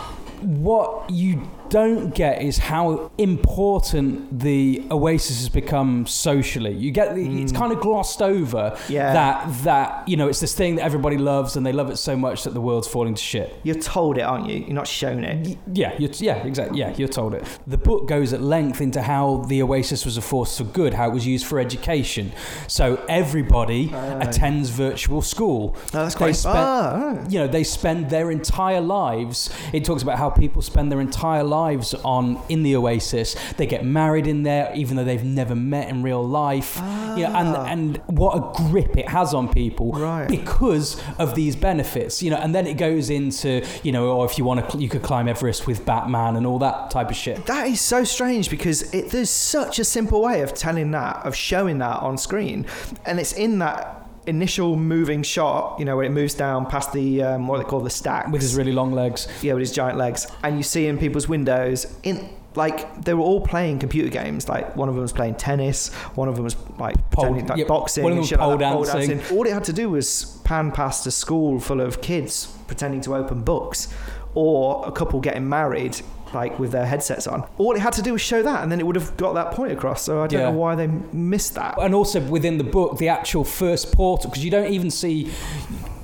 what 0.42 1.10
you 1.10 1.42
don't 1.70 2.14
get 2.16 2.42
is 2.42 2.58
how 2.58 3.12
important 3.18 4.40
the 4.40 4.84
Oasis 4.92 5.40
has 5.40 5.50
become 5.50 6.06
socially. 6.08 6.74
You 6.74 6.92
get 6.92 7.16
the, 7.16 7.42
it's 7.42 7.52
kind 7.52 7.72
of 7.72 7.80
glossed 7.80 8.22
over 8.22 8.78
Yeah. 8.90 9.14
that 9.14 9.64
that 9.64 10.08
you 10.08 10.18
know 10.18 10.28
it's 10.28 10.40
this 10.40 10.56
thing 10.56 10.76
that 10.76 10.84
everybody 10.84 11.18
loves 11.18 11.56
and 11.56 11.66
they 11.66 11.72
love 11.72 11.90
it 11.90 11.98
so 11.98 12.16
much 12.16 12.44
that 12.44 12.54
the 12.54 12.62
world's 12.62 12.88
falling 12.88 13.14
to 13.16 13.22
shit. 13.22 13.60
You're 13.64 13.76
told 13.80 14.18
it, 14.18 14.22
aren't 14.22 14.48
you? 14.50 14.58
You're 14.60 14.74
not 14.74 14.88
shown 14.88 15.24
it. 15.24 15.48
Y- 15.48 15.58
Yeah, 15.74 15.94
you're, 16.00 16.12
yeah, 16.16 16.36
exactly. 16.38 16.80
Yeah, 16.80 16.94
you're 16.98 17.08
told 17.08 17.34
it. 17.34 17.44
The 17.68 17.78
book 17.78 18.08
goes 18.08 18.34
at 18.34 18.42
length 18.42 18.82
into 18.82 19.02
how 19.02 19.46
the 19.48 19.62
Oasis 19.62 20.06
was 20.06 20.18
a 20.18 20.22
force 20.22 20.58
for 20.58 20.64
good, 20.64 20.94
how 20.94 21.10
it 21.10 21.14
was 21.14 21.26
used 21.28 21.46
for 21.46 21.60
education. 21.60 22.32
So 22.68 23.04
everybody 23.08 23.92
attends 23.94 24.70
virtual 24.70 25.22
school. 25.22 25.76
Oh, 25.78 26.04
that's 26.04 26.16
quite. 26.16 26.36
ah. 26.46 27.26
you 27.30 27.38
know 27.40 27.48
they 27.48 27.64
spend 27.64 28.10
their 28.10 28.32
entire 28.32 28.82
lives 28.82 29.50
it 29.74 29.84
talks 29.86 30.02
about 30.04 30.18
how 30.18 30.30
people 30.30 30.62
spend 30.62 30.92
their 30.92 31.02
entire 31.02 31.44
lives 31.44 31.59
on 31.64 32.40
in 32.50 32.64
the 32.64 32.76
oasis 32.76 33.36
they 33.58 33.66
get 33.66 33.84
married 33.86 34.28
in 34.28 34.44
there 34.44 34.72
even 34.76 34.96
though 34.98 35.04
they've 35.04 35.24
never 35.24 35.56
met 35.56 35.90
in 35.90 36.02
real 36.04 36.26
life 36.26 36.76
you 37.18 37.24
know, 37.28 37.34
and 37.40 37.50
Ah. 37.56 37.66
and 37.74 37.98
what 38.08 38.32
a 38.38 38.42
grip 38.64 38.98
it 38.98 39.08
has 39.10 39.34
on 39.34 39.48
people 39.50 39.92
Right. 39.92 40.28
because 40.28 41.02
of 41.18 41.36
these 41.36 41.56
benefits 41.56 42.24
you 42.24 42.30
know 42.32 42.38
and 42.38 42.54
then 42.56 42.66
it 42.68 42.76
goes 42.78 43.10
into 43.10 43.66
you 43.84 43.92
know 43.92 44.10
or 44.10 44.26
if 44.26 44.38
you 44.38 44.44
want 44.46 44.70
to 44.70 44.78
you 44.78 44.90
could 44.90 45.02
climb 45.02 45.28
everest 45.28 45.68
with 45.68 45.86
batman 45.86 46.36
and 46.36 46.46
all 46.48 46.60
that 46.60 46.90
type 46.92 47.10
of 47.10 47.16
shit 47.16 47.46
That 47.46 47.68
is 47.68 47.82
so 47.82 48.04
strange 48.04 48.50
because 48.50 48.82
it, 48.94 49.10
there's 49.12 49.30
such 49.30 49.80
a 49.80 49.84
simple 49.84 50.22
way 50.22 50.42
of 50.42 50.54
telling 50.54 50.92
that, 50.92 51.26
of 51.26 51.36
showing 51.36 51.78
that 51.80 51.98
on 52.02 52.18
screen, 52.18 52.66
and 53.06 53.20
it's 53.20 53.34
in 53.34 53.60
that 53.60 54.09
initial 54.30 54.76
moving 54.76 55.24
shot. 55.24 55.80
You 55.80 55.86
know, 55.86 55.96
where 55.98 56.06
it 56.06 56.12
moves 56.12 56.34
down 56.34 56.66
past 56.66 56.94
the 56.94 57.24
um, 57.24 57.48
what 57.48 57.58
they 57.58 57.64
call 57.64 57.82
the 57.82 57.90
stack 57.90 58.28
with 58.28 58.42
his 58.42 58.56
really 58.56 58.72
long 58.72 58.92
legs 58.94 59.28
yeah, 59.42 59.54
with 59.54 59.62
his 59.62 59.72
giant 59.72 59.98
legs, 59.98 60.28
and 60.44 60.58
you 60.58 60.64
see 60.64 60.88
in 60.88 60.98
people's 60.98 61.28
windows 61.28 61.86
in. 62.04 62.30
Like 62.56 63.04
they 63.06 63.14
were 63.14 63.24
all 63.24 63.42
playing 63.42 63.78
computer 63.78 64.10
games. 64.10 64.50
Like 64.50 64.76
one 64.76 64.90
of 64.90 64.96
them 64.96 65.04
was 65.04 65.14
playing 65.14 65.36
tennis, 65.36 65.94
one 66.16 66.28
of 66.28 66.36
them 66.36 66.44
was 66.44 66.56
like, 66.80 66.96
Pole- 67.12 67.26
pretending, 67.26 67.48
like 67.48 67.60
yeah, 67.60 67.66
boxing, 67.66 68.04
one 68.04 68.12
of 68.12 68.18
them 68.18 68.26
shit 68.26 68.40
pole 68.40 68.50
like 68.50 68.60
that, 68.60 69.08
dancing. 69.08 69.38
All 69.38 69.46
it 69.46 69.54
had 69.54 69.64
to 69.66 69.74
do 69.74 69.92
was 69.92 70.42
pan 70.44 70.72
past 70.72 71.06
a 71.06 71.12
school 71.12 71.60
full 71.60 71.80
of 71.80 72.02
kids 72.02 72.48
pretending 72.66 73.02
to 73.02 73.16
open 73.16 73.44
books, 73.44 73.88
or 74.34 74.84
a 74.88 74.92
couple 74.92 75.20
getting 75.20 75.48
married, 75.48 76.02
like 76.34 76.60
with 76.60 76.72
their 76.72 76.86
headsets 76.86 77.28
on. 77.28 77.48
All 77.58 77.74
it 77.76 77.80
had 77.80 77.94
to 77.94 78.02
do 78.02 78.14
was 78.14 78.22
show 78.22 78.42
that, 78.44 78.64
and 78.64 78.72
then 78.72 78.80
it 78.80 78.86
would 78.86 78.96
have 78.96 79.16
got 79.18 79.34
that 79.34 79.52
point 79.52 79.72
across. 79.72 80.02
So 80.04 80.22
I 80.24 80.28
don't 80.28 80.40
Yeah. 80.40 80.52
know 80.52 80.58
why 80.58 80.76
they 80.76 80.88
missed 80.88 81.56
that. 81.56 81.76
and 81.82 81.94
also 81.96 82.20
within 82.22 82.58
the 82.58 82.64
book, 82.64 82.98
the 82.98 83.10
actual 83.10 83.44
first 83.44 83.92
portal, 83.92 84.30
because 84.30 84.44
you 84.44 84.52
don't 84.52 84.72
even 84.72 84.90
see 84.92 85.30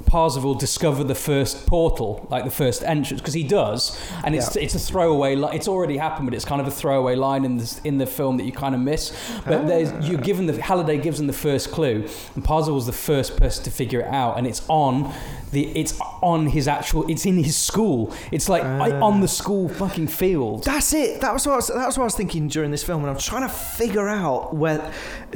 Parzival 0.06 0.54
discover 0.54 1.04
the 1.04 1.16
first 1.16 1.66
portal, 1.66 2.28
like 2.30 2.46
the 2.46 2.52
first 2.52 2.84
entrance, 2.84 3.20
because 3.22 3.34
he 3.34 3.44
does, 3.44 3.98
and 4.24 4.36
it's 4.36 4.56
Yeah. 4.56 4.62
it's 4.62 4.76
a 4.76 4.80
throwaway. 4.80 5.36
Li- 5.36 5.50
it's 5.52 5.68
already 5.68 5.98
happened, 5.98 6.28
but 6.28 6.34
it's 6.36 6.46
kind 6.46 6.62
of 6.62 6.68
a 6.68 6.72
throwaway 6.72 7.16
line 7.16 7.44
in 7.44 7.58
this 7.58 7.82
in 7.84 7.98
the 7.98 8.06
film 8.06 8.38
that 8.38 8.44
you 8.46 8.52
kind 8.52 8.76
of 8.76 8.82
miss. 8.82 9.12
But 9.46 9.68
there's 9.68 9.92
ah. 9.92 10.00
you're 10.02 10.20
given 10.22 10.46
the 10.46 10.62
Halliday 10.62 11.00
gives 11.00 11.18
them 11.18 11.28
the 11.28 11.34
first 11.34 11.72
clue, 11.72 12.06
and 12.36 12.44
Parzival's 12.44 12.86
the 12.86 12.94
first 12.94 13.36
person 13.36 13.64
to 13.66 13.72
figure 13.72 14.00
it 14.02 14.08
out, 14.08 14.38
and 14.38 14.46
it's 14.48 14.62
on 14.70 15.12
the 15.56 15.64
it's 15.82 15.94
on 16.22 16.42
his 16.56 16.68
actual 16.68 17.02
it's 17.12 17.26
in 17.26 17.38
his 17.50 17.58
school. 17.70 18.00
It's 18.36 18.48
like 18.54 18.64
I- 18.64 18.92
Ah. 18.92 19.08
on 19.10 19.16
the 19.26 19.28
school 19.42 19.66
fucking 19.82 20.08
field. 20.22 20.64
That's 20.72 20.92
it. 20.94 21.22
That 21.22 21.34
was 21.34 21.46
what 21.48 21.54
I 21.54 21.56
was, 21.62 21.68
that 21.80 21.86
was 21.90 21.98
what 21.98 22.04
I 22.08 22.10
was 22.12 22.16
thinking 22.22 22.48
during 22.56 22.72
this 22.76 22.84
film, 22.90 23.00
and 23.04 23.10
I'm 23.12 23.18
trying 23.32 23.42
to 23.50 23.54
figure 23.82 24.08
out 24.08 24.54
where, 24.62 24.80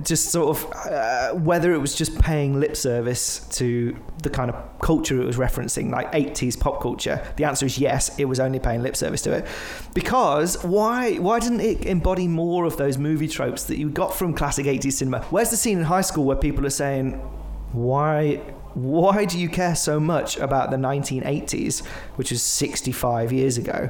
just 0.03 0.23
sort 0.37 0.49
of 0.55 0.57
uh, 0.73 1.29
whether 1.49 1.69
it 1.73 1.81
was 1.85 1.93
just 1.95 2.11
paying 2.19 2.59
lip 2.59 2.75
service 2.75 3.39
to 3.59 3.95
the 4.23 4.29
kind 4.29 4.49
of 4.51 4.55
culture 4.89 5.21
it 5.21 5.25
was 5.25 5.37
referencing, 5.37 5.89
like 5.97 6.11
80s 6.13 6.55
pop 6.59 6.81
culture. 6.81 7.17
The 7.37 7.45
answer 7.45 7.65
is 7.65 7.77
yes. 7.79 8.01
It 8.19 8.25
was 8.25 8.39
only 8.39 8.59
paying 8.59 8.81
lip 8.83 8.95
service 8.95 9.21
to 9.23 9.31
it, 9.37 9.45
because 9.93 10.63
why? 10.63 11.15
Why 11.15 11.39
didn't 11.39 11.61
it 11.61 11.85
embody 11.85 12.27
more 12.27 12.65
of 12.65 12.75
those 12.77 12.97
movie 12.97 13.27
tropes 13.27 13.63
that 13.65 13.77
you 13.77 13.89
got 13.89 14.13
from 14.15 14.33
classic 14.33 14.65
80s 14.65 14.93
cinema? 14.99 15.21
Where's 15.29 15.49
the 15.49 15.57
scene 15.57 15.77
in 15.79 15.85
high 15.85 16.01
school 16.09 16.25
where 16.25 16.35
people 16.47 16.65
are 16.65 16.69
saying, 16.85 17.13
why? 17.71 18.41
Why 18.73 19.25
do 19.25 19.37
you 19.39 19.49
care 19.49 19.75
so 19.75 19.99
much 19.99 20.37
about 20.37 20.71
the 20.71 20.77
1980s, 20.77 21.85
which 22.15 22.31
is 22.31 22.41
65 22.41 23.31
years 23.31 23.57
ago? 23.57 23.89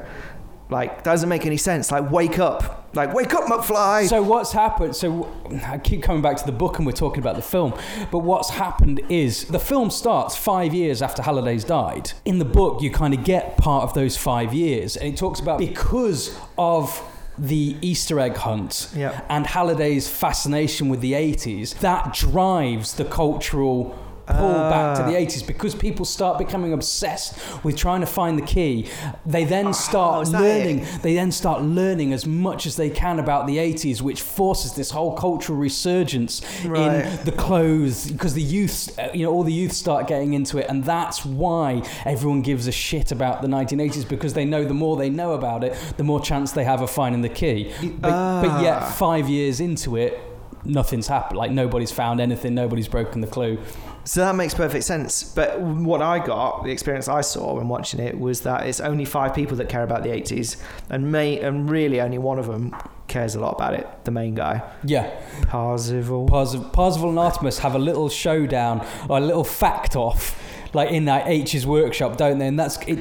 Like, 0.72 1.04
doesn't 1.04 1.28
make 1.30 1.48
any 1.48 1.58
sense. 1.58 1.92
Like, 1.92 2.12
wake 2.12 2.38
up. 2.38 2.88
Like, 2.94 3.12
wake 3.14 3.34
up, 3.34 3.46
McFly. 3.46 4.08
So 4.08 4.22
what's 4.22 4.52
happened? 4.52 4.96
So 4.96 5.28
I 5.66 5.80
keep 5.80 6.04
coming 6.04 6.22
back 6.22 6.38
to 6.38 6.46
the 6.46 6.52
book, 6.52 6.78
and 6.78 6.86
we're 6.86 6.92
talking 6.92 7.22
about 7.22 7.36
the 7.36 7.42
film. 7.42 7.74
But 8.12 8.20
what's 8.20 8.52
happened 8.52 9.02
is 9.10 9.46
the 9.46 9.60
film 9.60 9.90
starts 9.90 10.36
five 10.36 10.74
years 10.76 11.02
after 11.02 11.24
Halliday's 11.24 11.64
died. 11.64 12.12
In 12.24 12.38
the 12.38 12.46
book, 12.46 12.84
you 12.84 12.92
kind 12.92 13.16
of 13.16 13.24
get 13.24 13.58
part 13.58 13.84
of 13.84 13.96
those 13.96 14.16
five 14.16 14.54
years, 14.54 14.96
and 14.96 15.12
it 15.12 15.18
talks 15.18 15.40
about 15.40 15.58
because 15.58 16.38
of 16.58 17.02
the 17.38 17.76
Easter 17.82 18.20
egg 18.20 18.36
hunt 18.36 18.90
Yeah. 18.96 19.22
and 19.30 19.48
Halliday's 19.48 20.08
fascination 20.08 20.88
with 20.90 21.00
the 21.02 21.14
80s, 21.14 21.80
that 21.80 22.14
drives 22.14 22.94
the 22.94 23.06
cultural 23.06 23.98
pull 24.38 24.54
back 24.70 24.98
to 24.98 25.04
the 25.04 25.16
Ah. 25.16 25.20
80s 25.26 25.42
because 25.46 25.76
people 25.76 26.06
start 26.06 26.38
becoming 26.38 26.74
obsessed 26.74 27.36
with 27.64 27.76
trying 27.76 28.02
to 28.02 28.06
find 28.08 28.38
the 28.38 28.42
key. 28.46 28.86
They 29.26 29.44
then 29.44 29.68
Oh, 29.68 29.72
start 29.72 30.28
that 30.32 30.42
learning 30.42 30.80
it? 30.80 31.02
they 31.02 31.14
then 31.16 31.32
start 31.32 31.62
learning 31.62 32.14
as 32.14 32.26
much 32.26 32.66
as 32.66 32.76
they 32.76 32.90
can 32.90 33.20
about 33.20 33.48
the 33.48 33.58
80s 33.58 34.02
which 34.02 34.22
forces 34.22 34.74
this 34.74 34.92
whole 34.92 35.14
cultural 35.14 35.58
resurgence 35.58 36.42
Right. 36.66 37.06
in 37.06 37.26
the 37.26 37.32
clothes 37.32 38.10
because 38.12 38.34
the 38.34 38.42
youth 38.42 38.98
uh, 39.00 39.08
you 39.14 39.26
know 39.26 39.32
all 39.32 39.44
the 39.44 39.54
youth 39.54 39.74
start 39.74 40.08
getting 40.08 40.34
into 40.34 40.58
it 40.58 40.68
and 40.70 40.84
that's 40.84 41.26
why 41.26 41.82
everyone 42.06 42.42
gives 42.42 42.68
a 42.68 42.72
shit 42.72 43.12
about 43.12 43.42
the 43.42 43.48
1980s 43.48 44.08
because 44.08 44.34
they 44.34 44.46
know 44.46 44.64
the 44.66 44.74
more 44.74 44.96
they 44.98 45.10
know 45.10 45.34
about 45.34 45.64
it 45.64 45.76
the 45.98 46.04
more 46.04 46.20
chance 46.22 46.52
they 46.52 46.64
have 46.64 46.82
of 46.82 46.90
finding 46.90 47.22
the 47.22 47.30
key 47.30 47.72
but, 48.00 48.42
but 48.44 48.62
yet 48.62 48.78
Ah. 48.82 48.86
5 48.98 49.28
years 49.30 49.60
into 49.60 49.96
it 49.96 50.20
nothing's 50.66 51.08
happened 51.08 51.38
like 51.38 51.52
nobody's 51.52 51.92
found 51.92 52.20
anything 52.20 52.54
nobody's 52.54 52.88
broken 52.88 53.22
the 53.22 53.28
clue 53.28 53.58
So 54.04 54.22
that 54.22 54.36
makes 54.36 54.54
perfect 54.54 54.86
sense. 54.86 55.24
But 55.24 55.60
what 55.62 56.02
I 56.02 56.20
got, 56.20 56.64
the 56.64 56.72
experience 56.72 57.08
I 57.08 57.22
saw 57.22 57.56
when 57.56 57.68
watching 57.68 58.00
it, 58.00 58.20
was 58.20 58.42
that 58.42 58.66
it's 58.66 58.80
only 58.80 59.06
five 59.06 59.34
people 59.34 59.58
that 59.58 59.70
care 59.70 59.84
about 59.84 60.04
the 60.04 60.10
80s, 60.10 60.58
and 60.90 61.12
may, 61.12 61.40
and 61.40 61.70
really 61.70 62.02
only 62.02 62.18
one 62.18 62.40
of 62.40 62.48
them 62.48 62.76
cares 63.08 63.36
a 63.36 63.40
lot 63.40 63.56
about 63.56 63.74
it. 63.74 63.88
The 64.06 64.12
main 64.12 64.36
guy, 64.36 64.62
yeah 64.84 65.10
Parzival. 65.48 66.28
Parzival, 66.28 66.70
Parzival 66.70 67.10
and 67.10 67.20
Artemis 67.20 67.60
have 67.60 67.76
a 67.76 67.80
little 67.80 68.10
showdown 68.10 68.86
or 69.10 69.18
a 69.18 69.22
little 69.22 69.44
fact 69.44 69.96
off, 69.96 70.42
like 70.74 70.92
in 70.92 71.06
that 71.06 71.26
Aech's 71.26 71.66
workshop, 71.66 72.18
don't 72.18 72.40
they? 72.40 72.48
And 72.48 72.60
that's 72.60 72.78
it. 72.88 73.00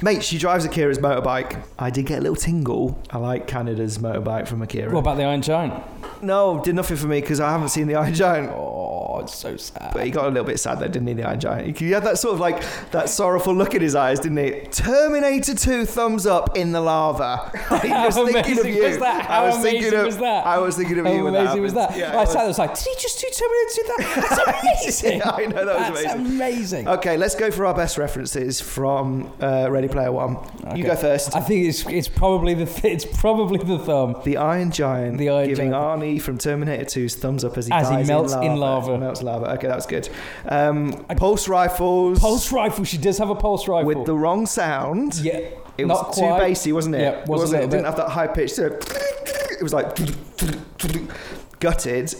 Mate, 0.00 0.22
she 0.22 0.38
drives 0.38 0.64
Akira's 0.64 0.98
motorbike. 0.98 1.62
I 1.78 1.90
did 1.90 2.06
get 2.06 2.18
a 2.18 2.22
little 2.22 2.36
tingle. 2.36 3.00
I 3.10 3.18
like 3.18 3.46
Kaneda's 3.48 3.98
motorbike 3.98 4.46
from 4.46 4.62
Akira. 4.62 4.92
What 4.92 5.00
about 5.00 5.16
the 5.16 5.24
Iron 5.24 5.42
Giant? 5.42 5.74
no, 6.22 6.60
did 6.64 6.74
nothing 6.74 6.96
for 6.96 7.06
me 7.06 7.20
because 7.20 7.38
I 7.40 7.50
haven't 7.50 7.68
seen 7.68 7.86
the 7.86 7.94
Iron 7.94 8.12
Giant. 8.14 8.50
Oh, 8.50 9.20
it's 9.22 9.34
so 9.34 9.56
sad. 9.56 9.90
But 9.92 10.04
he 10.04 10.10
got 10.10 10.24
a 10.26 10.28
little 10.28 10.44
bit 10.44 10.58
sad 10.58 10.78
there, 10.80 10.88
didn't 10.88 11.06
he? 11.08 11.14
The 11.14 11.24
Iron 11.28 11.38
Giant. 11.40 11.78
He 11.78 11.90
had 11.90 12.04
that 12.04 12.18
sort 12.18 12.34
of 12.34 12.40
like 12.40 12.62
that 12.92 13.08
sorrowful 13.08 13.54
look 13.54 13.74
in 13.74 13.82
his 13.82 13.94
eyes, 13.94 14.18
didn't 14.20 14.38
he? 14.38 14.60
Terminator 14.70 15.54
2 15.54 15.84
thumbs 15.84 16.26
up 16.26 16.56
in 16.56 16.72
the 16.72 16.80
lava. 16.80 17.50
I 17.70 17.86
How 17.88 18.06
was 18.06 18.14
thinking 18.16 18.58
of 18.58 18.64
amazing 18.64 18.74
you. 18.74 18.82
was 18.84 18.98
that? 18.98 19.20
I 19.30 19.34
How 19.34 19.46
was 19.46 19.56
thinking 19.58 19.80
amazing 19.82 19.98
of, 20.00 20.06
was 20.06 20.16
that? 20.18 20.46
I 20.46 20.58
was 20.58 20.76
thinking 20.76 20.98
of 21.00 21.06
How 21.06 21.12
you 21.12 21.24
when 21.24 21.34
amazing 21.36 21.62
was 21.62 21.74
that? 21.74 21.96
Yeah, 21.96 22.16
I 22.18 22.22
it 22.22 22.26
sat 22.26 22.34
there, 22.34 22.42
I 22.44 22.46
was 22.48 22.58
like, 22.58 22.74
did 22.74 22.84
he 22.84 22.94
just 23.00 23.20
do 23.20 23.30
Terminator 23.32 23.74
2 23.74 23.82
that? 23.86 24.28
That's 24.28 25.02
amazing. 25.02 25.18
Yeah, 25.18 25.30
I 25.30 25.46
know, 25.46 25.64
that 25.64 25.90
was 25.92 26.02
That's 26.02 26.14
amazing. 26.14 26.26
amazing. 26.36 26.88
Okay, 26.88 27.16
let's 27.16 27.34
go 27.34 27.50
for 27.50 27.64
our 27.66 27.74
best 27.74 27.96
references 27.98 28.60
from 28.60 29.32
uh, 29.40 29.68
Ready 29.70 29.87
Player 29.88 30.12
One. 30.12 30.36
Okay. 30.36 30.76
You 30.78 30.84
go 30.84 30.96
first. 30.96 31.34
I 31.34 31.40
think 31.40 31.66
it's 31.66 31.86
it's 31.86 32.08
probably 32.08 32.54
the 32.54 32.66
th- 32.66 32.84
it's 32.94 33.04
probably 33.18 33.58
the 33.58 33.78
thumb. 33.78 34.20
The 34.24 34.36
Iron 34.36 34.70
Giant 34.70 35.18
The 35.18 35.28
Iron 35.30 35.48
giving 35.48 35.70
Giant. 35.70 36.02
Arnie 36.02 36.20
from 36.22 36.38
Terminator 36.38 36.84
2's 36.84 37.16
thumbs 37.16 37.44
up 37.44 37.56
as 37.58 37.66
he 37.66 37.72
As 37.72 37.88
he 37.88 38.04
melts 38.04 38.32
in 38.34 38.42
in 38.44 38.56
lava. 38.56 38.86
lava. 38.92 38.98
Melts 38.98 39.22
lava. 39.22 39.52
Okay, 39.54 39.66
that 39.66 39.76
was 39.76 39.86
good. 39.86 40.08
Um, 40.46 41.04
I- 41.08 41.14
pulse 41.14 41.48
rifles. 41.48 42.18
Pulse 42.20 42.52
rifle. 42.52 42.84
She 42.84 42.98
does 42.98 43.18
have 43.18 43.30
a 43.30 43.34
pulse 43.34 43.66
rifle. 43.68 43.86
with 43.86 44.06
the 44.06 44.14
wrong 44.14 44.46
sound. 44.46 45.16
yeah, 45.16 45.38
It 45.76 45.86
was 45.86 45.98
not 46.02 46.12
too 46.12 46.20
bassy, 46.22 46.72
wasn't 46.72 46.94
it? 46.96 47.00
Yeah, 47.00 47.10
it 47.20 47.28
was 47.28 47.40
a 47.40 47.42
wasn't 47.42 47.62
it? 47.62 47.64
It 47.66 47.70
didn't 47.70 47.86
have 47.86 47.96
that 47.96 48.08
high 48.10 48.26
pitch. 48.26 48.58
It 48.58 49.62
was 49.62 49.72
like 49.72 49.96
gutted, 51.60 52.14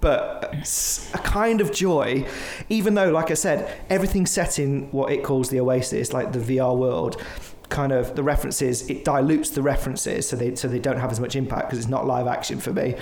but 0.00 0.54
a 1.14 1.18
kind 1.18 1.60
of 1.60 1.72
joy. 1.72 2.26
Even 2.68 2.94
though, 2.94 3.10
like 3.10 3.30
I 3.30 3.34
said, 3.34 3.80
everything's 3.90 4.30
set 4.30 4.58
in 4.58 4.90
what 4.90 5.12
it 5.12 5.24
calls 5.24 5.50
the 5.50 5.60
Oasis, 5.60 6.12
like 6.12 6.32
the 6.32 6.38
VR 6.38 6.76
world. 6.76 7.20
Kind 7.68 7.92
of 7.92 8.16
the 8.16 8.22
references, 8.22 8.88
it 8.88 9.04
dilutes 9.04 9.50
the 9.50 9.60
references, 9.60 10.26
so 10.26 10.36
they 10.36 10.54
so 10.54 10.68
they 10.68 10.78
don't 10.78 10.98
have 10.98 11.10
as 11.10 11.20
much 11.20 11.36
impact 11.36 11.68
because 11.68 11.78
it's 11.78 11.88
not 11.88 12.06
live 12.06 12.26
action 12.26 12.58
for 12.60 12.72
me. 12.72 12.94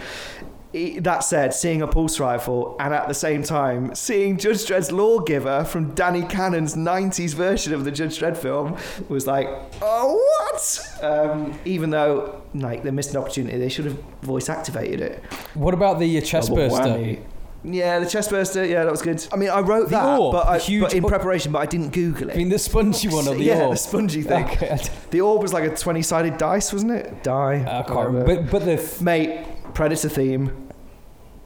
I- 0.74 0.98
That 1.00 1.20
said, 1.24 1.54
seeing 1.54 1.80
a 1.82 1.86
pulse 1.86 2.18
rifle 2.20 2.76
and 2.80 2.92
at 2.92 3.08
the 3.08 3.14
same 3.14 3.42
time 3.42 3.94
seeing 3.94 4.36
Judge 4.36 4.66
Dredd's 4.66 4.92
Lawgiver 4.92 5.64
from 5.64 5.94
Danny 5.94 6.22
Cannon's 6.22 6.74
90s 6.74 7.34
version 7.34 7.72
of 7.72 7.84
the 7.84 7.90
Judge 7.90 8.18
Dredd 8.18 8.36
film 8.36 8.76
was 9.08 9.26
like, 9.26 9.48
oh, 9.80 10.14
what? 10.50 11.02
Um, 11.02 11.58
even 11.64 11.90
though, 11.90 12.42
like, 12.54 12.82
they 12.82 12.90
missed 12.90 13.10
an 13.12 13.18
opportunity, 13.18 13.58
they 13.58 13.68
should 13.68 13.84
have 13.86 13.98
voice 14.22 14.48
activated 14.48 15.00
it. 15.00 15.22
What 15.54 15.72
about 15.74 15.98
the 15.98 16.18
uh, 16.18 16.20
chest 16.20 16.48
Double 16.48 16.68
burster? 16.68 17.16
Yeah, 17.64 17.98
the 17.98 18.06
chest 18.08 18.30
burster, 18.30 18.64
yeah, 18.64 18.84
that 18.84 18.90
was 18.90 19.02
good. 19.02 19.26
I 19.32 19.36
mean, 19.36 19.48
I 19.50 19.58
wrote 19.60 19.84
The 19.86 19.96
that, 19.96 20.18
orb, 20.20 20.32
but, 20.34 20.46
I, 20.46 20.58
huge 20.58 20.82
but 20.82 20.94
in 20.94 21.02
preparation, 21.02 21.50
but 21.50 21.58
I 21.60 21.66
didn't 21.66 21.90
Google 21.90 22.28
it. 22.30 22.34
I 22.34 22.36
mean, 22.36 22.48
the 22.48 22.60
spongy 22.60 23.08
one 23.08 23.26
or 23.26 23.34
the 23.34 23.42
yeah, 23.42 23.62
orb? 23.62 23.72
the 23.72 23.76
spongy 23.76 24.22
thing. 24.22 24.44
Okay. 24.44 24.78
The 25.10 25.20
orb 25.20 25.42
was 25.42 25.52
like 25.52 25.64
a 25.64 25.74
20 25.74 26.00
sided 26.02 26.38
dice, 26.38 26.72
wasn't 26.72 26.92
it? 26.92 27.24
Die. 27.24 27.54
I 27.66 27.82
can't 27.82 28.06
remember. 28.06 28.36
But, 28.42 28.50
but 28.52 28.64
the 28.64 28.76
th- 28.76 29.00
Mate, 29.00 29.44
Predator 29.76 30.08
theme. 30.08 30.50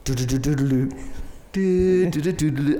I 0.07 0.13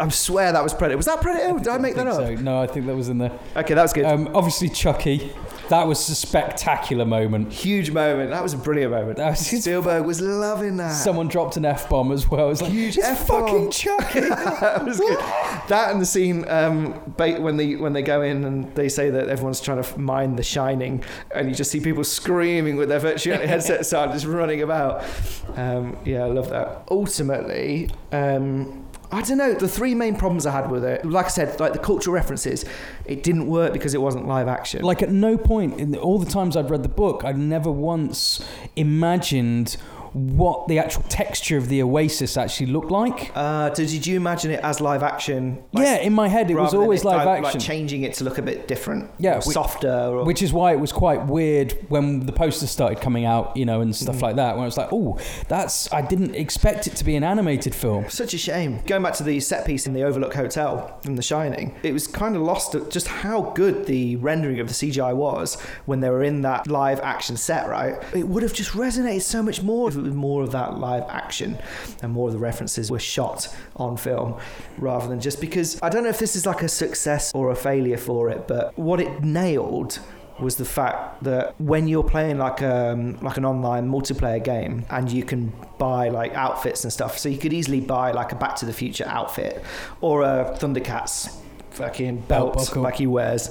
swear 0.09 0.53
that 0.53 0.63
was 0.63 0.73
Predator. 0.73 0.95
Was 0.95 1.07
that 1.07 1.19
Predator? 1.19 1.59
Did 1.59 1.67
I 1.67 1.77
make 1.77 1.95
that 1.95 2.07
up? 2.07 2.15
so. 2.15 2.35
No, 2.35 2.61
I 2.61 2.67
think 2.67 2.85
that 2.85 2.95
was 2.95 3.09
in 3.09 3.17
there. 3.17 3.37
Okay, 3.57 3.73
that 3.73 3.81
was 3.81 3.91
good. 3.91 4.05
Um, 4.05 4.29
obviously, 4.33 4.69
Chucky. 4.69 5.33
That 5.71 5.87
was 5.87 6.09
a 6.09 6.15
spectacular 6.15 7.05
moment. 7.05 7.53
Huge 7.53 7.91
moment. 7.91 8.29
That 8.31 8.43
was 8.43 8.53
a 8.53 8.57
brilliant 8.57 8.91
moment. 8.91 9.15
That 9.17 9.29
was 9.29 9.47
his- 9.47 9.63
Spielberg 9.63 10.05
was 10.05 10.19
loving 10.19 10.75
that. 10.77 10.89
Someone 10.91 11.29
dropped 11.29 11.55
an 11.55 11.63
F 11.63 11.87
bomb 11.87 12.11
as 12.11 12.29
well. 12.29 12.47
It 12.47 12.49
was 12.49 12.61
like, 12.61 12.71
Huge 12.71 12.97
it's 12.97 13.07
F-bomb. 13.07 13.47
fucking 13.47 13.71
Chucky. 13.71 14.19
that 14.19 14.83
was 14.83 14.99
good. 14.99 15.17
That 15.69 15.91
and 15.91 16.01
the 16.01 16.05
scene 16.05 16.43
um, 16.49 16.91
when 17.15 17.55
they 17.55 17.77
when 17.77 17.93
they 17.93 18.01
go 18.01 18.21
in 18.21 18.43
and 18.43 18.75
they 18.75 18.89
say 18.89 19.09
that 19.11 19.29
everyone's 19.29 19.61
trying 19.61 19.81
to 19.81 19.97
mine 19.99 20.35
The 20.35 20.43
Shining, 20.43 21.05
and 21.33 21.47
you 21.47 21.55
just 21.55 21.71
see 21.71 21.79
people 21.79 22.03
screaming 22.03 22.75
with 22.75 22.89
their 22.89 22.99
virtual 22.99 23.37
headsets 23.37 23.93
on, 23.97 24.11
just 24.11 24.25
running 24.25 24.61
about. 24.61 25.05
Um, 25.55 25.97
yeah, 26.03 26.23
I 26.23 26.27
love 26.27 26.49
that. 26.49 26.83
Ultimately. 26.91 27.89
Um, 28.11 28.85
I 29.11 29.21
don't 29.21 29.37
know. 29.37 29.53
The 29.53 29.67
three 29.67 29.93
main 29.93 30.15
problems 30.15 30.45
I 30.45 30.51
had 30.51 30.71
with 30.71 30.85
it, 30.85 31.05
like 31.05 31.25
I 31.25 31.29
said, 31.29 31.59
like 31.59 31.73
the 31.73 31.79
cultural 31.79 32.13
references, 32.13 32.63
it 33.05 33.23
didn't 33.23 33.47
work 33.47 33.73
because 33.73 33.93
it 33.93 34.01
wasn't 34.01 34.25
live 34.25 34.47
action. 34.47 34.83
Like, 34.83 35.01
at 35.01 35.11
no 35.11 35.37
point 35.37 35.79
in 35.79 35.95
all 35.97 36.17
the 36.17 36.31
times 36.31 36.55
I've 36.55 36.71
read 36.71 36.83
the 36.83 36.89
book, 36.89 37.25
I'd 37.25 37.37
never 37.37 37.69
once 37.69 38.43
imagined 38.75 39.75
what 40.13 40.67
the 40.67 40.79
actual 40.79 41.03
texture 41.03 41.57
of 41.57 41.69
the 41.69 41.81
Oasis 41.81 42.35
actually 42.37 42.67
looked 42.67 42.91
like. 42.91 43.31
uh, 43.35 43.69
did 43.69 44.05
you 44.05 44.15
imagine 44.17 44.51
it 44.51 44.59
as 44.63 44.81
live 44.81 45.03
action? 45.03 45.63
Like, 45.71 45.85
yeah, 45.85 45.95
in 45.97 46.13
my 46.13 46.27
head, 46.27 46.51
it 46.51 46.55
was 46.55 46.73
always 46.73 47.01
it 47.01 47.05
live 47.05 47.23
di- 47.25 47.37
action. 47.37 47.43
Like 47.43 47.59
changing 47.59 48.03
it 48.03 48.13
to 48.15 48.23
look 48.23 48.37
a 48.37 48.41
bit 48.41 48.67
different. 48.67 49.09
Yeah, 49.19 49.35
which- 49.37 49.45
softer. 49.45 49.89
Or, 49.91 50.23
Which 50.25 50.41
is 50.41 50.51
why 50.53 50.73
it 50.73 50.79
was 50.79 50.91
quite 50.91 51.25
weird 51.27 51.71
when 51.89 52.25
the 52.25 52.31
posters 52.33 52.71
started 52.71 52.99
coming 53.01 53.25
out, 53.25 53.55
you 53.55 53.65
know, 53.65 53.81
and 53.81 53.95
stuff 53.95 54.17
Mm. 54.17 54.21
like 54.21 54.35
that. 54.35 54.55
When 54.55 54.63
I 54.63 54.65
was 54.65 54.77
like, 54.77 54.89
"Oh, 54.91 55.17
that's 55.47 55.91
I 55.93 56.01
didn't 56.01 56.35
expect 56.35 56.87
it 56.87 56.95
to 56.97 57.03
be 57.05 57.15
an 57.15 57.23
animated 57.23 57.73
film." 57.73 58.05
Such 58.09 58.33
a 58.33 58.37
shame. 58.37 58.79
Going 58.87 59.03
back 59.03 59.13
to 59.15 59.23
the 59.23 59.39
set 59.39 59.65
piece 59.65 59.87
in 59.87 59.93
the 59.93 60.03
Overlook 60.03 60.33
Hotel 60.33 60.97
from 61.03 61.15
The 61.15 61.21
Shining, 61.21 61.73
it 61.83 61.93
was 61.93 62.07
kind 62.07 62.35
of 62.35 62.41
lost 62.41 62.75
at 62.75 62.89
just 62.89 63.07
how 63.07 63.41
good 63.55 63.85
the 63.85 64.15
rendering 64.17 64.59
of 64.59 64.67
the 64.67 64.73
CGI 64.73 65.13
was 65.13 65.59
when 65.85 65.99
they 66.01 66.09
were 66.09 66.23
in 66.23 66.41
that 66.41 66.67
live 66.67 66.99
action 67.01 67.37
set, 67.37 67.69
right? 67.69 67.95
It 68.13 68.27
would 68.27 68.43
have 68.43 68.53
just 68.53 68.71
resonated 68.71 69.21
so 69.21 69.41
much 69.41 69.61
more 69.61 69.89
it 70.01 70.07
was 70.07 70.15
more 70.15 70.43
of 70.43 70.51
that 70.51 70.77
live 70.77 71.03
action 71.09 71.57
and 72.01 72.11
more 72.11 72.27
of 72.27 72.33
the 72.33 72.39
references 72.39 72.89
were 72.91 72.99
shot 72.99 73.47
on 73.75 73.97
film 73.97 74.39
rather 74.77 75.07
than 75.07 75.19
just 75.19 75.39
because 75.39 75.79
I 75.81 75.89
don't 75.89 76.03
know 76.03 76.09
if 76.09 76.19
this 76.19 76.35
is 76.35 76.45
like 76.45 76.61
a 76.61 76.69
success 76.69 77.31
or 77.33 77.51
a 77.51 77.55
failure 77.55 77.97
for 77.97 78.29
it, 78.29 78.47
but 78.47 78.77
what 78.77 78.99
it 78.99 79.23
nailed 79.23 79.99
was 80.39 80.55
the 80.55 80.65
fact 80.65 81.23
that 81.23 81.59
when 81.61 81.87
you're 81.87 82.03
playing 82.03 82.37
like 82.39 82.61
um 82.61 83.17
like 83.21 83.37
an 83.37 83.45
online 83.45 83.87
multiplayer 83.89 84.43
game 84.43 84.85
and 84.89 85.11
you 85.11 85.23
can 85.23 85.53
buy 85.77 86.09
like 86.09 86.33
outfits 86.33 86.83
and 86.83 86.91
stuff, 86.91 87.17
so 87.17 87.29
you 87.29 87.37
could 87.37 87.53
easily 87.53 87.79
buy 87.79 88.11
like 88.11 88.31
a 88.31 88.35
Back 88.35 88.55
to 88.57 88.65
the 88.65 88.73
Future 88.73 89.05
outfit 89.07 89.63
or 90.01 90.23
a 90.23 90.57
Thundercats 90.59 91.37
fucking 91.71 92.21
Belt 92.21 92.55
belt 92.55 92.75
like 92.75 92.95
he 92.95 93.07
wears. 93.07 93.49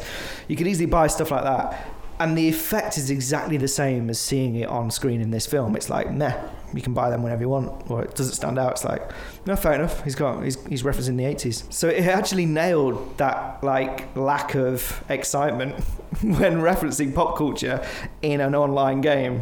You 0.48 0.56
could 0.56 0.66
easily 0.66 0.86
buy 0.86 1.06
stuff 1.06 1.30
like 1.30 1.44
that. 1.44 1.86
And 2.20 2.36
the 2.36 2.48
effect 2.48 2.98
is 2.98 3.10
exactly 3.10 3.56
the 3.56 3.66
same 3.66 4.10
as 4.10 4.20
seeing 4.20 4.54
it 4.54 4.68
on 4.68 4.90
screen 4.90 5.22
in 5.22 5.30
this 5.30 5.46
film. 5.46 5.74
It's 5.74 5.88
like, 5.88 6.12
nah, 6.12 6.34
you 6.74 6.82
can 6.82 6.92
buy 6.92 7.08
them 7.08 7.22
whenever 7.22 7.40
you 7.40 7.48
want. 7.48 7.90
Or 7.90 8.02
it 8.02 8.14
doesn't 8.14 8.34
stand 8.34 8.58
out. 8.58 8.72
It's 8.72 8.84
like, 8.84 9.10
no, 9.46 9.56
fair 9.56 9.72
enough. 9.72 10.04
He's 10.04 10.14
got 10.14 10.44
he's, 10.44 10.62
he's 10.66 10.82
referencing 10.82 11.16
the 11.16 11.24
80s. 11.24 11.72
So 11.72 11.88
it 11.88 12.04
actually 12.04 12.44
nailed 12.44 13.16
that 13.16 13.64
like 13.64 14.14
lack 14.14 14.54
of 14.54 15.02
excitement 15.08 15.82
when 16.22 16.60
referencing 16.60 17.14
pop 17.14 17.38
culture 17.38 17.82
in 18.20 18.42
an 18.42 18.54
online 18.54 19.00
game 19.00 19.40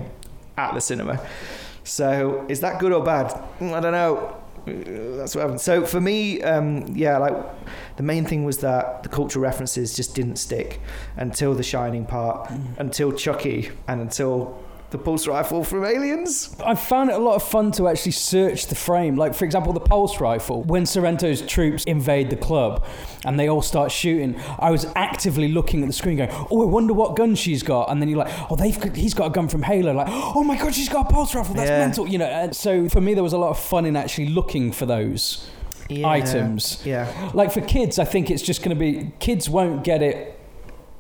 at 0.57 0.73
the 0.73 0.81
cinema. 0.81 1.21
So 1.83 2.47
is 2.49 2.61
that 2.61 2.79
good 2.79 2.93
or 2.93 3.03
bad? 3.03 3.27
Mm, 3.59 3.73
I 3.73 3.81
don't 3.81 3.93
know. 3.93 4.38
That's 4.67 5.35
what 5.35 5.43
happened. 5.43 5.61
So 5.61 5.85
for 5.85 6.01
me, 6.01 6.43
um, 6.43 6.95
yeah, 6.95 7.19
like 7.19 7.37
the 7.97 8.03
main 8.03 8.25
thing 8.25 8.45
was 8.45 8.59
that 8.59 9.03
the 9.03 9.09
cultural 9.09 9.43
references 9.43 9.95
just 9.95 10.15
didn't 10.15 10.37
stick 10.37 10.81
until 11.17 11.55
the 11.55 11.63
Shining 11.63 12.07
part, 12.07 12.51
until 12.79 13.13
Chucky, 13.13 13.71
and 13.87 14.01
until 14.01 14.63
the 14.91 14.97
pulse 14.99 15.27
rifle 15.27 15.63
from 15.65 15.85
Aliens. 15.85 16.57
I 16.65 16.75
found 16.75 17.11
it 17.11 17.15
a 17.17 17.19
lot 17.19 17.35
of 17.35 17.43
fun 17.43 17.73
to 17.73 17.89
actually 17.89 18.13
search 18.13 18.69
the 18.69 18.75
frame. 18.75 19.17
Like, 19.17 19.35
for 19.35 19.45
example, 19.45 19.75
the 19.75 19.81
pulse 19.81 20.19
rifle. 20.19 20.63
When 20.63 20.85
Sorrento's 20.85 21.43
troops 21.43 21.85
invade 21.85 22.31
the 22.31 22.37
club 22.37 22.85
and 23.27 23.39
they 23.39 23.49
all 23.49 23.61
start 23.61 23.93
shooting, 23.93 24.41
I 24.59 24.71
was 24.71 24.87
actively 24.97 25.49
looking 25.49 25.83
at 25.83 25.89
the 25.89 25.93
screen 25.93 26.17
going, 26.17 26.31
oh, 26.51 26.63
I 26.63 26.65
wonder 26.65 26.95
what 26.95 27.17
gun 27.17 27.35
she's 27.35 27.63
got. 27.63 27.91
And 27.91 28.01
then 28.01 28.09
you're 28.09 28.19
like, 28.19 28.33
oh, 28.51 28.57
they've 28.57 28.81
got, 28.81 28.97
he's 28.97 29.13
got 29.13 29.27
a 29.27 29.31
gun 29.31 29.49
from 29.49 29.63
Halo. 29.63 29.93
Like, 29.93 30.09
oh 30.11 30.43
my 30.43 30.57
God, 30.57 30.75
she's 30.75 30.89
got 30.89 31.11
a 31.11 31.13
pulse 31.13 31.35
rifle. 31.35 31.55
That's 31.55 31.69
Yeah. 31.69 31.81
mental. 31.81 32.09
You 32.09 32.17
know, 32.19 32.27
and 32.27 32.57
so 32.57 32.89
for 32.89 33.03
me, 33.03 33.13
there 33.13 33.23
was 33.23 33.35
a 33.35 33.39
lot 33.39 33.51
of 33.51 33.59
fun 33.59 33.85
in 33.85 33.95
actually 33.95 34.29
looking 34.31 34.73
for 34.73 34.87
those 34.87 35.47
items. 36.05 36.81
Yeah. 36.85 37.31
Like 37.35 37.53
for 37.53 37.61
kids, 37.61 37.99
I 37.99 38.05
think 38.05 38.31
it's 38.31 38.43
just 38.43 38.63
going 38.63 38.77
to 38.77 38.81
be, 38.81 39.13
kids 39.19 39.51
won't 39.51 39.85
get 39.85 40.03
it 40.03 40.35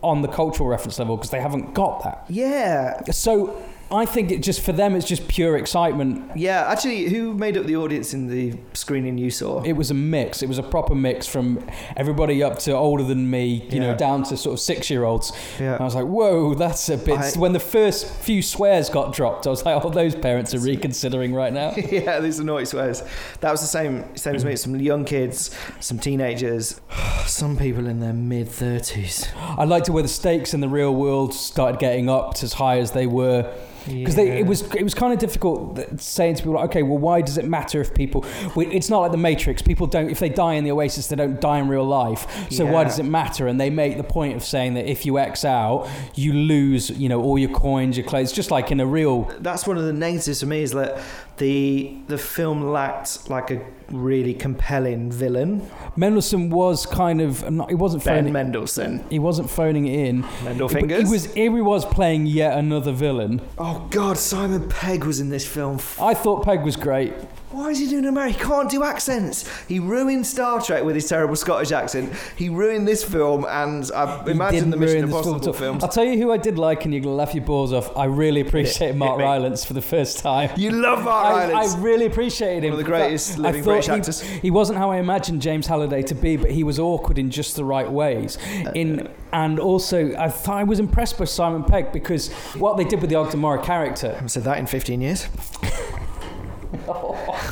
on 0.02 0.22
the 0.22 0.28
cultural 0.28 0.68
reference 0.68 0.98
level 0.98 1.16
because 1.16 1.30
they 1.30 1.40
haven't 1.40 1.74
got 1.74 2.04
that. 2.04 2.24
Yeah. 2.28 3.02
So 3.10 3.60
I 3.90 4.04
think 4.04 4.30
it 4.30 4.42
just 4.42 4.60
for 4.60 4.72
them 4.72 4.94
it's 4.94 5.06
just 5.06 5.26
pure 5.28 5.56
excitement. 5.56 6.36
Yeah. 6.36 6.64
Actually, 6.68 7.08
who 7.08 7.32
made 7.32 7.56
up 7.56 7.64
the 7.66 7.76
audience 7.76 8.12
in 8.12 8.26
the 8.28 8.54
screening 8.74 9.16
you 9.16 9.30
saw? 9.30 9.62
It 9.62 9.72
was 9.72 9.90
a 9.90 9.94
mix. 9.94 10.42
It 10.42 10.48
was 10.48 10.58
a 10.58 10.62
proper 10.62 10.94
mix 10.94 11.26
from 11.26 11.64
everybody 11.96 12.42
up 12.42 12.58
to 12.60 12.72
older 12.72 13.02
than 13.02 13.30
me, 13.30 13.66
you 13.70 13.80
know, 13.80 13.96
down 13.96 14.24
to 14.24 14.36
sort 14.36 14.52
of 14.54 14.60
six 14.60 14.90
year 14.90 15.04
olds. 15.04 15.32
Yeah, 15.58 15.76
I 15.80 15.84
was 15.84 15.94
like, 15.94 16.04
whoa, 16.06 16.54
that's 16.54 16.88
a 16.90 16.98
bit. 16.98 17.18
I- 17.18 17.30
when 17.38 17.52
the 17.52 17.60
first 17.60 18.06
few 18.06 18.42
swears 18.42 18.90
got 18.90 19.14
dropped, 19.14 19.46
I 19.46 19.50
was 19.50 19.64
like, 19.64 19.82
oh, 19.82 19.88
those 19.90 20.14
parents 20.14 20.54
are 20.54 20.58
reconsidering 20.58 21.32
right 21.34 21.52
now. 21.52 21.72
yeah, 21.90 22.20
these 22.20 22.38
are 22.40 22.44
naughty 22.44 22.66
swears. 22.66 23.02
That 23.40 23.50
was 23.52 23.60
the 23.62 23.66
same 23.66 24.04
same 24.16 24.34
as 24.34 24.44
me. 24.44 24.56
Some 24.56 24.76
young 24.76 25.04
kids, 25.06 25.56
some 25.80 25.98
teenagers, 25.98 26.80
some 27.26 27.56
people 27.56 27.86
in 27.86 28.00
their 28.00 28.12
mid 28.12 28.48
thirties. 28.48 29.26
I 29.36 29.64
liked 29.64 29.88
it 29.88 29.92
where 29.92 30.02
the 30.02 30.08
stakes 30.08 30.52
in 30.52 30.60
the 30.60 30.68
real 30.68 30.94
world 30.94 31.32
started 31.32 31.78
getting 31.80 32.10
upped 32.10 32.42
as 32.42 32.52
high 32.54 32.78
as 32.78 32.92
they 32.92 33.06
were. 33.06 33.50
Because 33.88 34.16
it 34.18 34.46
was 34.46 34.62
it 34.74 34.82
was 34.82 34.94
kind 34.94 35.12
of 35.12 35.18
difficult 35.18 35.78
saying 36.00 36.34
to 36.36 36.42
people 36.42 36.54
like, 36.54 36.70
okay, 36.70 36.82
well, 36.82 36.98
why 36.98 37.20
does 37.20 37.38
it 37.38 37.44
matter 37.44 37.80
if 37.80 37.94
people? 37.94 38.24
we- 38.54 38.66
It's 38.68 38.88
not 38.90 39.00
like 39.00 39.12
the 39.12 39.16
Matrix. 39.18 39.62
People 39.62 39.86
don't 39.86 40.10
if 40.10 40.18
they 40.18 40.28
die 40.28 40.54
in 40.54 40.64
the 40.64 40.70
Oasis, 40.72 41.06
they 41.08 41.16
don't 41.16 41.40
die 41.40 41.58
in 41.58 41.68
real 41.68 41.84
life. 41.84 42.26
So 42.50 42.66
why 42.66 42.84
does 42.84 42.98
it 42.98 43.04
matter? 43.04 43.46
And 43.46 43.60
they 43.60 43.70
make 43.70 43.96
the 43.96 44.04
point 44.04 44.36
of 44.36 44.44
saying 44.44 44.74
that 44.74 44.86
if 44.90 45.04
you 45.06 45.18
X 45.18 45.44
out, 45.44 45.88
you 46.14 46.32
lose, 46.32 46.90
you 46.90 47.08
know, 47.08 47.22
all 47.22 47.38
your 47.38 47.50
coins, 47.50 47.96
your 47.96 48.06
clothes, 48.06 48.32
just 48.32 48.50
like 48.50 48.70
in 48.70 48.80
a 48.80 48.86
real. 48.86 49.22
that's 49.40 49.66
one 49.66 49.76
of 49.78 49.84
the 49.84 49.92
negatives 49.92 50.40
for 50.40 50.46
me 50.46 50.62
is 50.62 50.72
that 50.72 51.00
the 51.38 51.96
the 52.08 52.18
film 52.18 52.62
lacked 52.62 53.30
like 53.30 53.50
a 53.50 53.60
really 53.90 54.34
compelling 54.34 55.10
villain. 55.10 55.68
Mendelsohn 55.96 56.50
was 56.50 56.84
kind 56.86 57.20
of 57.20 57.48
not, 57.50 57.70
he 57.70 57.74
wasn't 57.74 58.04
Ben 58.04 58.18
phoning. 58.18 58.32
Mendelsohn, 58.32 59.04
he 59.08 59.18
wasn't 59.18 59.48
phoning 59.48 59.86
it 59.86 60.08
in. 60.08 60.24
Mendel 60.44 60.68
fingers. 60.68 60.98
He 60.98 61.04
was. 61.10 61.24
He 61.34 61.48
was 61.48 61.84
playing 61.84 62.26
yet 62.26 62.58
another 62.58 62.92
villain. 62.92 63.40
oh 63.58 63.86
God, 63.90 64.18
Simon 64.18 64.68
Pegg 64.68 65.04
was 65.04 65.20
in 65.20 65.30
this 65.30 65.46
film. 65.46 65.78
I 66.00 66.14
thought 66.14 66.44
Pegg 66.44 66.62
was 66.62 66.76
great. 66.76 67.12
Why 67.50 67.70
is 67.70 67.78
he 67.78 67.88
doing 67.88 68.04
American? 68.04 68.38
He 68.38 68.44
can't 68.44 68.70
do 68.70 68.84
accents. 68.84 69.48
He 69.66 69.78
ruined 69.78 70.26
Star 70.26 70.60
Trek 70.60 70.84
with 70.84 70.94
his 70.94 71.08
terrible 71.08 71.34
Scottish 71.34 71.72
accent. 71.72 72.12
He 72.36 72.50
ruined 72.50 72.86
this 72.86 73.02
film, 73.02 73.46
and 73.48 73.90
I 73.94 74.22
He 74.24 74.32
imagine 74.32 74.68
the 74.68 74.76
Mission 74.76 75.00
film 75.00 75.10
Impossible 75.10 75.48
at 75.48 75.56
films. 75.56 75.82
I'll 75.82 75.88
tell 75.88 76.04
you 76.04 76.18
who 76.18 76.30
I 76.30 76.36
did 76.36 76.58
like, 76.58 76.84
and 76.84 76.92
you're 76.92 77.02
gonna 77.02 77.14
laugh 77.14 77.34
your 77.34 77.44
balls 77.44 77.72
off. 77.72 77.96
I 77.96 78.04
really 78.04 78.42
appreciate 78.42 78.94
Mark. 78.94 79.18
Rylance 79.18 79.64
for 79.64 79.72
the 79.72 79.82
first 79.82 80.18
time. 80.18 80.50
You 80.56 80.72
love 80.72 81.02
Mark 81.04 81.26
I, 81.26 81.48
Rylance. 81.48 81.74
I 81.74 81.78
really 81.80 82.04
appreciated 82.04 82.64
him. 82.64 82.72
One 82.72 82.80
of 82.80 82.86
the 82.86 82.90
greatest 82.90 83.38
I 83.38 83.42
living 83.42 83.64
British 83.64 83.86
he, 83.86 83.92
actors. 83.92 84.20
He 84.20 84.50
wasn't 84.50 84.78
how 84.78 84.90
I 84.90 84.98
imagined 84.98 85.40
James 85.40 85.66
Halliday 85.66 86.02
to 86.02 86.14
be, 86.14 86.36
but 86.36 86.50
he 86.50 86.64
was 86.64 86.78
awkward 86.78 87.18
in 87.18 87.30
just 87.30 87.56
the 87.56 87.64
right 87.64 87.90
ways. 87.90 88.36
Uh, 88.66 88.72
In 88.74 89.08
and 89.32 89.58
also, 89.58 90.14
I 90.16 90.28
thought 90.28 90.56
I 90.56 90.64
was 90.64 90.78
impressed 90.78 91.18
by 91.18 91.24
Simon 91.24 91.64
Pegg 91.64 91.92
because 91.92 92.30
what 92.54 92.76
they 92.76 92.84
did 92.84 93.00
with 93.00 93.10
the 93.10 93.16
Ogden 93.16 93.40
Morrow 93.40 93.62
character, 93.62 94.12
haven't 94.12 94.28
said 94.28 94.44
that 94.44 94.58
in 94.58 94.66
15 94.66 95.00
years. 95.00 95.28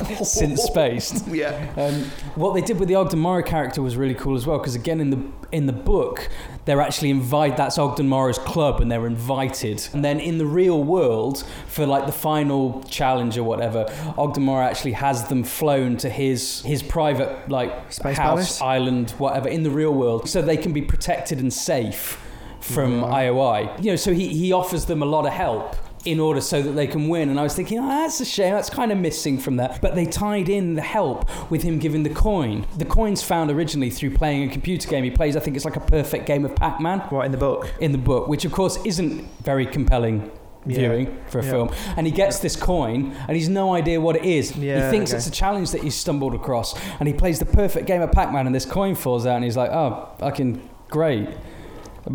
since 0.25 0.63
Spaced, 0.63 1.27
Yeah. 1.33 1.53
Um, 1.77 2.05
what 2.35 2.55
they 2.55 2.61
did 2.61 2.79
with 2.79 2.89
the 2.89 2.95
Ogden 2.95 3.19
Morrow 3.19 3.43
character 3.43 3.83
was 3.83 3.97
really 3.97 4.15
cool 4.15 4.35
as 4.37 4.47
well 4.47 4.59
because 4.59 4.75
again 4.75 5.01
in 5.01 5.11
the 5.11 5.19
in 5.53 5.67
the 5.67 5.73
book 5.73 6.29
they're 6.65 6.81
actually 6.81 7.11
invited 7.11 7.57
that's 7.57 7.79
Ogden 7.79 8.09
Morrow's 8.09 8.39
club 8.39 8.81
and 8.81 8.91
they're 8.91 9.07
invited 9.07 9.87
and 9.93 10.05
then 10.05 10.19
in 10.19 10.39
the 10.39 10.47
real 10.47 10.83
world 10.83 11.45
for 11.69 11.87
like 11.87 12.07
the 12.07 12.13
final 12.13 12.83
challenge 12.85 13.39
or 13.39 13.45
whatever 13.45 13.87
Ogden 14.19 14.43
Morrow 14.43 14.65
actually 14.67 14.93
has 14.93 15.25
them 15.29 15.45
flown 15.45 15.97
to 15.99 16.11
his 16.11 16.63
his 16.63 16.83
private 16.83 17.49
like 17.49 17.93
Space 17.93 18.17
house 18.17 18.59
Palace? 18.59 18.61
island 18.63 19.11
whatever 19.19 19.49
in 19.49 19.63
the 19.63 19.71
real 19.71 19.95
world 19.95 20.29
so 20.29 20.43
they 20.43 20.57
can 20.57 20.73
be 20.73 20.83
protected 20.83 21.39
and 21.39 21.53
safe 21.53 22.21
from 22.61 23.03
Right. 23.03 23.27
IOI 23.31 23.85
you 23.85 23.91
know 23.93 23.97
so 23.97 24.13
he, 24.13 24.29
he 24.29 24.53
offers 24.53 24.87
them 24.87 25.03
a 25.03 25.07
lot 25.07 25.27
of 25.27 25.33
help 25.33 25.77
in 26.07 26.21
order 26.21 26.41
so 26.41 26.63
that 26.63 26.73
they 26.73 26.87
can 26.87 27.09
win. 27.09 27.29
And 27.29 27.39
I 27.39 27.43
was 27.43 27.55
thinking, 27.55 27.79
oh, 27.79 27.89
that's 27.89 28.21
a 28.21 28.25
shame. 28.25 28.55
That's 28.55 28.71
kind 28.71 28.93
of 28.93 28.99
missing 28.99 29.39
from 29.39 29.57
that. 29.57 29.81
But 29.83 29.95
they 29.95 30.07
tied 30.07 30.49
in 30.49 30.75
the 30.75 30.83
help 30.83 31.29
with 31.51 31.63
him 31.63 31.79
giving 31.79 32.03
the 32.05 32.11
coin. 32.11 32.67
The 32.79 32.85
coin's 32.85 33.23
found 33.23 33.51
originally 33.51 33.91
through 33.91 34.15
playing 34.15 34.49
a 34.49 34.53
computer 34.53 34.89
game. 34.89 35.05
He 35.05 35.11
plays, 35.11 35.37
I 35.37 35.41
think 35.41 35.57
it's 35.57 35.65
like 35.65 35.77
a 35.77 35.81
perfect 35.81 36.27
game 36.27 36.45
of 36.45 36.55
Pac 36.55 36.81
Man 36.81 37.03
Right, 37.11 37.27
in 37.27 37.33
the 37.33 37.39
book? 37.39 37.73
in 37.81 37.93
the 37.93 37.99
book, 37.99 38.29
which 38.29 38.45
of 38.45 38.53
course 38.53 38.79
isn't 38.85 39.25
very 39.43 39.67
compelling. 39.67 40.31
Yeah. 40.69 40.79
Viewing 40.79 41.17
for 41.29 41.39
a 41.39 41.45
Yeah. 41.45 41.51
film, 41.53 41.71
and 41.97 42.09
he 42.09 42.13
gets 42.13 42.41
this 42.41 42.57
coin, 42.57 43.15
and 43.29 43.37
he's 43.37 43.49
no 43.49 43.73
idea 43.73 44.01
what 44.01 44.17
it 44.17 44.25
is. 44.25 44.57
Yeah, 44.57 44.87
he 44.87 44.91
thinks 44.91 45.13
okay. 45.13 45.19
it's 45.19 45.29
a 45.29 45.31
challenge 45.31 45.71
that 45.71 45.85
he's 45.85 45.95
stumbled 45.95 46.35
across, 46.35 46.75
and 46.99 47.07
he 47.07 47.15
plays 47.15 47.39
the 47.39 47.45
perfect 47.47 47.87
game 47.87 48.03
of 48.03 48.11
Pac-Man, 48.11 48.47
and 48.47 48.53
this 48.55 48.65
coin 48.65 48.97
falls 48.97 49.27
out, 49.27 49.37
and 49.37 49.45
he's 49.45 49.57
like, 49.57 49.71
"Oh, 49.71 50.09
fucking 50.19 50.61
great!" 50.91 51.29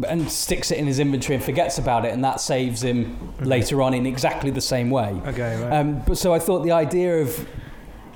And 0.07 0.31
sticks 0.31 0.71
it 0.71 0.77
in 0.77 0.87
his 0.87 0.99
inventory 0.99 1.35
and 1.35 1.43
forgets 1.43 1.77
about 1.77 2.05
it, 2.05 2.13
and 2.13 2.23
that 2.23 2.39
saves 2.39 2.83
him 2.83 3.33
later 3.41 3.81
on 3.81 3.93
in 3.93 4.05
exactly 4.05 4.49
the 4.49 4.61
same 4.61 4.89
way. 4.89 5.21
Okay, 5.25 5.61
right. 5.61 5.73
Um, 5.73 6.01
but 6.07 6.17
so 6.17 6.33
I 6.33 6.39
thought 6.39 6.63
the 6.63 6.71
idea 6.71 7.21
of 7.21 7.47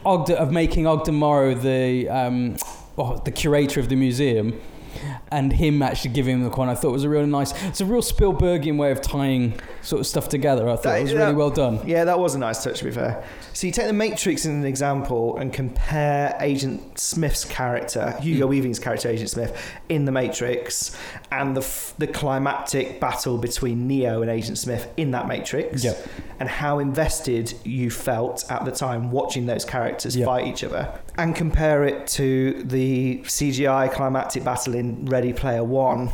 Ogden, 0.05 0.37
of 0.37 0.51
making 0.51 0.87
Ogden 0.87 1.15
Morrow 1.15 1.53
the 1.53 2.07
um, 2.09 2.57
oh, 2.97 3.17
the 3.17 3.31
curator 3.31 3.79
of 3.79 3.89
the 3.89 3.95
museum, 3.95 4.59
and 5.29 5.51
him 5.53 5.81
actually 5.81 6.11
giving 6.11 6.35
him 6.35 6.43
the 6.43 6.49
coin, 6.49 6.69
I 6.69 6.75
thought 6.75 6.91
was 6.91 7.03
a 7.03 7.09
really 7.09 7.27
nice. 7.27 7.51
It's 7.65 7.81
a 7.81 7.85
real 7.85 8.01
Spielbergian 8.01 8.77
way 8.77 8.91
of 8.91 9.01
tying 9.01 9.59
sort 9.85 9.99
of 9.99 10.07
stuff 10.07 10.27
together. 10.29 10.67
I 10.67 10.75
thought 10.75 10.83
That- 10.83 10.99
it 10.99 11.03
was 11.03 11.13
really 11.13 11.33
well 11.33 11.49
done. 11.51 11.79
Yeah, 11.85 12.03
that 12.05 12.17
was 12.19 12.33
a 12.35 12.39
nice 12.39 12.63
touch, 12.63 12.79
to 12.79 12.85
be 12.85 12.91
fair. 12.91 13.23
So 13.53 13.67
you 13.67 13.71
take 13.73 13.87
the 13.87 13.93
Matrix 13.93 14.41
as 14.45 14.51
an 14.51 14.65
example 14.65 15.37
and 15.37 15.53
compare 15.53 16.35
Agent 16.41 16.99
Smith's 16.99 17.45
character, 17.45 18.15
Hugo 18.19 18.45
Hmm. 18.45 18.49
Weaving's 18.49 18.79
character, 18.79 19.09
Agent 19.09 19.29
Smith, 19.29 19.55
in 19.87 20.05
the 20.05 20.11
Matrix, 20.11 20.91
and 21.31 21.55
the 21.55 21.65
the 21.97 22.07
climactic 22.07 22.99
battle 22.99 23.37
between 23.37 23.87
Neo 23.87 24.21
and 24.21 24.29
Agent 24.29 24.57
Smith 24.57 24.87
in 24.97 25.11
that 25.11 25.27
Matrix, 25.27 25.83
Yep. 25.83 26.05
and 26.39 26.49
how 26.49 26.79
invested 26.79 27.53
you 27.63 27.89
felt 27.89 28.43
at 28.49 28.65
the 28.65 28.71
time 28.71 29.11
watching 29.11 29.45
those 29.45 29.63
characters 29.65 30.15
Yep. 30.17 30.25
fight 30.25 30.47
each 30.47 30.63
other, 30.63 30.89
and 31.17 31.35
compare 31.35 31.83
it 31.85 32.07
to 32.07 32.63
the 32.63 33.21
CGI 33.27 33.87
climactic 33.87 34.43
battle 34.43 34.73
in 34.75 35.05
Ready 35.05 35.31
Player 35.31 35.63
One, 35.63 36.09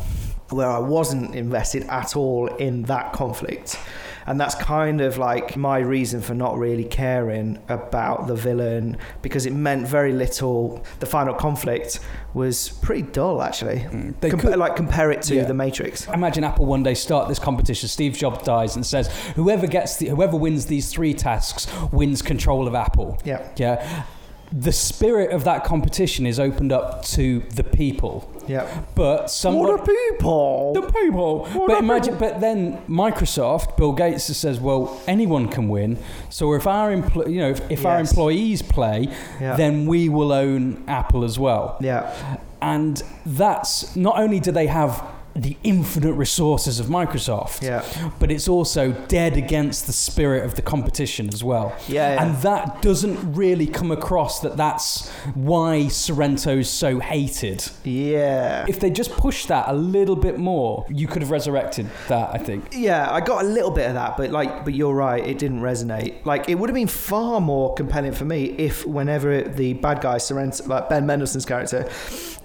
where 0.52 0.68
I 0.68 0.78
wasn't 0.78 1.34
invested 1.34 1.84
at 1.88 2.16
all 2.16 2.46
in 2.56 2.82
that 2.84 3.12
conflict. 3.12 3.78
And 4.24 4.40
that's 4.40 4.54
kind 4.54 5.00
of 5.00 5.18
like 5.18 5.56
my 5.56 5.78
reason 5.78 6.20
for 6.20 6.32
not 6.32 6.56
really 6.56 6.84
caring 6.84 7.58
about 7.68 8.28
the 8.28 8.36
villain 8.36 8.96
because 9.20 9.46
it 9.46 9.52
meant 9.52 9.84
very 9.88 10.12
little. 10.12 10.84
The 11.00 11.06
final 11.06 11.34
conflict 11.34 11.98
was 12.32 12.68
pretty 12.68 13.02
dull, 13.02 13.42
actually. 13.42 13.80
Mm. 13.80 14.14
They 14.20 14.30
Compa- 14.30 14.40
could- 14.42 14.58
like 14.60 14.76
compare 14.76 15.10
it 15.10 15.22
to 15.22 15.34
Yeah. 15.34 15.44
the 15.44 15.54
Matrix. 15.54 16.06
Imagine 16.06 16.44
Apple 16.44 16.66
one 16.66 16.84
day 16.84 16.94
start 16.94 17.28
this 17.28 17.40
competition. 17.40 17.88
Steve 17.88 18.12
Jobs 18.16 18.44
dies 18.44 18.76
and 18.76 18.86
says, 18.86 19.08
"Whoever 19.34 19.66
gets 19.66 19.96
the, 19.96 20.06
whoever 20.10 20.36
wins 20.36 20.66
these 20.66 20.88
three 20.92 21.14
tasks 21.14 21.66
wins 21.90 22.22
control 22.22 22.68
of 22.68 22.76
Apple." 22.76 23.18
Yeah, 23.24 23.42
Yeah. 23.56 24.04
The 24.52 24.72
spirit 24.72 25.30
of 25.30 25.44
that 25.44 25.64
competition 25.64 26.26
is 26.26 26.38
opened 26.38 26.72
up 26.72 27.02
to 27.06 27.40
the 27.54 27.64
people, 27.64 28.30
yeah. 28.46 28.82
but 28.94 29.28
somebody. 29.30 29.72
What 29.72 29.80
a 29.80 29.84
people! 29.86 30.72
the 30.74 30.82
people. 30.92 31.46
What 31.46 31.68
but 31.68 31.78
imagine, 31.78 32.18
but 32.18 32.40
then 32.40 32.82
Microsoft, 32.86 33.76
Bill 33.78 33.92
Gates 33.92 34.24
says, 34.36 34.60
"Well, 34.60 35.00
anyone 35.06 35.48
can 35.48 35.68
win. 35.68 35.98
So 36.28 36.52
if 36.52 36.66
our 36.66 36.90
empl- 36.94 37.30
you 37.32 37.38
know, 37.40 37.50
if, 37.50 37.70
if 37.70 37.86
our 37.86 37.98
employees 37.98 38.60
play, 38.60 39.08
Yeah. 39.40 39.56
then 39.56 39.86
we 39.86 40.08
will 40.10 40.32
own 40.32 40.84
Apple 40.86 41.24
as 41.24 41.38
well." 41.38 41.78
yeah, 41.80 42.12
And 42.60 43.02
that's 43.24 43.96
not 43.96 44.18
only 44.18 44.38
do 44.38 44.52
they 44.52 44.66
have 44.66 45.02
the 45.34 45.56
infinite 45.62 46.12
resources 46.12 46.78
of 46.78 46.86
Microsoft, 46.86 47.62
Yeah. 47.62 47.82
but 48.18 48.30
it's 48.30 48.48
also 48.48 48.92
dead 49.08 49.36
against 49.36 49.86
the 49.86 49.92
spirit 49.92 50.44
of 50.44 50.56
the 50.56 50.62
competition 50.62 51.28
as 51.32 51.42
well. 51.42 51.74
Yeah, 51.88 52.14
yeah. 52.14 52.22
And 52.24 52.36
that 52.42 52.82
doesn't 52.82 53.34
really 53.34 53.66
come 53.66 53.90
across 53.90 54.40
that 54.40 54.56
that's 54.56 55.08
why 55.34 55.86
Sorrento's 55.88 56.68
so 56.68 56.98
hated. 56.98 57.64
Yeah. 57.84 58.66
If 58.68 58.80
they 58.80 58.90
just 58.90 59.10
pushed 59.12 59.48
that 59.48 59.68
a 59.68 59.72
little 59.72 60.16
bit 60.16 60.38
more, 60.38 60.84
you 60.90 61.06
could 61.06 61.22
have 61.22 61.30
resurrected 61.30 61.86
that, 62.08 62.30
I 62.34 62.38
think. 62.38 62.68
Yeah, 62.72 63.10
I 63.10 63.20
got 63.20 63.44
a 63.44 63.48
little 63.48 63.70
bit 63.70 63.86
of 63.88 63.94
that, 63.94 64.16
but 64.16 64.30
like, 64.30 64.64
but 64.64 64.74
you're 64.74 64.94
right, 64.94 65.24
it 65.26 65.38
didn't 65.38 65.60
resonate. 65.60 66.24
Like, 66.26 66.48
it 66.48 66.56
would 66.56 66.68
have 66.68 66.74
been 66.74 66.88
far 66.88 67.40
more 67.40 67.72
compelling 67.74 68.12
for 68.12 68.24
me 68.24 68.44
if, 68.58 68.84
whenever 68.86 69.42
the 69.42 69.72
bad 69.74 70.00
guy 70.02 70.18
Sorrento, 70.18 70.66
like 70.66 70.88
Ben 70.90 71.06
Mendelsohn's 71.06 71.46
character, 71.46 71.88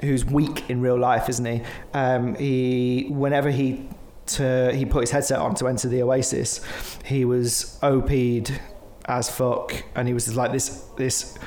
who's 0.01 0.23
weak 0.23 0.69
in 0.69 0.79
real 0.79 0.97
life, 0.97 1.27
isn't 1.27 1.45
he? 1.45 1.61
Um, 1.93 2.35
he, 2.35 2.76
whenever 3.09 3.49
he, 3.51 3.87
to, 4.37 4.71
he 4.73 4.85
put 4.85 5.01
his 5.01 5.11
headset 5.11 5.39
on 5.39 5.55
to 5.55 5.67
enter 5.67 5.87
the 5.87 6.01
Oasis, 6.03 6.61
he 7.05 7.25
was 7.25 7.79
OP'd 7.81 8.51
as 9.05 9.29
fuck, 9.29 9.83
and 9.95 10.07
he 10.07 10.13
was 10.13 10.35
like 10.35 10.51
this, 10.51 10.67
this 10.97 11.37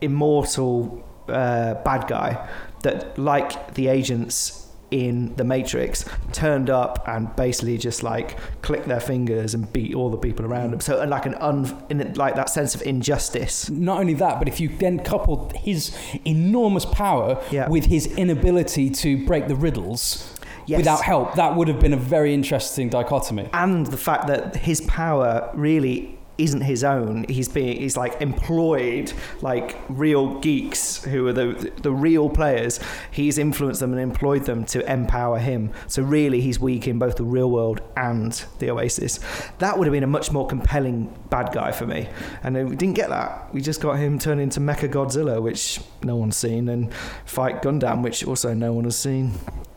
immortal 0.00 1.04
uh, 1.28 1.74
bad 1.84 2.06
guy 2.08 2.48
that, 2.82 3.16
like 3.18 3.74
the 3.74 3.88
agents 3.88 4.60
in 4.90 5.34
the 5.36 5.42
Matrix, 5.44 6.04
turned 6.32 6.70
up 6.70 7.02
and 7.08 7.34
basically 7.34 7.76
just 7.78 8.02
like 8.04 8.38
clicked 8.62 8.86
their 8.86 9.00
fingers 9.00 9.54
and 9.54 9.72
beat 9.72 9.94
all 9.94 10.08
the 10.10 10.18
people 10.18 10.44
around 10.46 10.70
them. 10.70 10.80
So, 10.80 11.00
and 11.00 11.10
like 11.10 11.26
an 11.26 11.34
un, 11.36 11.84
in 11.90 12.14
like 12.14 12.36
that 12.36 12.48
sense 12.50 12.74
of 12.76 12.82
injustice. 12.82 13.70
Not 13.70 13.98
only 13.98 14.14
that, 14.14 14.38
but 14.38 14.46
if 14.46 14.60
you 14.60 14.68
then 14.68 15.00
coupled 15.00 15.52
his 15.56 15.96
enormous 16.24 16.84
power 16.84 17.42
Yeah. 17.50 17.68
with 17.68 17.86
his 17.86 18.06
inability 18.06 18.90
to 18.90 19.24
break 19.26 19.48
the 19.48 19.56
riddles 19.56 20.30
Yes. 20.66 20.78
without 20.78 21.02
help, 21.02 21.34
that 21.34 21.56
would 21.56 21.68
have 21.68 21.80
been 21.80 21.92
a 21.92 21.98
very 21.98 22.32
interesting 22.34 22.88
dichotomy. 22.88 23.48
and 23.52 23.86
the 23.86 23.96
fact 23.96 24.26
that 24.28 24.56
his 24.56 24.80
power 24.82 25.50
really 25.54 26.18
isn't 26.36 26.62
his 26.62 26.82
own 26.82 27.24
he's 27.28 27.48
being 27.48 27.80
he's 27.80 27.96
like 27.96 28.20
employed 28.20 29.12
like 29.40 29.76
real 29.88 30.40
geeks 30.40 31.04
who 31.04 31.28
are 31.28 31.32
the 31.32 31.70
the 31.82 31.92
real 31.92 32.28
players. 32.28 32.80
He's 33.12 33.38
influenced 33.38 33.78
them 33.80 33.92
and 33.92 34.00
employed 34.00 34.44
them 34.44 34.64
to 34.66 34.92
empower 34.92 35.38
him. 35.38 35.70
So 35.86 36.02
really 36.02 36.40
he's 36.40 36.58
weak 36.58 36.88
in 36.88 36.98
both 36.98 37.16
the 37.16 37.24
real 37.24 37.50
world 37.50 37.82
and 37.96 38.32
the 38.58 38.70
oasis. 38.70 39.20
That 39.58 39.78
would 39.78 39.86
have 39.86 39.92
been 39.92 40.02
a 40.02 40.08
much 40.08 40.32
more 40.32 40.46
compelling 40.46 41.14
bad 41.30 41.52
guy 41.52 41.70
for 41.70 41.86
me. 41.86 42.08
And 42.42 42.56
we 42.68 42.74
didn't 42.74 42.96
get 42.96 43.10
that. 43.10 43.54
We 43.54 43.60
just 43.60 43.80
got 43.80 43.94
him 43.94 44.18
turned 44.18 44.40
into 44.40 44.58
mecha 44.58 44.88
godzilla 44.88 45.40
which 45.40 45.80
no 46.02 46.16
one's 46.16 46.36
seen 46.36 46.68
and 46.68 46.92
fight 47.24 47.62
gundam 47.62 48.02
which 48.02 48.24
also 48.26 48.54
no 48.54 48.72
one 48.72 48.84
has 48.84 48.98
seen 48.98 49.34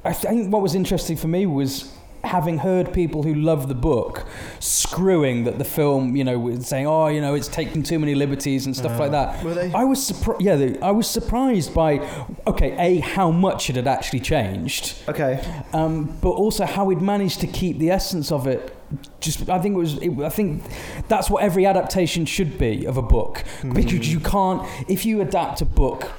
I 0.07 0.13
think 0.13 0.51
what 0.53 0.61
was 0.61 0.73
interesting 0.75 1.17
for 1.17 1.27
me 1.27 1.45
was 1.45 1.93
having 2.23 2.57
heard 2.57 2.91
people 2.93 3.23
who 3.23 3.33
love 3.33 3.67
the 3.69 3.75
book 3.75 4.25
screwing 4.59 5.43
that 5.45 5.57
the 5.59 5.63
film, 5.63 6.15
you 6.15 6.23
know, 6.23 6.59
saying, 6.59 6.85
"Oh, 6.87 7.07
you 7.07 7.21
know, 7.21 7.33
it's 7.35 7.47
taking 7.47 7.83
too 7.83 7.99
many 7.99 8.15
liberties 8.15 8.65
and 8.65 8.75
stuff 8.75 8.99
like 8.99 9.11
that." 9.11 9.43
were 9.43 9.53
they? 9.53 9.71
I 9.73 9.83
was 9.83 10.05
surprised. 10.05 10.41
Yeah, 10.41 10.55
they- 10.55 10.79
I 10.81 10.91
was 10.91 11.07
surprised 11.07 11.73
by, 11.73 11.99
okay, 12.45 12.75
a 12.77 12.99
how 12.99 13.31
much 13.31 13.69
it 13.69 13.75
had 13.75 13.87
actually 13.87 14.19
changed, 14.21 14.95
okay 15.07 15.39
um, 15.73 16.17
but 16.21 16.31
also 16.31 16.65
how 16.65 16.89
he'd 16.89 17.01
managed 17.01 17.39
to 17.41 17.47
keep 17.47 17.77
the 17.79 17.91
essence 17.91 18.31
of 18.31 18.47
it. 18.47 18.73
Just, 19.19 19.49
I 19.49 19.59
think 19.59 19.75
it 19.75 19.79
was. 19.79 19.97
It, 19.97 20.11
I 20.19 20.29
think 20.29 20.63
that's 21.07 21.29
what 21.29 21.43
every 21.43 21.65
adaptation 21.65 22.25
should 22.25 22.57
be 22.57 22.85
of 22.85 22.97
a 22.97 23.01
book, 23.01 23.43
because 23.73 24.11
you 24.11 24.19
can't. 24.19 24.61
If 24.89 25.05
you 25.05 25.21
adapt 25.21 25.61
a 25.61 25.65
book, 25.65 26.09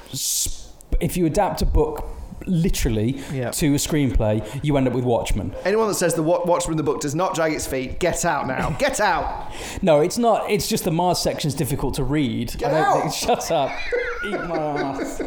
if 0.99 1.17
you 1.17 1.25
adapt 1.25 1.61
a 1.61 1.65
book 1.65 2.05
literally 2.49 3.21
Yeah. 3.33 3.51
to 3.51 3.67
a 3.73 3.77
screenplay, 3.77 4.43
you 4.63 4.75
end 4.77 4.87
up 4.87 4.93
with 4.93 5.03
Watchmen. 5.05 5.53
Anyone 5.65 5.87
that 5.87 5.95
says 5.95 6.13
the 6.15 6.23
Watchmen 6.23 6.77
the 6.77 6.83
book 6.83 7.01
does 7.01 7.15
not 7.15 7.35
drag 7.35 7.53
its 7.53 7.67
feet, 7.67 7.99
get 7.99 8.25
out 8.25 8.47
now. 8.47 8.69
Get 8.79 8.99
out. 8.99 9.51
No, 9.81 9.99
it's 10.01 10.17
not. 10.17 10.49
It's 10.49 10.67
just 10.67 10.83
the 10.83 10.91
Mars 10.91 11.19
section's 11.19 11.53
difficult 11.53 11.93
to 11.95 12.03
read. 12.03 12.55
Get 12.57 12.71
I 12.71 12.77
don't 12.79 12.85
out! 12.85 13.01
think. 13.01 13.13
Shut 13.39 13.51
up. 13.51 13.71
Eat 14.25 14.31
my 14.31 14.57
ass. 14.57 15.21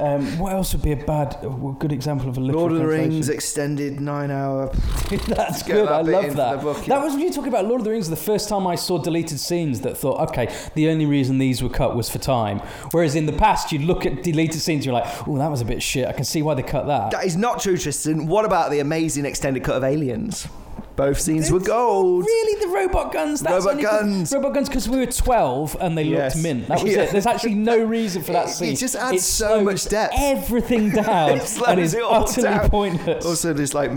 Um, 0.00 0.38
what 0.38 0.52
else 0.52 0.72
would 0.72 0.82
be 0.82 0.92
a 0.92 0.96
bad, 0.96 1.36
a 1.42 1.74
good 1.78 1.92
example 1.92 2.28
of 2.28 2.36
a 2.36 2.40
literal 2.40 2.62
Lord 2.68 2.72
of 2.72 2.78
the? 2.78 2.86
Rings 2.86 3.28
extended 3.28 4.00
nine 4.00 4.30
hour. 4.30 4.68
That's 5.26 5.62
good. 5.62 5.86
that 5.88 5.92
I 5.92 6.00
love 6.02 6.36
that. 6.36 6.62
book, 6.62 6.84
That 6.86 7.02
was 7.02 7.14
when 7.14 7.22
you 7.22 7.32
talk 7.32 7.46
about 7.46 7.66
Lord 7.66 7.80
of 7.80 7.84
the 7.84 7.90
Rings. 7.90 8.08
The 8.08 8.16
first 8.16 8.48
time 8.48 8.66
I 8.66 8.74
saw 8.74 8.98
deleted 8.98 9.38
scenes 9.38 9.80
that 9.82 9.96
thought, 9.96 10.30
okay, 10.30 10.54
the 10.74 10.88
only 10.88 11.06
reason 11.06 11.38
these 11.38 11.62
were 11.62 11.68
cut 11.68 11.96
was 11.96 12.08
for 12.08 12.18
time. 12.18 12.60
Whereas 12.92 13.14
in 13.14 13.26
the 13.26 13.32
past, 13.32 13.72
you'd 13.72 13.82
look 13.82 14.06
at 14.06 14.22
deleted 14.22 14.60
scenes, 14.60 14.84
you're 14.86 14.94
like, 14.94 15.28
oh, 15.28 15.38
that 15.38 15.50
was 15.50 15.60
a 15.60 15.64
bit 15.64 15.82
shit. 15.82 16.06
I 16.06 16.12
can 16.12 16.24
see 16.24 16.42
why 16.42 16.54
they 16.54 16.62
cut 16.62 16.86
that. 16.86 17.10
That 17.10 17.24
is 17.24 17.36
not 17.36 17.60
true, 17.60 17.76
Tristan. 17.76 18.26
What 18.26 18.44
about 18.44 18.70
the 18.70 18.80
amazing 18.80 19.24
extended 19.24 19.64
cut 19.64 19.76
of 19.76 19.84
Aliens? 19.84 20.48
Both 20.96 21.20
scenes 21.20 21.50
were 21.50 21.58
gold. 21.60 22.24
Really, 22.24 22.60
the 22.60 22.68
robot 22.68 23.12
guns? 23.12 23.40
That's 23.40 23.64
Robot 23.64 23.70
only 23.72 23.82
guns. 23.82 24.32
robot 24.32 24.54
guns 24.54 24.68
because 24.68 24.88
we 24.88 24.98
were 24.98 25.06
12 25.06 25.76
and 25.80 25.96
they 25.96 26.02
Yes. 26.04 26.34
looked 26.34 26.42
mint. 26.44 26.68
That 26.68 26.82
was 26.82 26.92
Yeah. 26.96 27.02
it. 27.02 27.12
There's 27.12 27.26
actually 27.26 27.54
no 27.54 27.78
reason 27.82 28.22
for 28.22 28.32
that 28.32 28.46
It- 28.46 28.50
it 28.50 28.54
scene. 28.54 28.76
just 28.76 28.94
adds 28.96 29.22
so 29.24 29.62
much 29.64 29.88
depth. 29.88 30.14
Everything 30.18 30.90
down 31.02 31.30
It 31.38 31.58
and 31.66 31.80
is 31.80 31.94
it 31.94 32.02
utterly 32.04 32.48
down. 32.48 32.68
pointless. 32.70 33.24
Also, 33.24 33.54
just 33.54 33.72
like, 33.74 33.90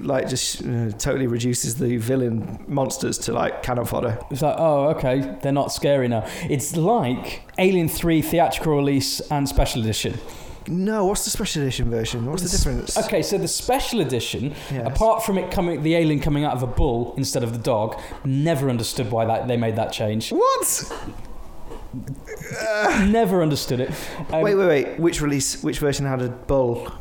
like 0.00 0.28
just 0.28 0.62
uh, 0.62 0.90
totally 0.98 1.26
reduces 1.26 1.76
the 1.76 1.96
villain 1.96 2.58
monsters 2.68 3.16
to 3.18 3.32
like 3.32 3.62
cannon 3.62 3.86
fodder. 3.86 4.18
It's 4.30 4.42
like, 4.42 4.56
oh, 4.58 4.88
okay, 4.90 5.36
they're 5.42 5.50
not 5.52 5.72
scary 5.72 6.08
now. 6.08 6.26
It's 6.50 6.76
like 6.76 7.42
Alien 7.58 7.88
3 7.88 8.20
theatrical 8.22 8.76
release 8.76 9.20
and 9.30 9.48
special 9.48 9.80
edition. 9.80 10.18
No, 10.68 11.06
what's 11.06 11.24
the 11.24 11.30
special 11.30 11.62
edition 11.62 11.90
version? 11.90 12.26
What's 12.26 12.42
the 12.42 12.56
difference? 12.56 12.96
Okay, 12.98 13.22
so 13.22 13.38
the 13.38 13.48
special 13.48 14.00
edition, 14.00 14.54
Yes. 14.70 14.86
apart 14.86 15.24
from 15.24 15.38
it 15.38 15.50
coming, 15.50 15.82
the 15.82 15.94
alien 15.94 16.20
coming 16.20 16.44
out 16.44 16.52
of 16.54 16.62
a 16.62 16.66
bull 16.66 17.14
instead 17.16 17.42
of 17.42 17.52
the 17.52 17.58
dog, 17.58 17.98
never 18.24 18.68
understood 18.68 19.10
why 19.10 19.24
that 19.24 19.48
they 19.48 19.56
made 19.56 19.76
that 19.76 19.92
change. 19.92 20.30
What? 20.30 20.92
never 23.08 23.42
understood 23.42 23.80
it. 23.80 23.90
Um, 24.30 24.42
wait, 24.42 24.54
wait, 24.54 24.66
wait. 24.66 25.00
Which 25.00 25.20
release? 25.22 25.62
Which 25.62 25.78
version 25.78 26.04
had 26.06 26.20
a 26.22 26.28
bull? 26.28 26.92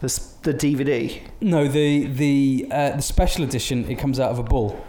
The 0.00 0.08
the 0.42 0.52
DVD. 0.52 1.20
No, 1.40 1.68
the 1.68 2.06
the 2.06 2.66
uh, 2.70 2.90
the 2.96 3.02
special 3.02 3.44
edition, 3.44 3.88
it 3.90 3.98
comes 3.98 4.18
out 4.20 4.30
of 4.30 4.38
a 4.38 4.42
bull. 4.42 4.84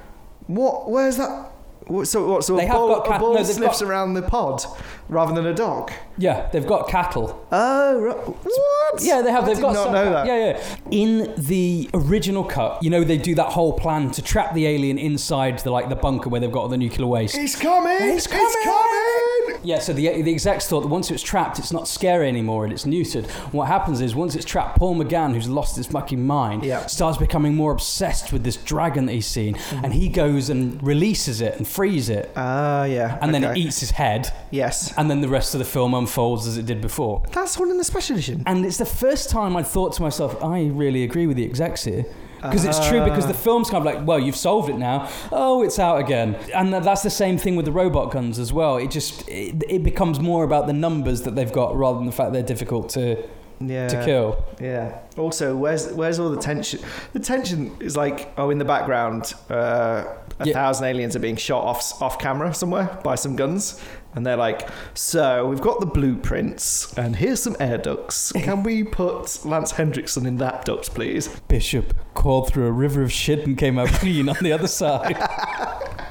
What? 0.47 0.89
Where's 0.89 1.17
that? 1.17 1.51
What, 1.87 2.07
so 2.07 2.27
what? 2.27 2.43
So 2.43 2.55
They 2.57 2.63
a 2.65 2.67
have 2.67 2.75
bull, 2.77 2.87
got 2.89 3.05
a 3.05 3.09
cat- 3.09 3.19
bull 3.19 3.33
no, 3.35 3.43
sniffs 3.43 3.79
got- 3.81 3.87
around 3.89 4.13
the 4.13 4.21
pod 4.21 4.63
rather 5.09 5.33
than 5.33 5.45
a 5.45 5.53
dog. 5.53 5.91
Yeah, 6.17 6.49
they've 6.51 6.65
got 6.65 6.87
cattle. 6.89 7.45
Oh, 7.51 7.99
right. 7.99 8.17
what? 8.17 9.01
Yeah, 9.03 9.21
they 9.21 9.31
have. 9.31 9.43
I 9.43 9.47
They've 9.47 9.55
did 9.57 9.61
got. 9.61 9.73
not 9.73 9.83
some- 9.85 9.93
know 9.93 10.09
that. 10.11 10.25
Yeah, 10.27 10.37
yeah. 10.37 10.61
In 10.91 11.33
the 11.37 11.89
original 11.93 12.43
cut, 12.43 12.81
you 12.83 12.89
know, 12.89 13.03
they 13.03 13.17
do 13.17 13.35
that 13.35 13.49
whole 13.53 13.73
plan 13.73 14.11
to 14.11 14.21
trap 14.21 14.53
the 14.53 14.65
alien 14.65 14.97
inside 14.97 15.59
the 15.59 15.71
like 15.71 15.89
the 15.89 15.95
bunker 15.95 16.29
where 16.29 16.41
they've 16.41 16.51
got 16.51 16.61
all 16.61 16.67
the 16.67 16.77
nuclear 16.77 17.07
waste. 17.07 17.35
He's 17.37 17.55
coming. 17.55 17.97
He's 17.99 18.25
He's 18.25 18.27
coming! 18.27 18.53
coming. 18.63 19.59
Yeah, 19.63 19.79
so 19.79 19.93
the 19.93 20.21
the 20.21 20.31
execs 20.31 20.67
thought 20.67 20.81
that 20.81 20.87
once 20.87 21.09
it's 21.11 21.21
trapped, 21.23 21.59
it's 21.59 21.71
not 21.71 21.87
scary 21.87 22.27
anymore 22.27 22.63
and 22.63 22.73
it's 22.73 22.85
neutered. 22.85 23.29
What 23.53 23.67
happens 23.67 24.01
is 24.01 24.15
once 24.15 24.35
it's 24.35 24.45
trapped, 24.45 24.77
Paul 24.77 24.95
McGann, 24.95 25.33
who's 25.33 25.47
lost 25.49 25.75
his 25.77 25.87
fucking 25.87 26.25
mind, 26.25 26.63
Yeah. 26.63 26.85
starts 26.87 27.17
becoming 27.17 27.55
more 27.55 27.71
obsessed 27.71 28.31
with 28.33 28.43
this 28.43 28.55
dragon 28.57 29.05
that 29.07 29.13
he's 29.13 29.27
seen, 29.27 29.55
Mm-hmm. 29.55 29.85
and 29.85 29.93
he 29.93 30.09
goes 30.09 30.49
and 30.49 30.81
releases 30.81 31.41
it 31.41 31.57
and 31.57 31.67
frees 31.77 32.09
it, 32.09 32.31
Ah, 32.35 32.85
yeah. 32.85 33.19
and 33.21 33.33
then 33.33 33.43
it 33.43 33.55
eats 33.57 33.79
his 33.79 33.91
head, 33.91 34.21
Yes. 34.51 34.93
and 34.97 35.09
then 35.11 35.21
the 35.21 35.27
rest 35.27 35.53
of 35.55 35.59
the 35.59 35.65
film 35.77 35.93
unfolds 35.93 36.47
as 36.47 36.57
it 36.57 36.65
did 36.65 36.81
before. 36.81 37.21
That's 37.33 37.57
one 37.59 37.69
in 37.69 37.77
the 37.77 37.83
special 37.83 38.15
edition. 38.15 38.41
And 38.47 38.65
it's 38.65 38.77
the 38.77 38.91
first 39.03 39.29
time 39.29 39.55
I 39.55 39.63
thought 39.63 39.93
to 39.97 40.01
myself, 40.01 40.43
I 40.43 40.57
really 40.83 41.03
agree 41.03 41.27
with 41.27 41.37
the 41.37 41.45
execs 41.45 41.83
here. 41.83 42.05
Because 42.41 42.65
it's 42.65 42.87
true, 42.87 43.03
because 43.03 43.25
the 43.27 43.33
film's 43.33 43.69
kind 43.69 43.85
of 43.85 43.93
like, 43.93 44.05
well, 44.07 44.19
you've 44.19 44.35
solved 44.49 44.69
it 44.69 44.77
now. 44.77 45.09
Oh, 45.31 45.63
it's 45.63 45.79
out 45.79 45.99
again. 45.99 46.35
And 46.53 46.71
that's 46.73 47.01
the 47.03 47.09
same 47.23 47.37
thing 47.37 47.55
with 47.55 47.65
the 47.65 47.71
robot 47.71 48.11
guns 48.11 48.37
as 48.39 48.51
well. 48.53 48.77
It 48.77 48.89
just, 48.91 49.27
it, 49.27 49.63
it 49.67 49.83
becomes 49.83 50.19
more 50.19 50.43
about 50.43 50.65
the 50.67 50.73
numbers 50.73 51.21
that 51.23 51.35
they've 51.35 51.51
got 51.61 51.75
rather 51.75 51.97
than 51.97 52.05
the 52.05 52.11
fact 52.19 52.33
they're 52.33 52.43
difficult 52.55 52.89
to, 52.89 53.23
Yeah. 53.59 53.87
to 53.87 54.05
kill. 54.05 54.29
Yeah. 54.61 54.99
Also, 55.17 55.55
where's 55.55 55.91
where's 55.93 56.19
all 56.19 56.29
the 56.29 56.39
tension? 56.51 56.79
The 57.13 57.19
tension 57.19 57.75
is 57.79 57.97
like, 57.97 58.31
oh, 58.37 58.51
in 58.51 58.59
the 58.59 58.65
background, 58.75 59.33
uh, 59.49 60.03
a 60.39 60.45
Yeah. 60.45 60.53
thousand 60.53 60.85
aliens 60.87 61.15
are 61.15 61.19
being 61.19 61.35
shot 61.35 61.63
off 61.63 62.01
off 62.01 62.19
camera 62.19 62.53
somewhere 62.53 62.99
by 63.03 63.15
some 63.15 63.35
guns, 63.35 63.81
and 64.15 64.25
they're 64.25 64.35
like, 64.37 64.67
so 64.93 65.47
we've 65.47 65.61
got 65.61 65.79
the 65.79 65.85
blueprints, 65.85 66.93
and 66.97 67.15
here's 67.15 67.41
some 67.41 67.55
air 67.59 67.77
ducts. 67.77 68.31
Can 68.33 68.63
we 68.63 68.83
put 68.83 69.45
Lance 69.45 69.71
Henriksen 69.71 70.25
in 70.25 70.37
that 70.37 70.65
duct, 70.65 70.93
please? 70.93 71.27
Bishop 71.47 71.93
crawled 72.13 72.49
through 72.51 72.67
a 72.67 72.71
river 72.71 73.01
of 73.01 73.11
shit 73.11 73.45
and 73.47 73.57
came 73.57 73.77
out 73.79 73.89
clean 73.89 74.29
on 74.29 74.37
the 74.41 74.51
other 74.51 74.67
side. 74.67 75.17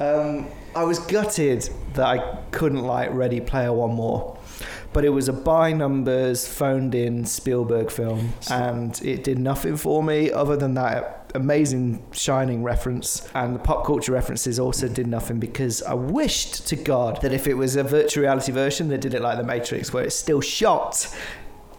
Um, 0.00 0.46
I 0.76 0.84
was 0.84 1.00
gutted 1.00 1.68
that 1.94 2.06
I 2.06 2.38
couldn't 2.52 2.82
like 2.82 3.12
Ready 3.12 3.40
Player 3.40 3.72
One 3.72 3.94
more 3.94 4.37
but 4.92 5.04
it 5.04 5.10
was 5.10 5.28
a 5.28 5.32
by 5.32 5.72
numbers 5.72 6.46
phoned 6.46 6.94
in 6.94 7.24
Spielberg 7.24 7.90
film, 7.90 8.32
and 8.50 9.00
it 9.02 9.24
did 9.24 9.38
nothing 9.38 9.76
for 9.76 10.02
me 10.02 10.30
other 10.30 10.56
than 10.56 10.74
that 10.74 11.14
amazing 11.34 12.02
Shining 12.12 12.62
reference, 12.62 13.28
and 13.34 13.54
the 13.54 13.58
pop 13.58 13.84
culture 13.84 14.12
references 14.12 14.58
also 14.58 14.88
did 14.88 15.06
nothing 15.06 15.38
because 15.38 15.82
I 15.82 15.94
wished 15.94 16.66
to 16.68 16.76
God 16.76 17.20
that 17.22 17.32
if 17.32 17.46
it 17.46 17.54
was 17.54 17.76
a 17.76 17.84
virtual 17.84 18.22
reality 18.22 18.52
version, 18.52 18.88
they 18.88 18.96
did 18.96 19.14
it 19.14 19.22
like 19.22 19.36
The 19.36 19.44
Matrix, 19.44 19.92
where 19.92 20.04
it's 20.04 20.16
still 20.16 20.40
shot 20.40 21.14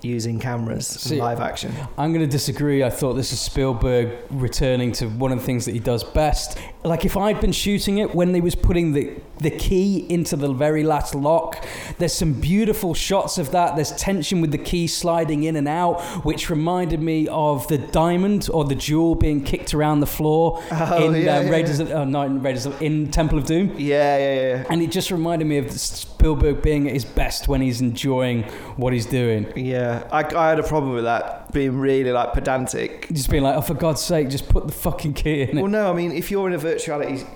using 0.01 0.39
cameras, 0.39 0.87
See, 0.87 1.19
live 1.19 1.39
action. 1.39 1.73
I'm 1.97 2.13
going 2.13 2.25
to 2.25 2.31
disagree. 2.31 2.83
I 2.83 2.89
thought 2.89 3.13
this 3.13 3.31
is 3.33 3.39
Spielberg 3.39 4.17
returning 4.29 4.91
to 4.93 5.07
one 5.07 5.31
of 5.31 5.39
the 5.39 5.45
things 5.45 5.65
that 5.65 5.73
he 5.73 5.79
does 5.79 6.03
best. 6.03 6.57
Like 6.83 7.03
if 7.05 7.17
I'd 7.17 7.41
been 7.41 7.51
shooting 7.51 7.97
it 7.97 8.15
when 8.15 8.31
they 8.31 8.41
was 8.41 8.55
putting 8.55 8.93
the 8.93 9.13
the 9.39 9.49
key 9.51 10.05
into 10.09 10.35
the 10.35 10.51
very 10.51 10.83
last 10.83 11.15
lock, 11.15 11.65
there's 11.97 12.13
some 12.13 12.33
beautiful 12.33 12.93
shots 12.93 13.37
of 13.37 13.51
that. 13.51 13.75
There's 13.75 13.91
tension 13.93 14.41
with 14.41 14.51
the 14.51 14.57
key 14.57 14.85
sliding 14.87 15.43
in 15.43 15.55
and 15.55 15.67
out, 15.67 16.01
which 16.25 16.49
reminded 16.49 17.01
me 17.01 17.27
of 17.29 17.65
the 17.69 17.77
diamond 17.77 18.49
or 18.53 18.65
the 18.65 18.75
jewel 18.75 19.15
being 19.15 19.43
kicked 19.43 19.73
around 19.73 20.01
the 20.01 20.05
floor 20.07 20.61
Oh, 20.71 21.05
in 21.13 21.23
yeah, 21.23 21.37
um, 21.37 21.45
yeah, 21.45 21.51
Raiders 21.51 21.79
of 21.79 21.89
oh, 21.91 22.03
not 22.03 22.27
in 22.27 22.41
Raiders 22.41 22.65
of, 22.65 22.81
in 22.81 23.11
Temple 23.11 23.37
of 23.37 23.45
Doom. 23.45 23.73
Yeah, 23.77 24.17
yeah, 24.17 24.33
yeah. 24.33 24.65
And 24.69 24.81
it 24.81 24.91
just 24.91 25.09
reminded 25.09 25.45
me 25.45 25.57
of 25.57 25.71
Spielberg 25.71 26.61
being 26.61 26.87
at 26.87 26.93
his 26.93 27.05
best 27.05 27.47
when 27.47 27.61
he's 27.61 27.79
enjoying 27.81 28.43
what 28.75 28.91
he's 28.93 29.05
doing. 29.05 29.51
Yeah, 29.57 29.88
I, 30.11 30.23
I 30.35 30.49
had 30.49 30.59
a 30.59 30.63
problem 30.63 30.93
with 30.93 31.03
that 31.05 31.51
being 31.53 31.79
really 31.79 32.11
like 32.11 32.33
pedantic. 32.33 33.07
Just 33.11 33.29
being 33.29 33.43
like, 33.43 33.55
oh, 33.55 33.61
for 33.61 33.73
God's 33.73 34.01
sake, 34.01 34.29
just 34.29 34.49
put 34.49 34.67
the 34.67 34.73
fucking 34.73 35.13
key 35.13 35.41
in 35.43 35.57
it. 35.57 35.61
Well, 35.61 35.71
no, 35.71 35.89
I 35.89 35.93
mean, 35.93 36.11
if 36.11 36.31
you're 36.31 36.47
in 36.47 36.53
a 36.53 36.59
virtuality 36.59 37.27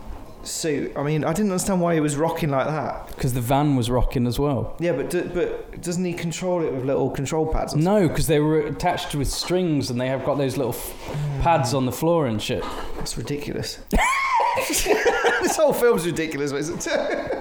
suit, 0.44 0.92
I 0.96 1.04
mean, 1.04 1.24
I 1.24 1.32
didn't 1.34 1.52
understand 1.52 1.80
why 1.82 1.94
he 1.94 2.00
was 2.00 2.16
rocking 2.18 2.50
like 2.50 2.68
that. 2.68 3.08
Because 3.08 3.34
the 3.34 3.42
van 3.42 3.76
was 3.76 3.90
rocking 3.90 4.28
as 4.28 4.38
well. 4.40 4.76
Yeah, 4.80 4.92
but 4.94 5.10
do, 5.10 5.24
but 5.34 5.82
doesn't 5.82 6.04
he 6.04 6.14
control 6.14 6.64
it 6.64 6.74
with 6.74 6.86
little 6.86 7.10
control 7.10 7.46
pads? 7.52 7.74
Or 7.74 7.78
No, 7.78 8.08
because 8.08 8.28
they 8.28 8.40
were 8.40 8.60
attached 8.62 9.16
with 9.16 9.28
strings 9.30 9.90
and 9.90 10.00
they 10.00 10.08
have 10.08 10.26
got 10.26 10.38
those 10.38 10.58
little 10.58 10.74
f- 10.74 11.42
pads 11.42 11.74
on 11.74 11.86
the 11.86 11.92
floor 11.92 12.28
and 12.28 12.42
shit. 12.42 12.64
That's 12.98 13.18
ridiculous. 13.18 13.80
this 14.68 15.56
whole 15.56 15.74
film's 15.74 16.06
ridiculous. 16.06 16.52
Isn't 16.52 16.88
it? 16.88 17.38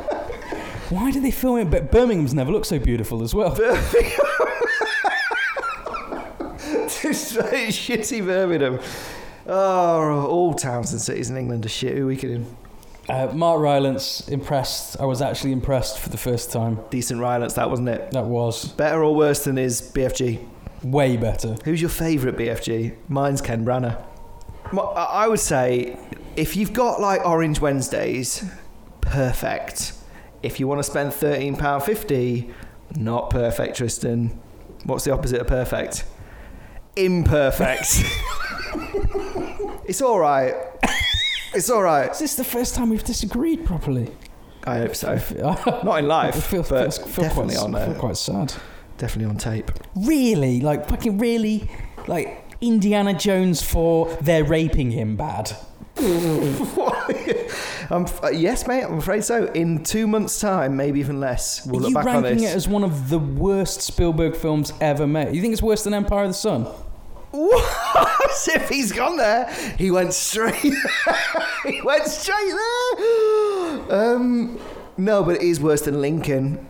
Why 0.90 1.10
do 1.10 1.20
they 1.20 1.30
film 1.30 1.58
it? 1.58 1.70
But 1.70 1.90
Birmingham's 1.90 2.34
never 2.34 2.52
looked 2.52 2.66
so 2.66 2.78
beautiful 2.78 3.22
as 3.22 3.34
well. 3.34 3.50
Very 3.50 3.76
shitty 7.70 8.24
Birmingham. 8.24 8.78
Oh, 9.46 10.26
all 10.26 10.55
towns 10.55 10.92
and 10.92 11.00
cities 11.00 11.30
in 11.30 11.36
England 11.36 11.66
are 11.66 11.68
shit. 11.68 11.96
Who 11.96 12.07
we 12.07 12.16
kidding? 12.16 12.57
Uh, 13.09 13.28
Mark 13.34 13.61
Rylance, 13.61 14.28
impressed. 14.28 15.00
I 15.00 15.05
was 15.07 15.20
actually 15.20 15.50
impressed 15.53 15.98
for 15.98 16.09
the 16.09 16.16
first 16.16 16.53
time. 16.53 16.78
Decent 16.90 17.20
Rylance, 17.20 17.55
that 17.55 17.68
wasn't 17.68 17.88
it? 17.88 18.12
That 18.12 18.26
was 18.26 18.66
Better 18.74 19.03
or 19.03 19.14
worse 19.14 19.44
than 19.44 19.57
his 19.57 19.80
BFG? 19.82 20.46
way 20.84 21.16
better. 21.16 21.57
Who's 21.64 21.80
your 21.80 21.90
favourite 21.90 22.36
BFG? 22.36 22.96
Mine's 23.09 23.40
Ken 23.40 23.64
Branagh. 23.64 24.00
I 24.72 25.24
I 25.24 25.28
would 25.28 25.40
say 25.40 25.96
if 26.36 26.57
you've 26.57 26.72
got 26.72 27.00
like 27.00 27.24
Orange 27.26 27.61
Wednesdays, 27.61 28.44
perfect. 29.00 29.92
If 30.42 30.59
you 30.59 30.66
want 30.66 30.78
to 30.80 30.82
spend 30.82 31.12
thirteen 31.12 31.57
pound 31.57 31.82
fifty, 31.84 32.50
not 32.96 33.30
perfect, 33.30 33.76
Tristan. 33.76 34.38
What's 34.84 35.05
the 35.05 35.12
opposite 35.12 35.40
of 35.40 35.46
perfect? 35.46 36.05
Imperfect. 36.97 38.03
it's 39.86 40.03
all 40.03 40.18
right. 40.18 40.55
It's 41.55 41.70
all 41.70 41.82
right. 41.82 42.11
Is 42.11 42.18
this 42.18 42.34
the 42.36 42.45
first 42.45 42.74
time 42.74 42.90
we've 42.90 43.05
disagreed 43.05 43.64
properly? 43.64 44.11
I 44.64 44.78
hope 44.78 44.95
so. 44.95 45.14
Not 45.84 45.99
in 45.99 46.09
life, 46.09 46.34
feel, 46.45 46.62
but 46.62 46.95
feel, 46.95 47.07
feel 47.07 47.24
definitely 47.24 47.55
quite, 47.55 47.64
on 47.64 47.74
I 47.74 47.86
feel 47.86 47.95
uh, 47.97 47.99
quite 47.99 48.16
sad. 48.16 48.55
definitely 48.97 49.30
on 49.30 49.36
tape. 49.36 49.70
Really? 49.97 50.61
Like, 50.61 50.88
fucking 50.88 51.18
really? 51.18 51.70
Like, 52.07 52.45
Indiana 52.61 53.12
Jones 53.12 53.61
for 53.61 54.09
they're 54.20 54.45
raping 54.45 54.93
him 54.93 55.16
bad. 55.16 55.53
um, 57.90 58.07
uh, 58.22 58.30
yes, 58.32 58.66
mate. 58.66 58.82
I'm 58.82 58.99
afraid 58.99 59.24
so. 59.24 59.47
In 59.53 59.84
two 59.84 60.07
months' 60.07 60.40
time, 60.40 60.76
maybe 60.76 61.01
even 61.01 61.20
less, 61.20 61.66
we'll 61.66 61.80
Are 61.80 61.88
look 61.88 61.95
back 61.95 62.07
on 62.07 62.22
ranking 62.22 62.45
it 62.45 62.55
as 62.55 62.66
one 62.66 62.82
of 62.82 63.11
the 63.11 63.18
worst 63.18 63.82
Spielberg 63.82 64.34
films 64.34 64.72
ever 64.80 65.07
made? 65.07 65.34
You 65.34 65.43
think 65.43 65.53
it's 65.53 65.62
worse 65.62 65.84
than 65.84 65.95
Empire 65.95 66.24
of 66.24 66.30
the 66.30 66.34
Sun? 66.34 66.64
What? 67.32 68.09
If 68.49 68.70
he's 68.70 68.93
gone 68.93 69.18
there. 69.18 69.53
He 69.78 69.90
went 69.90 70.14
straight. 70.14 70.55
he 71.64 71.82
went 71.82 72.07
straight 72.07 72.51
there. 72.51 74.14
Um, 74.14 74.59
no, 74.97 75.22
but 75.22 75.36
it 75.36 75.43
is 75.43 75.61
worse 75.61 75.82
than 75.82 76.01
Lincoln. 76.01 76.66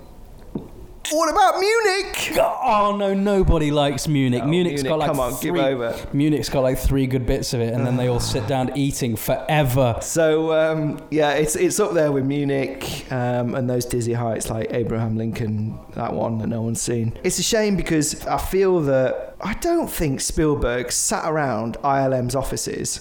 What 1.11 1.31
about 1.31 1.59
Munich? 1.59 2.39
Oh 2.39 2.97
no, 2.97 3.13
nobody 3.13 3.71
likes 3.71 4.07
Munich. 4.07 4.43
No, 4.43 4.49
Munich's 4.49 4.83
Munich, 4.83 4.91
got 4.91 4.99
like 4.99 5.09
come 5.09 5.21
on, 5.21 5.33
three, 5.33 5.53
give 5.53 5.61
over. 5.61 6.07
Munich's 6.13 6.49
got 6.49 6.61
like 6.61 6.79
three 6.79 7.07
good 7.07 7.27
bits 7.27 7.55
of 7.55 7.61
it, 7.61 7.75
and 7.75 7.87
then 7.87 7.97
they 7.97 8.09
all 8.09 8.21
sit 8.21 8.47
down 8.47 8.77
eating 8.77 9.17
forever. 9.17 9.99
So 10.01 10.53
um, 10.53 11.01
yeah, 11.11 11.33
it's 11.33 11.57
it's 11.57 11.81
up 11.81 11.93
there 11.93 12.13
with 12.13 12.25
Munich 12.25 13.11
um, 13.11 13.55
and 13.55 13.69
those 13.69 13.85
dizzy 13.85 14.13
heights 14.13 14.49
like 14.49 14.73
Abraham 14.73 15.17
Lincoln, 15.17 15.79
that 15.95 16.13
one 16.13 16.39
that 16.39 16.47
no 16.47 16.63
one's 16.63 16.81
seen. 16.81 17.19
It's 17.25 17.39
a 17.39 17.43
shame 17.43 17.77
because 17.77 18.25
I 18.27 18.39
feel 18.39 18.81
that 18.83 19.35
I 19.41 19.55
don't 19.55 19.91
think 19.91 20.21
Spielberg 20.21 20.93
sat 20.93 21.29
around 21.29 21.77
ILM's 21.83 22.35
offices 22.37 23.01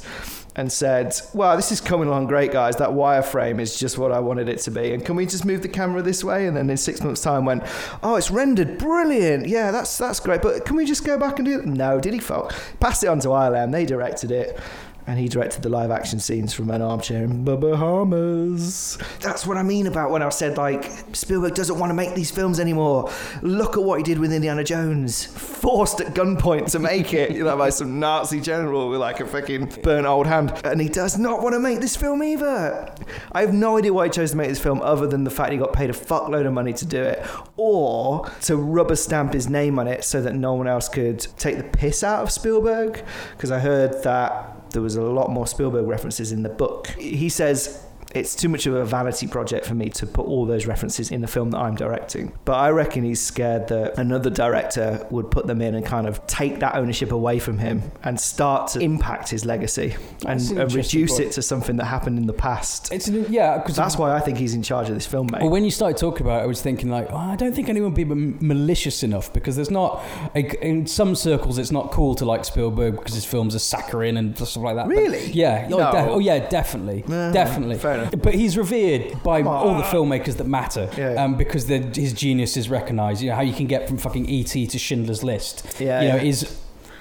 and 0.55 0.71
said, 0.71 1.15
"Wow, 1.33 1.55
this 1.55 1.71
is 1.71 1.79
coming 1.79 2.07
along 2.07 2.27
great, 2.27 2.51
guys. 2.51 2.75
That 2.77 2.89
wireframe 2.89 3.59
is 3.59 3.79
just 3.79 3.97
what 3.97 4.11
I 4.11 4.19
wanted 4.19 4.49
it 4.49 4.59
to 4.59 4.71
be. 4.71 4.93
And 4.93 5.05
can 5.05 5.15
we 5.15 5.25
just 5.25 5.45
move 5.45 5.61
the 5.61 5.69
camera 5.69 6.01
this 6.01 6.23
way?" 6.23 6.47
And 6.47 6.57
then 6.57 6.69
in 6.69 6.77
six 6.77 7.01
months' 7.01 7.21
time, 7.21 7.45
went, 7.45 7.63
"Oh, 8.03 8.15
it's 8.15 8.31
rendered 8.31 8.77
brilliant. 8.77 9.47
Yeah, 9.47 9.71
that's 9.71 9.97
that's 9.97 10.19
great. 10.19 10.41
But 10.41 10.65
can 10.65 10.75
we 10.75 10.85
just 10.85 11.05
go 11.05 11.17
back 11.17 11.39
and 11.39 11.45
do 11.45 11.59
it?" 11.59 11.65
No, 11.65 11.99
did 11.99 12.13
he? 12.13 12.19
fuck? 12.19 12.53
Passed 12.79 13.03
it 13.03 13.07
on 13.07 13.19
to 13.19 13.29
ILM. 13.29 13.71
They 13.71 13.85
directed 13.85 14.31
it. 14.31 14.59
And 15.07 15.17
he 15.17 15.27
directed 15.27 15.63
the 15.63 15.69
live 15.69 15.89
action 15.89 16.19
scenes 16.19 16.53
from 16.53 16.69
an 16.69 16.81
armchair 16.81 17.23
in 17.23 17.43
the 17.43 17.57
Bahamas. 17.57 18.97
That's 19.19 19.47
what 19.47 19.57
I 19.57 19.63
mean 19.63 19.87
about 19.87 20.11
when 20.11 20.21
I 20.21 20.29
said, 20.29 20.57
like, 20.57 20.89
Spielberg 21.13 21.55
doesn't 21.55 21.79
want 21.79 21.89
to 21.89 21.95
make 21.95 22.13
these 22.13 22.29
films 22.29 22.59
anymore. 22.59 23.11
Look 23.41 23.77
at 23.77 23.83
what 23.83 23.97
he 23.97 24.03
did 24.03 24.19
with 24.19 24.31
Indiana 24.31 24.63
Jones. 24.63 25.25
Forced 25.25 26.01
at 26.01 26.13
gunpoint 26.13 26.71
to 26.71 26.79
make 26.79 27.13
it, 27.13 27.31
you 27.31 27.43
know, 27.43 27.57
by 27.57 27.69
some 27.69 27.99
Nazi 27.99 28.39
general 28.39 28.89
with 28.89 28.99
like 28.99 29.19
a 29.19 29.25
fucking 29.25 29.73
burnt 29.83 30.05
old 30.05 30.27
hand. 30.27 30.53
And 30.63 30.79
he 30.79 30.87
does 30.87 31.17
not 31.17 31.41
want 31.41 31.53
to 31.53 31.59
make 31.59 31.79
this 31.79 31.95
film 31.95 32.23
either. 32.23 32.93
I 33.31 33.41
have 33.41 33.53
no 33.53 33.77
idea 33.77 33.93
why 33.93 34.05
he 34.05 34.11
chose 34.11 34.31
to 34.31 34.37
make 34.37 34.49
this 34.49 34.59
film 34.59 34.81
other 34.81 35.07
than 35.07 35.23
the 35.23 35.31
fact 35.31 35.51
he 35.51 35.57
got 35.57 35.73
paid 35.73 35.89
a 35.89 35.93
fuckload 35.93 36.45
of 36.45 36.53
money 36.53 36.73
to 36.73 36.85
do 36.85 37.01
it. 37.01 37.25
Or 37.57 38.29
to 38.41 38.55
rubber 38.55 38.95
stamp 38.95 39.33
his 39.33 39.49
name 39.49 39.79
on 39.79 39.87
it 39.87 40.03
so 40.03 40.21
that 40.21 40.35
no 40.35 40.53
one 40.53 40.67
else 40.67 40.87
could 40.87 41.19
take 41.37 41.57
the 41.57 41.63
piss 41.63 42.03
out 42.03 42.23
of 42.23 42.31
Spielberg. 42.31 43.03
Because 43.35 43.51
I 43.51 43.59
heard 43.59 44.03
that 44.03 44.57
there 44.71 44.81
was 44.81 44.95
a 44.95 45.01
lot 45.01 45.29
more 45.29 45.47
Spielberg 45.47 45.87
references 45.87 46.31
in 46.31 46.43
the 46.43 46.49
book. 46.49 46.87
He 46.87 47.29
says 47.29 47.85
it's 48.13 48.35
too 48.35 48.49
much 48.49 48.65
of 48.65 48.73
a 48.73 48.83
vanity 48.85 49.27
project 49.27 49.65
for 49.65 49.73
me 49.75 49.89
to 49.89 50.05
put 50.05 50.25
all 50.25 50.45
those 50.45 50.65
references 50.65 51.11
in 51.11 51.21
the 51.21 51.27
film 51.27 51.51
that 51.51 51.59
I'm 51.59 51.75
directing. 51.75 52.33
But 52.45 52.53
I 52.55 52.69
reckon 52.69 53.03
he's 53.03 53.21
scared 53.21 53.67
that 53.69 53.97
another 53.97 54.29
director 54.29 55.05
would 55.11 55.31
put 55.31 55.47
them 55.47 55.61
in 55.61 55.75
and 55.75 55.85
kind 55.85 56.07
of 56.07 56.25
take 56.27 56.59
that 56.59 56.75
ownership 56.75 57.11
away 57.11 57.39
from 57.39 57.57
him 57.57 57.81
and 58.03 58.19
start 58.19 58.71
to 58.71 58.79
impact 58.79 59.29
his 59.29 59.45
legacy 59.45 59.95
and, 60.25 60.41
an 60.51 60.61
and 60.61 60.73
reduce 60.73 61.11
point. 61.11 61.23
it 61.27 61.31
to 61.33 61.41
something 61.41 61.77
that 61.77 61.85
happened 61.85 62.17
in 62.17 62.27
the 62.27 62.33
past. 62.33 62.91
It's 62.91 63.07
an, 63.07 63.25
yeah, 63.31 63.57
because 63.57 63.75
That's 63.75 63.97
why 63.97 64.13
I 64.15 64.19
think 64.19 64.37
he's 64.37 64.53
in 64.53 64.63
charge 64.63 64.89
of 64.89 64.95
this 64.95 65.05
film, 65.07 65.27
mate. 65.31 65.41
Well, 65.41 65.49
when 65.51 65.63
you 65.63 65.71
started 65.71 65.97
talking 65.97 66.25
about 66.25 66.41
it, 66.41 66.43
I 66.43 66.47
was 66.47 66.61
thinking 66.61 66.89
like, 66.89 67.07
oh, 67.11 67.15
I 67.15 67.35
don't 67.35 67.53
think 67.55 67.69
anyone 67.69 67.93
would 67.93 67.95
be 67.95 68.03
malicious 68.05 69.03
enough 69.03 69.31
because 69.33 69.55
there's 69.55 69.71
not, 69.71 70.03
like, 70.35 70.55
in 70.55 70.85
some 70.85 71.15
circles, 71.15 71.57
it's 71.57 71.71
not 71.71 71.91
cool 71.91 72.15
to 72.15 72.25
like 72.25 72.43
Spielberg 72.45 72.95
because 72.97 73.13
his 73.13 73.25
films 73.25 73.55
are 73.55 73.59
saccharine 73.59 74.17
and 74.17 74.35
stuff 74.35 74.57
like 74.57 74.75
that. 74.75 74.87
But- 74.87 74.95
Really? 74.97 75.31
yeah. 75.31 75.67
Oh, 75.71 75.77
de- 75.77 76.09
oh, 76.11 76.19
yeah, 76.19 76.47
definitely, 76.49 77.03
Uh, 77.07 77.31
definitely. 77.31 77.77
fair 77.77 77.93
enough. 77.95 78.00
But 78.09 78.33
he's 78.35 78.57
revered 78.57 79.21
by 79.23 79.41
all 79.43 79.75
the 79.77 79.83
filmmakers 79.83 80.37
that 80.37 80.47
matter, 80.47 80.89
Yeah. 80.97 81.23
um, 81.23 81.35
because 81.37 81.67
the, 81.67 81.79
his 81.79 82.13
genius 82.13 82.57
is 82.57 82.69
recognised. 82.69 83.21
You 83.21 83.29
know 83.29 83.35
how 83.35 83.41
you 83.41 83.53
can 83.53 83.67
get 83.67 83.87
from 83.87 83.97
fucking 83.97 84.29
ET 84.29 84.47
to 84.47 84.77
Schindler's 84.79 85.23
List. 85.23 85.79
Yeah, 85.79 86.01
you 86.01 86.07
know 86.09 86.17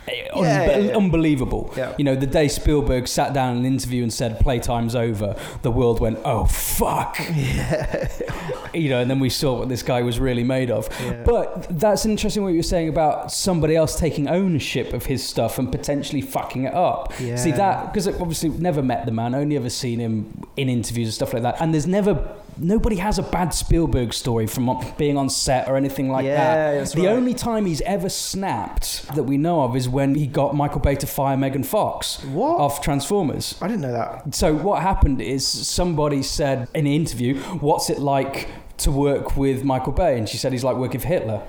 yeah. 0.09 0.28
un- 0.34 0.44
Yeah, 0.44 0.78
yeah. 0.78 0.96
Unbelievable. 0.96 1.72
Yeah. 1.76 1.94
You 1.98 2.05
know, 2.05 2.14
the 2.16 2.26
day 2.26 2.48
Spielberg 2.48 3.09
sat 3.09 3.32
down 3.32 3.53
in 3.59 3.64
an 3.64 3.72
interview 3.72 4.03
and 4.03 4.12
said, 4.12 4.38
Playtime's 4.40 4.94
over, 4.94 5.36
the 5.62 5.70
world 5.70 6.01
went, 6.01 6.18
oh, 6.24 6.44
fuck. 6.46 7.18
you 8.74 8.88
know, 8.88 9.01
and 9.01 9.11
then 9.11 9.20
we 9.20 9.30
saw 9.30 9.59
what 9.59 9.68
this 9.68 9.82
guy 9.82 10.03
was 10.03 10.18
really 10.18 10.44
made 10.44 10.70
of. 10.70 10.88
But 11.24 11.66
that's 11.78 12.05
interesting 12.07 12.42
what 12.42 12.55
you're 12.55 12.62
saying 12.62 12.88
about 12.88 13.32
somebody 13.32 13.76
else 13.76 13.98
taking 13.98 14.28
ownership 14.28 14.92
of 14.92 15.07
his 15.07 15.22
stuff 15.26 15.59
and 15.59 15.70
potentially 15.70 16.20
fucking 16.22 16.64
it 16.64 16.74
up. 16.74 17.12
See 17.14 17.53
that 17.53 17.92
because 17.92 18.07
obviously 18.09 18.48
never 18.51 18.82
met 18.82 19.07
the 19.07 19.12
man, 19.12 19.34
only 19.34 19.57
ever 19.57 19.70
seen 19.70 19.98
him 20.01 20.44
in 20.57 20.68
interviews 20.68 21.09
and 21.09 21.14
stuff 21.14 21.32
like 21.32 21.42
that. 21.42 21.57
And 21.61 21.72
there's 21.74 21.86
never 21.86 22.36
nobody 22.59 22.96
has 22.96 23.18
a 23.18 23.22
bad 23.22 23.55
Spielberg 23.55 24.12
story 24.12 24.46
from 24.46 24.70
being 24.98 25.16
on 25.16 25.28
set 25.30 25.68
or 25.68 25.76
anything 25.76 26.11
like 26.11 26.24
Yeah, 26.24 26.74
that. 26.80 26.92
the 26.92 27.03
right. 27.07 27.11
only 27.11 27.34
time 27.34 27.66
he's 27.66 27.80
ever 27.82 28.09
snapped 28.09 29.07
that 29.14 29.24
we 29.24 29.36
know 29.36 29.62
of 29.62 29.76
is 29.76 29.88
when 29.88 30.14
he 30.14 30.26
got 30.26 30.55
Michael 30.55 30.80
Bay 30.80 30.94
to 30.96 31.07
fire 31.07 31.36
Megan 31.36 31.62
Fox 31.64 32.22
What? 32.24 32.59
off 32.61 32.80
Transformers. 32.80 33.57
I 33.61 33.68
didn't 33.68 33.82
know 33.82 33.92
that. 33.92 34.34
So 34.34 34.55
what 34.55 34.82
happened 34.82 35.20
is 35.20 35.46
somebody 35.46 36.22
said 36.22 36.68
in 36.74 36.86
an 36.86 36.92
interview, 36.92 37.38
"What's 37.61 37.90
it 37.90 37.98
like 37.98 38.48
to 38.78 38.90
work 38.90 39.36
with 39.36 39.62
Michael 39.62 39.92
Bay, 39.92 40.16
and 40.16 40.26
she 40.28 40.36
said 40.38 40.53
he's 40.53 40.64
like 40.64 40.76
working 40.76 41.01
for 41.01 41.07
Hitler. 41.09 41.42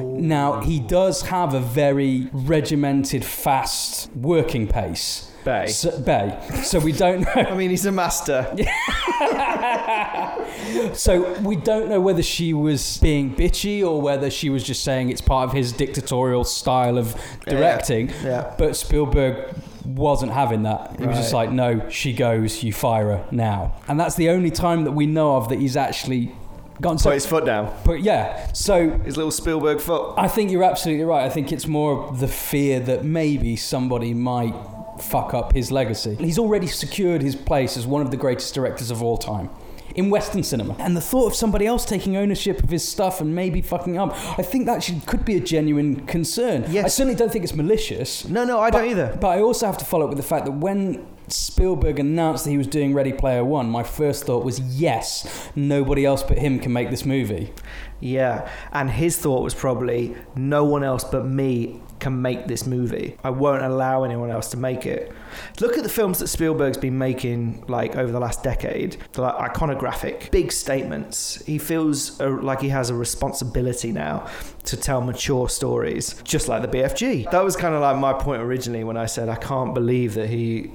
Now 0.00 0.60
he 0.60 0.80
does 0.80 1.22
have 1.22 1.54
a 1.54 1.60
very 1.60 2.28
regimented, 2.32 3.24
fast 3.24 4.10
working 4.14 4.66
pace. 4.66 5.30
Bay. 5.48 5.66
So, 5.68 5.98
Bay. 6.00 6.38
So 6.62 6.78
we 6.78 6.92
don't 6.92 7.22
know. 7.22 7.32
I 7.34 7.54
mean, 7.54 7.70
he's 7.70 7.86
a 7.86 7.92
master. 7.92 8.54
So 10.92 11.38
we 11.40 11.56
don't 11.56 11.88
know 11.88 12.00
whether 12.00 12.22
she 12.22 12.52
was 12.52 12.98
being 12.98 13.34
bitchy 13.34 13.82
or 13.82 14.00
whether 14.02 14.30
she 14.30 14.50
was 14.50 14.62
just 14.62 14.84
saying 14.84 15.10
it's 15.10 15.20
part 15.20 15.48
of 15.48 15.54
his 15.54 15.72
dictatorial 15.72 16.44
style 16.44 16.98
of 16.98 17.16
directing. 17.46 18.10
Yeah. 18.22 18.54
But 18.58 18.76
Spielberg 18.76 19.54
wasn't 19.84 20.32
having 20.32 20.64
that. 20.64 20.98
He 20.98 21.06
was 21.06 21.16
just 21.16 21.32
like, 21.32 21.50
no, 21.50 21.88
she 21.88 22.12
goes, 22.12 22.62
you 22.62 22.72
fire 22.72 23.16
her 23.16 23.24
now. 23.30 23.74
And 23.88 23.98
that's 23.98 24.16
the 24.16 24.28
only 24.30 24.50
time 24.50 24.84
that 24.84 24.92
we 24.92 25.06
know 25.06 25.36
of 25.36 25.48
that 25.48 25.58
he's 25.58 25.76
actually 25.76 26.32
gone. 26.80 26.98
So, 26.98 27.10
Put 27.10 27.14
his 27.14 27.26
foot 27.26 27.46
down. 27.46 27.74
but 27.84 28.02
yeah, 28.02 28.52
so 28.52 28.90
His 28.90 29.16
little 29.16 29.32
Spielberg 29.32 29.80
foot. 29.80 30.14
I 30.18 30.28
think 30.28 30.50
you're 30.50 30.64
absolutely 30.64 31.04
right. 31.04 31.24
I 31.24 31.30
think 31.30 31.50
it's 31.52 31.66
more 31.66 32.12
the 32.12 32.28
fear 32.28 32.78
that 32.80 33.04
maybe 33.04 33.56
somebody 33.56 34.12
might 34.14 34.54
fuck 35.02 35.34
up 35.34 35.52
his 35.52 35.70
legacy. 35.70 36.16
He's 36.16 36.38
already 36.38 36.66
secured 36.66 37.22
his 37.22 37.36
place 37.36 37.76
as 37.76 37.86
one 37.86 38.02
of 38.02 38.10
the 38.10 38.16
greatest 38.16 38.54
directors 38.54 38.90
of 38.90 39.02
all 39.02 39.16
time. 39.16 39.50
In 39.94 40.10
Western 40.10 40.42
cinema. 40.44 40.76
And 40.78 40.96
the 40.96 41.00
thought 41.00 41.26
of 41.26 41.34
somebody 41.34 41.66
else 41.66 41.84
taking 41.84 42.16
ownership 42.16 42.62
of 42.62 42.68
his 42.68 42.86
stuff 42.86 43.20
and 43.20 43.34
maybe 43.34 43.60
fucking 43.62 43.98
up, 43.98 44.12
I 44.38 44.42
think 44.42 44.66
that 44.66 44.82
should, 44.82 45.06
could 45.06 45.24
be 45.24 45.36
a 45.36 45.40
genuine 45.40 46.06
concern. 46.06 46.66
Yes. 46.68 46.84
I 46.84 46.88
certainly 46.88 47.16
don't 47.16 47.32
think 47.32 47.42
it's 47.42 47.54
malicious. 47.54 48.28
No, 48.28 48.44
no, 48.44 48.60
I 48.60 48.70
don't 48.70 48.84
either. 48.86 49.16
But 49.20 49.28
I 49.28 49.40
also 49.40 49.66
have 49.66 49.78
to 49.78 49.84
follow 49.84 50.04
up 50.04 50.10
with 50.10 50.18
the 50.18 50.24
fact 50.24 50.44
that 50.44 50.52
when 50.52 51.04
Spielberg 51.26 51.98
announced 51.98 52.44
that 52.44 52.50
he 52.50 52.58
was 52.58 52.68
doing 52.68 52.94
Ready 52.94 53.12
Player 53.12 53.44
One, 53.44 53.70
my 53.70 53.82
first 53.82 54.24
thought 54.24 54.44
was, 54.44 54.60
yes, 54.60 55.50
nobody 55.56 56.04
else 56.04 56.22
but 56.22 56.38
him 56.38 56.60
can 56.60 56.72
make 56.72 56.90
this 56.90 57.04
movie. 57.04 57.52
Yeah, 57.98 58.48
and 58.72 58.90
his 58.90 59.16
thought 59.16 59.42
was 59.42 59.54
probably 59.54 60.14
no 60.36 60.64
one 60.64 60.84
else 60.84 61.02
but 61.02 61.26
me 61.26 61.80
can 62.00 62.20
make 62.20 62.46
this 62.46 62.66
movie. 62.66 63.16
I 63.24 63.30
won't 63.30 63.62
allow 63.62 64.04
anyone 64.04 64.30
else 64.30 64.50
to 64.50 64.56
make 64.56 64.86
it. 64.86 65.12
Look 65.60 65.76
at 65.76 65.82
the 65.82 65.88
films 65.88 66.18
that 66.18 66.28
Spielberg's 66.28 66.78
been 66.78 66.98
making 66.98 67.64
like 67.68 67.96
over 67.96 68.10
the 68.10 68.20
last 68.20 68.42
decade. 68.42 68.96
They're 69.12 69.24
like 69.24 69.52
iconographic, 69.52 70.30
big 70.30 70.52
statements. 70.52 71.44
He 71.44 71.58
feels 71.58 72.20
uh, 72.20 72.30
like 72.40 72.60
he 72.60 72.68
has 72.68 72.90
a 72.90 72.94
responsibility 72.94 73.92
now 73.92 74.28
to 74.64 74.76
tell 74.76 75.00
mature 75.00 75.48
stories, 75.48 76.20
just 76.24 76.48
like 76.48 76.62
the 76.62 76.68
BFG. 76.68 77.30
That 77.30 77.44
was 77.44 77.56
kind 77.56 77.74
of 77.74 77.80
like 77.80 77.96
my 77.96 78.12
point 78.12 78.42
originally 78.42 78.84
when 78.84 78.96
I 78.96 79.06
said 79.06 79.28
I 79.28 79.36
can't 79.36 79.74
believe 79.74 80.14
that 80.14 80.28
he 80.28 80.72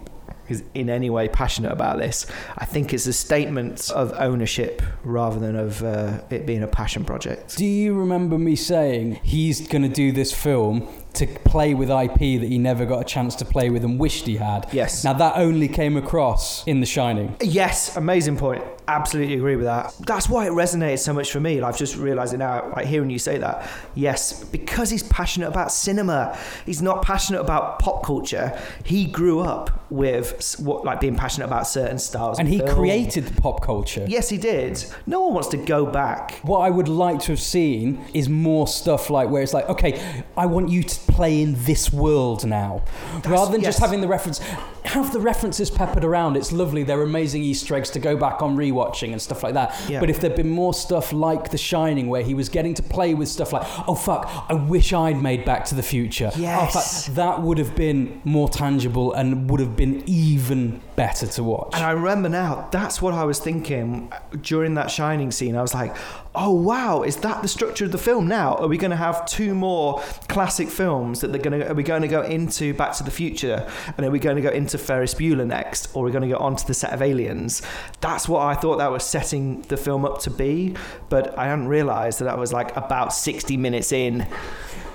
is 0.49 0.63
in 0.73 0.89
any 0.89 1.09
way 1.09 1.27
passionate 1.27 1.71
about 1.71 1.97
this. 1.97 2.25
I 2.57 2.65
think 2.65 2.93
it's 2.93 3.07
a 3.07 3.13
statement 3.13 3.89
of 3.91 4.13
ownership 4.13 4.81
rather 5.03 5.39
than 5.39 5.55
of 5.55 5.83
uh, 5.83 6.21
it 6.29 6.45
being 6.45 6.63
a 6.63 6.67
passion 6.67 7.05
project. 7.05 7.57
Do 7.57 7.65
you 7.65 7.93
remember 7.93 8.37
me 8.37 8.55
saying 8.55 9.19
he's 9.23 9.67
going 9.67 9.83
to 9.83 9.89
do 9.89 10.11
this 10.11 10.33
film 10.33 10.87
to 11.13 11.27
play 11.27 11.73
with 11.73 11.89
IP 11.89 12.39
that 12.41 12.47
he 12.47 12.57
never 12.57 12.85
got 12.85 12.99
a 12.99 13.03
chance 13.03 13.35
to 13.35 13.45
play 13.45 13.69
with 13.69 13.83
and 13.83 13.99
wished 13.99 14.25
he 14.25 14.37
had? 14.37 14.67
Yes. 14.71 15.03
Now 15.03 15.13
that 15.13 15.37
only 15.37 15.67
came 15.67 15.95
across 15.97 16.65
in 16.67 16.79
The 16.79 16.85
Shining. 16.85 17.35
Yes, 17.41 17.95
amazing 17.95 18.37
point. 18.37 18.63
Absolutely 18.87 19.35
agree 19.35 19.55
with 19.55 19.65
that. 19.65 19.93
That's 20.05 20.27
why 20.27 20.47
it 20.47 20.51
resonated 20.51 20.99
so 20.99 21.13
much 21.13 21.31
for 21.31 21.39
me. 21.39 21.61
I've 21.61 21.77
just 21.77 21.95
realised 21.95 22.33
it 22.33 22.37
now, 22.37 22.71
like 22.75 22.85
hearing 22.85 23.09
you 23.09 23.19
say 23.19 23.37
that. 23.37 23.69
Yes, 23.95 24.43
because 24.43 24.89
he's 24.89 25.03
passionate 25.03 25.47
about 25.47 25.71
cinema. 25.71 26.37
He's 26.65 26.81
not 26.81 27.03
passionate 27.03 27.39
about 27.41 27.79
pop 27.79 28.03
culture. 28.03 28.59
He 28.83 29.05
grew 29.05 29.39
up 29.39 29.85
with 29.89 30.55
what, 30.59 30.83
like 30.83 30.99
being 30.99 31.15
passionate 31.15 31.45
about 31.45 31.67
certain 31.67 31.99
styles. 31.99 32.39
And 32.39 32.47
he 32.47 32.57
film. 32.57 32.75
created 32.75 33.25
the 33.25 33.41
pop 33.41 33.61
culture. 33.61 34.05
Yes, 34.07 34.29
he 34.29 34.37
did. 34.37 34.83
No 35.05 35.21
one 35.21 35.35
wants 35.35 35.49
to 35.49 35.57
go 35.57 35.85
back. 35.85 36.39
What 36.41 36.59
I 36.59 36.69
would 36.69 36.89
like 36.89 37.19
to 37.21 37.31
have 37.33 37.39
seen 37.39 38.03
is 38.13 38.27
more 38.27 38.67
stuff 38.67 39.09
like 39.09 39.29
where 39.29 39.43
it's 39.43 39.53
like, 39.53 39.69
okay, 39.69 40.23
I 40.35 40.45
want 40.47 40.69
you 40.69 40.83
to 40.83 41.02
play 41.03 41.41
in 41.41 41.55
this 41.65 41.91
world 41.93 42.45
now, 42.45 42.83
rather 43.25 43.51
than 43.51 43.61
just 43.61 43.79
having 43.79 44.01
the 44.01 44.07
reference. 44.07 44.39
Have 44.85 45.13
the 45.13 45.21
references 45.21 45.69
peppered 45.71 46.03
around. 46.03 46.35
It's 46.35 46.51
lovely. 46.51 46.83
They're 46.83 47.01
amazing 47.01 47.41
Easter 47.41 47.73
eggs 47.73 47.89
to 47.91 47.99
go 47.99 48.17
back 48.17 48.41
on 48.41 48.57
rewatching 48.57 49.13
and 49.13 49.21
stuff 49.21 49.41
like 49.41 49.53
that. 49.53 49.73
Yeah. 49.89 50.01
But 50.01 50.09
if 50.09 50.19
there'd 50.19 50.35
been 50.35 50.49
more 50.49 50.73
stuff 50.73 51.13
like 51.13 51.51
The 51.51 51.57
Shining, 51.57 52.09
where 52.09 52.21
he 52.21 52.33
was 52.33 52.49
getting 52.49 52.73
to 52.75 52.83
play 52.83 53.13
with 53.13 53.29
stuff 53.29 53.53
like, 53.53 53.63
oh 53.87 53.95
fuck, 53.95 54.45
I 54.49 54.53
wish 54.53 54.91
I'd 54.91 55.21
made 55.21 55.45
Back 55.45 55.63
to 55.65 55.75
the 55.75 55.83
Future. 55.83 56.31
Oh, 56.35 56.37
Yes. 56.39 57.05
fuck, 57.07 57.15
that 57.15 57.41
would 57.41 57.57
have 57.59 57.75
been 57.77 58.21
more 58.25 58.49
tangible 58.49 59.13
and 59.13 59.49
would 59.49 59.61
have 59.61 59.77
been 59.77 60.03
even 60.05 60.81
better 60.97 61.27
to 61.27 61.43
watch. 61.43 61.71
And 61.75 61.83
I 61.85 61.91
remember 61.91 62.27
now, 62.27 62.67
that's 62.71 63.01
what 63.01 63.13
I 63.13 63.23
was 63.23 63.39
thinking 63.39 64.11
during 64.41 64.73
that 64.75 64.91
Shining 64.91 65.31
scene. 65.31 65.55
I 65.55 65.61
was 65.61 65.73
like, 65.73 65.95
oh 66.35 66.51
wow, 66.51 67.03
is 67.03 67.17
that 67.17 67.41
the 67.41 67.47
structure 67.47 67.85
of 67.85 67.91
the 67.91 67.97
film 67.97 68.27
now? 68.27 68.55
Are 68.55 68.67
we 68.67 68.77
going 68.77 68.91
to 68.91 68.97
have 68.97 69.25
two 69.25 69.53
more 69.53 70.01
classic 70.27 70.69
films 70.69 71.21
that 71.21 71.31
they're 71.31 71.41
going 71.41 71.59
to, 71.59 71.69
are 71.69 71.73
we 71.73 71.83
going 71.83 72.01
to 72.01 72.07
go 72.07 72.21
into 72.21 72.73
Back 72.73 72.93
to 72.97 73.03
the 73.03 73.11
Future? 73.11 73.69
And 73.97 74.05
are 74.05 74.11
we 74.11 74.19
going 74.19 74.35
to 74.35 74.41
go 74.41 74.49
into 74.49 74.77
Ferris 74.77 75.13
Bueller 75.13 75.45
next? 75.45 75.89
Or 75.95 76.03
are 76.03 76.05
we 76.05 76.11
going 76.11 76.27
to 76.27 76.35
go 76.35 76.37
onto 76.37 76.65
the 76.65 76.73
set 76.73 76.91
of 76.93 77.01
Aliens? 77.01 77.61
That's 78.01 78.27
what 78.27 78.41
I 78.41 78.55
thought 78.55 78.77
that 78.77 78.91
was 78.91 79.03
setting 79.03 79.61
the 79.63 79.77
film 79.77 80.05
up 80.05 80.19
to 80.21 80.31
be. 80.31 80.75
But 81.09 81.37
I 81.37 81.45
hadn't 81.45 81.67
realised 81.67 82.19
that 82.19 82.25
that 82.25 82.37
was 82.37 82.51
like 82.51 82.75
about 82.75 83.13
60 83.13 83.57
minutes 83.57 83.91
in. 83.91 84.27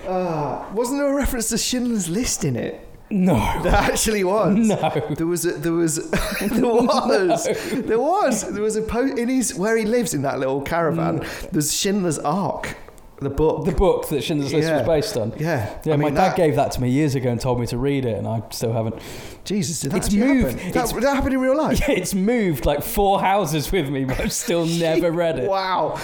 Uh, 0.06 0.64
wasn't 0.72 0.98
there 0.98 1.12
a 1.12 1.14
reference 1.14 1.50
to 1.50 1.56
Schindler's 1.56 2.08
List 2.08 2.44
in 2.44 2.56
it? 2.56 2.87
No. 3.10 3.60
There 3.62 3.72
actually 3.74 4.24
was. 4.24 4.54
No. 4.56 5.14
There 5.16 5.26
was 5.26 5.44
a, 5.46 5.52
there 5.52 5.72
was 5.72 6.10
there 6.40 6.60
was 6.64 7.44
there 7.72 7.98
was 7.98 8.50
there 8.52 8.62
was 8.62 8.76
a 8.76 8.82
po- 8.82 9.06
in 9.06 9.28
his 9.28 9.54
where 9.54 9.76
he 9.76 9.84
lives 9.84 10.14
in 10.14 10.22
that 10.22 10.38
little 10.38 10.60
caravan. 10.62 11.20
Mm. 11.20 11.50
There's 11.50 11.74
Schindler's 11.74 12.18
Ark, 12.18 12.76
the 13.20 13.30
book. 13.30 13.64
The 13.64 13.72
book 13.72 14.08
that 14.10 14.22
Schindler's 14.22 14.52
List 14.52 14.68
Yeah. 14.68 14.78
was 14.78 14.86
based 14.86 15.16
on. 15.16 15.32
yeah, 15.38 15.78
Yeah, 15.84 15.94
I 15.94 15.96
my 15.96 16.04
mean, 16.06 16.14
dad 16.14 16.30
that- 16.30 16.36
gave 16.36 16.56
that 16.56 16.72
to 16.72 16.80
me 16.82 16.90
years 16.90 17.14
ago 17.14 17.30
and 17.30 17.40
told 17.40 17.58
me 17.60 17.66
to 17.68 17.78
read 17.78 18.04
it, 18.04 18.16
and 18.18 18.26
I 18.28 18.42
still 18.50 18.72
haven't. 18.72 18.96
Jesus, 19.44 19.80
did 19.80 19.92
that 19.92 19.96
It's 19.98 20.12
moved. 20.12 20.52
happen? 20.58 20.68
It's- 20.68 20.92
That, 20.92 21.00
that 21.00 21.14
happened 21.16 21.34
in 21.34 21.40
real 21.40 21.56
life. 21.56 21.80
Yeah, 21.80 21.92
it's 21.94 22.14
moved 22.14 22.66
like 22.66 22.82
four 22.82 23.20
houses 23.20 23.72
with 23.72 23.88
me, 23.88 24.04
but 24.04 24.20
I've 24.20 24.32
still 24.32 24.66
never 24.66 25.10
read 25.10 25.38
it. 25.38 25.48
Wow, 25.48 25.98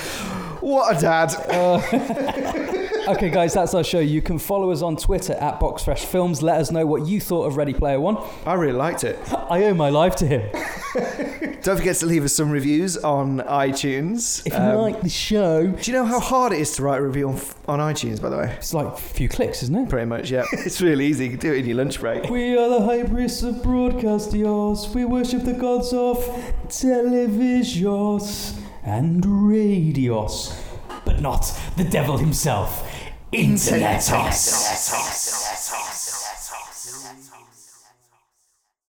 what 0.65 0.97
a 0.97 1.01
dad! 1.01 2.71
Okay, 3.07 3.29
guys, 3.29 3.53
that's 3.53 3.75
our 3.75 3.85
show. 3.85 4.01
You 4.01 4.23
can 4.23 4.39
follow 4.39 4.71
us 4.71 4.81
on 4.81 4.97
Twitter 4.97 5.35
at 5.35 5.61
BoxFresh 5.61 6.07
Films. 6.07 6.41
Let 6.41 6.59
us 6.59 6.71
know 6.71 6.87
what 6.87 7.07
you 7.07 7.21
thought 7.21 7.45
of 7.45 7.59
Ready 7.59 7.75
Player 7.75 8.01
One. 8.01 8.17
I 8.47 8.55
really 8.55 8.73
liked 8.73 9.05
it. 9.05 9.19
I 9.51 9.65
owe 9.65 9.75
my 9.75 9.91
life 9.91 10.17
to 10.17 10.27
him. 10.27 10.49
Don't 11.62 11.77
forget 11.77 11.97
to 11.97 12.07
leave 12.07 12.25
us 12.25 12.33
some 12.33 12.51
reviews 12.51 12.97
on 12.97 13.41
iTunes. 13.41 14.47
If 14.47 14.55
you 14.55 14.59
Um, 14.59 14.77
like 14.77 15.03
the 15.03 15.11
show, 15.11 15.67
do 15.67 15.91
you 15.91 15.95
know 15.95 16.07
how 16.07 16.19
hard 16.19 16.55
it 16.55 16.61
is 16.61 16.71
to 16.77 16.83
write 16.83 16.99
a 16.99 17.03
review 17.03 17.29
on, 17.29 17.39
on 17.69 17.79
iTunes? 17.79 18.23
By 18.23 18.31
the 18.31 18.39
way, 18.39 18.55
it's 18.57 18.73
like 18.73 18.87
a 18.87 18.97
few 18.97 19.29
clicks, 19.29 19.62
isn't 19.65 19.77
it? 19.77 19.91
pretty 19.91 20.07
much. 20.07 20.31
Yeah, 20.31 20.45
it's 20.53 20.81
really 20.81 21.05
easy. 21.05 21.25
You 21.25 21.31
can 21.33 21.41
do 21.41 21.53
it 21.53 21.59
in 21.59 21.67
your 21.67 21.77
lunch 21.77 22.01
break. 22.01 22.31
We 22.31 22.57
are 22.57 22.71
the 22.71 22.81
high 22.87 23.03
priests 23.03 23.43
of 23.43 23.57
broadcasters. 23.57 24.95
We 24.95 25.05
worship 25.05 25.43
the 25.45 25.53
gods 25.53 25.93
of 25.93 26.17
televisions 26.69 28.59
and 28.85 29.49
radios, 29.49 30.61
but 31.05 31.20
not 31.20 31.59
the 31.76 31.85
devil 31.85 32.18
himself. 32.18 32.89
Internetos. 33.32 34.74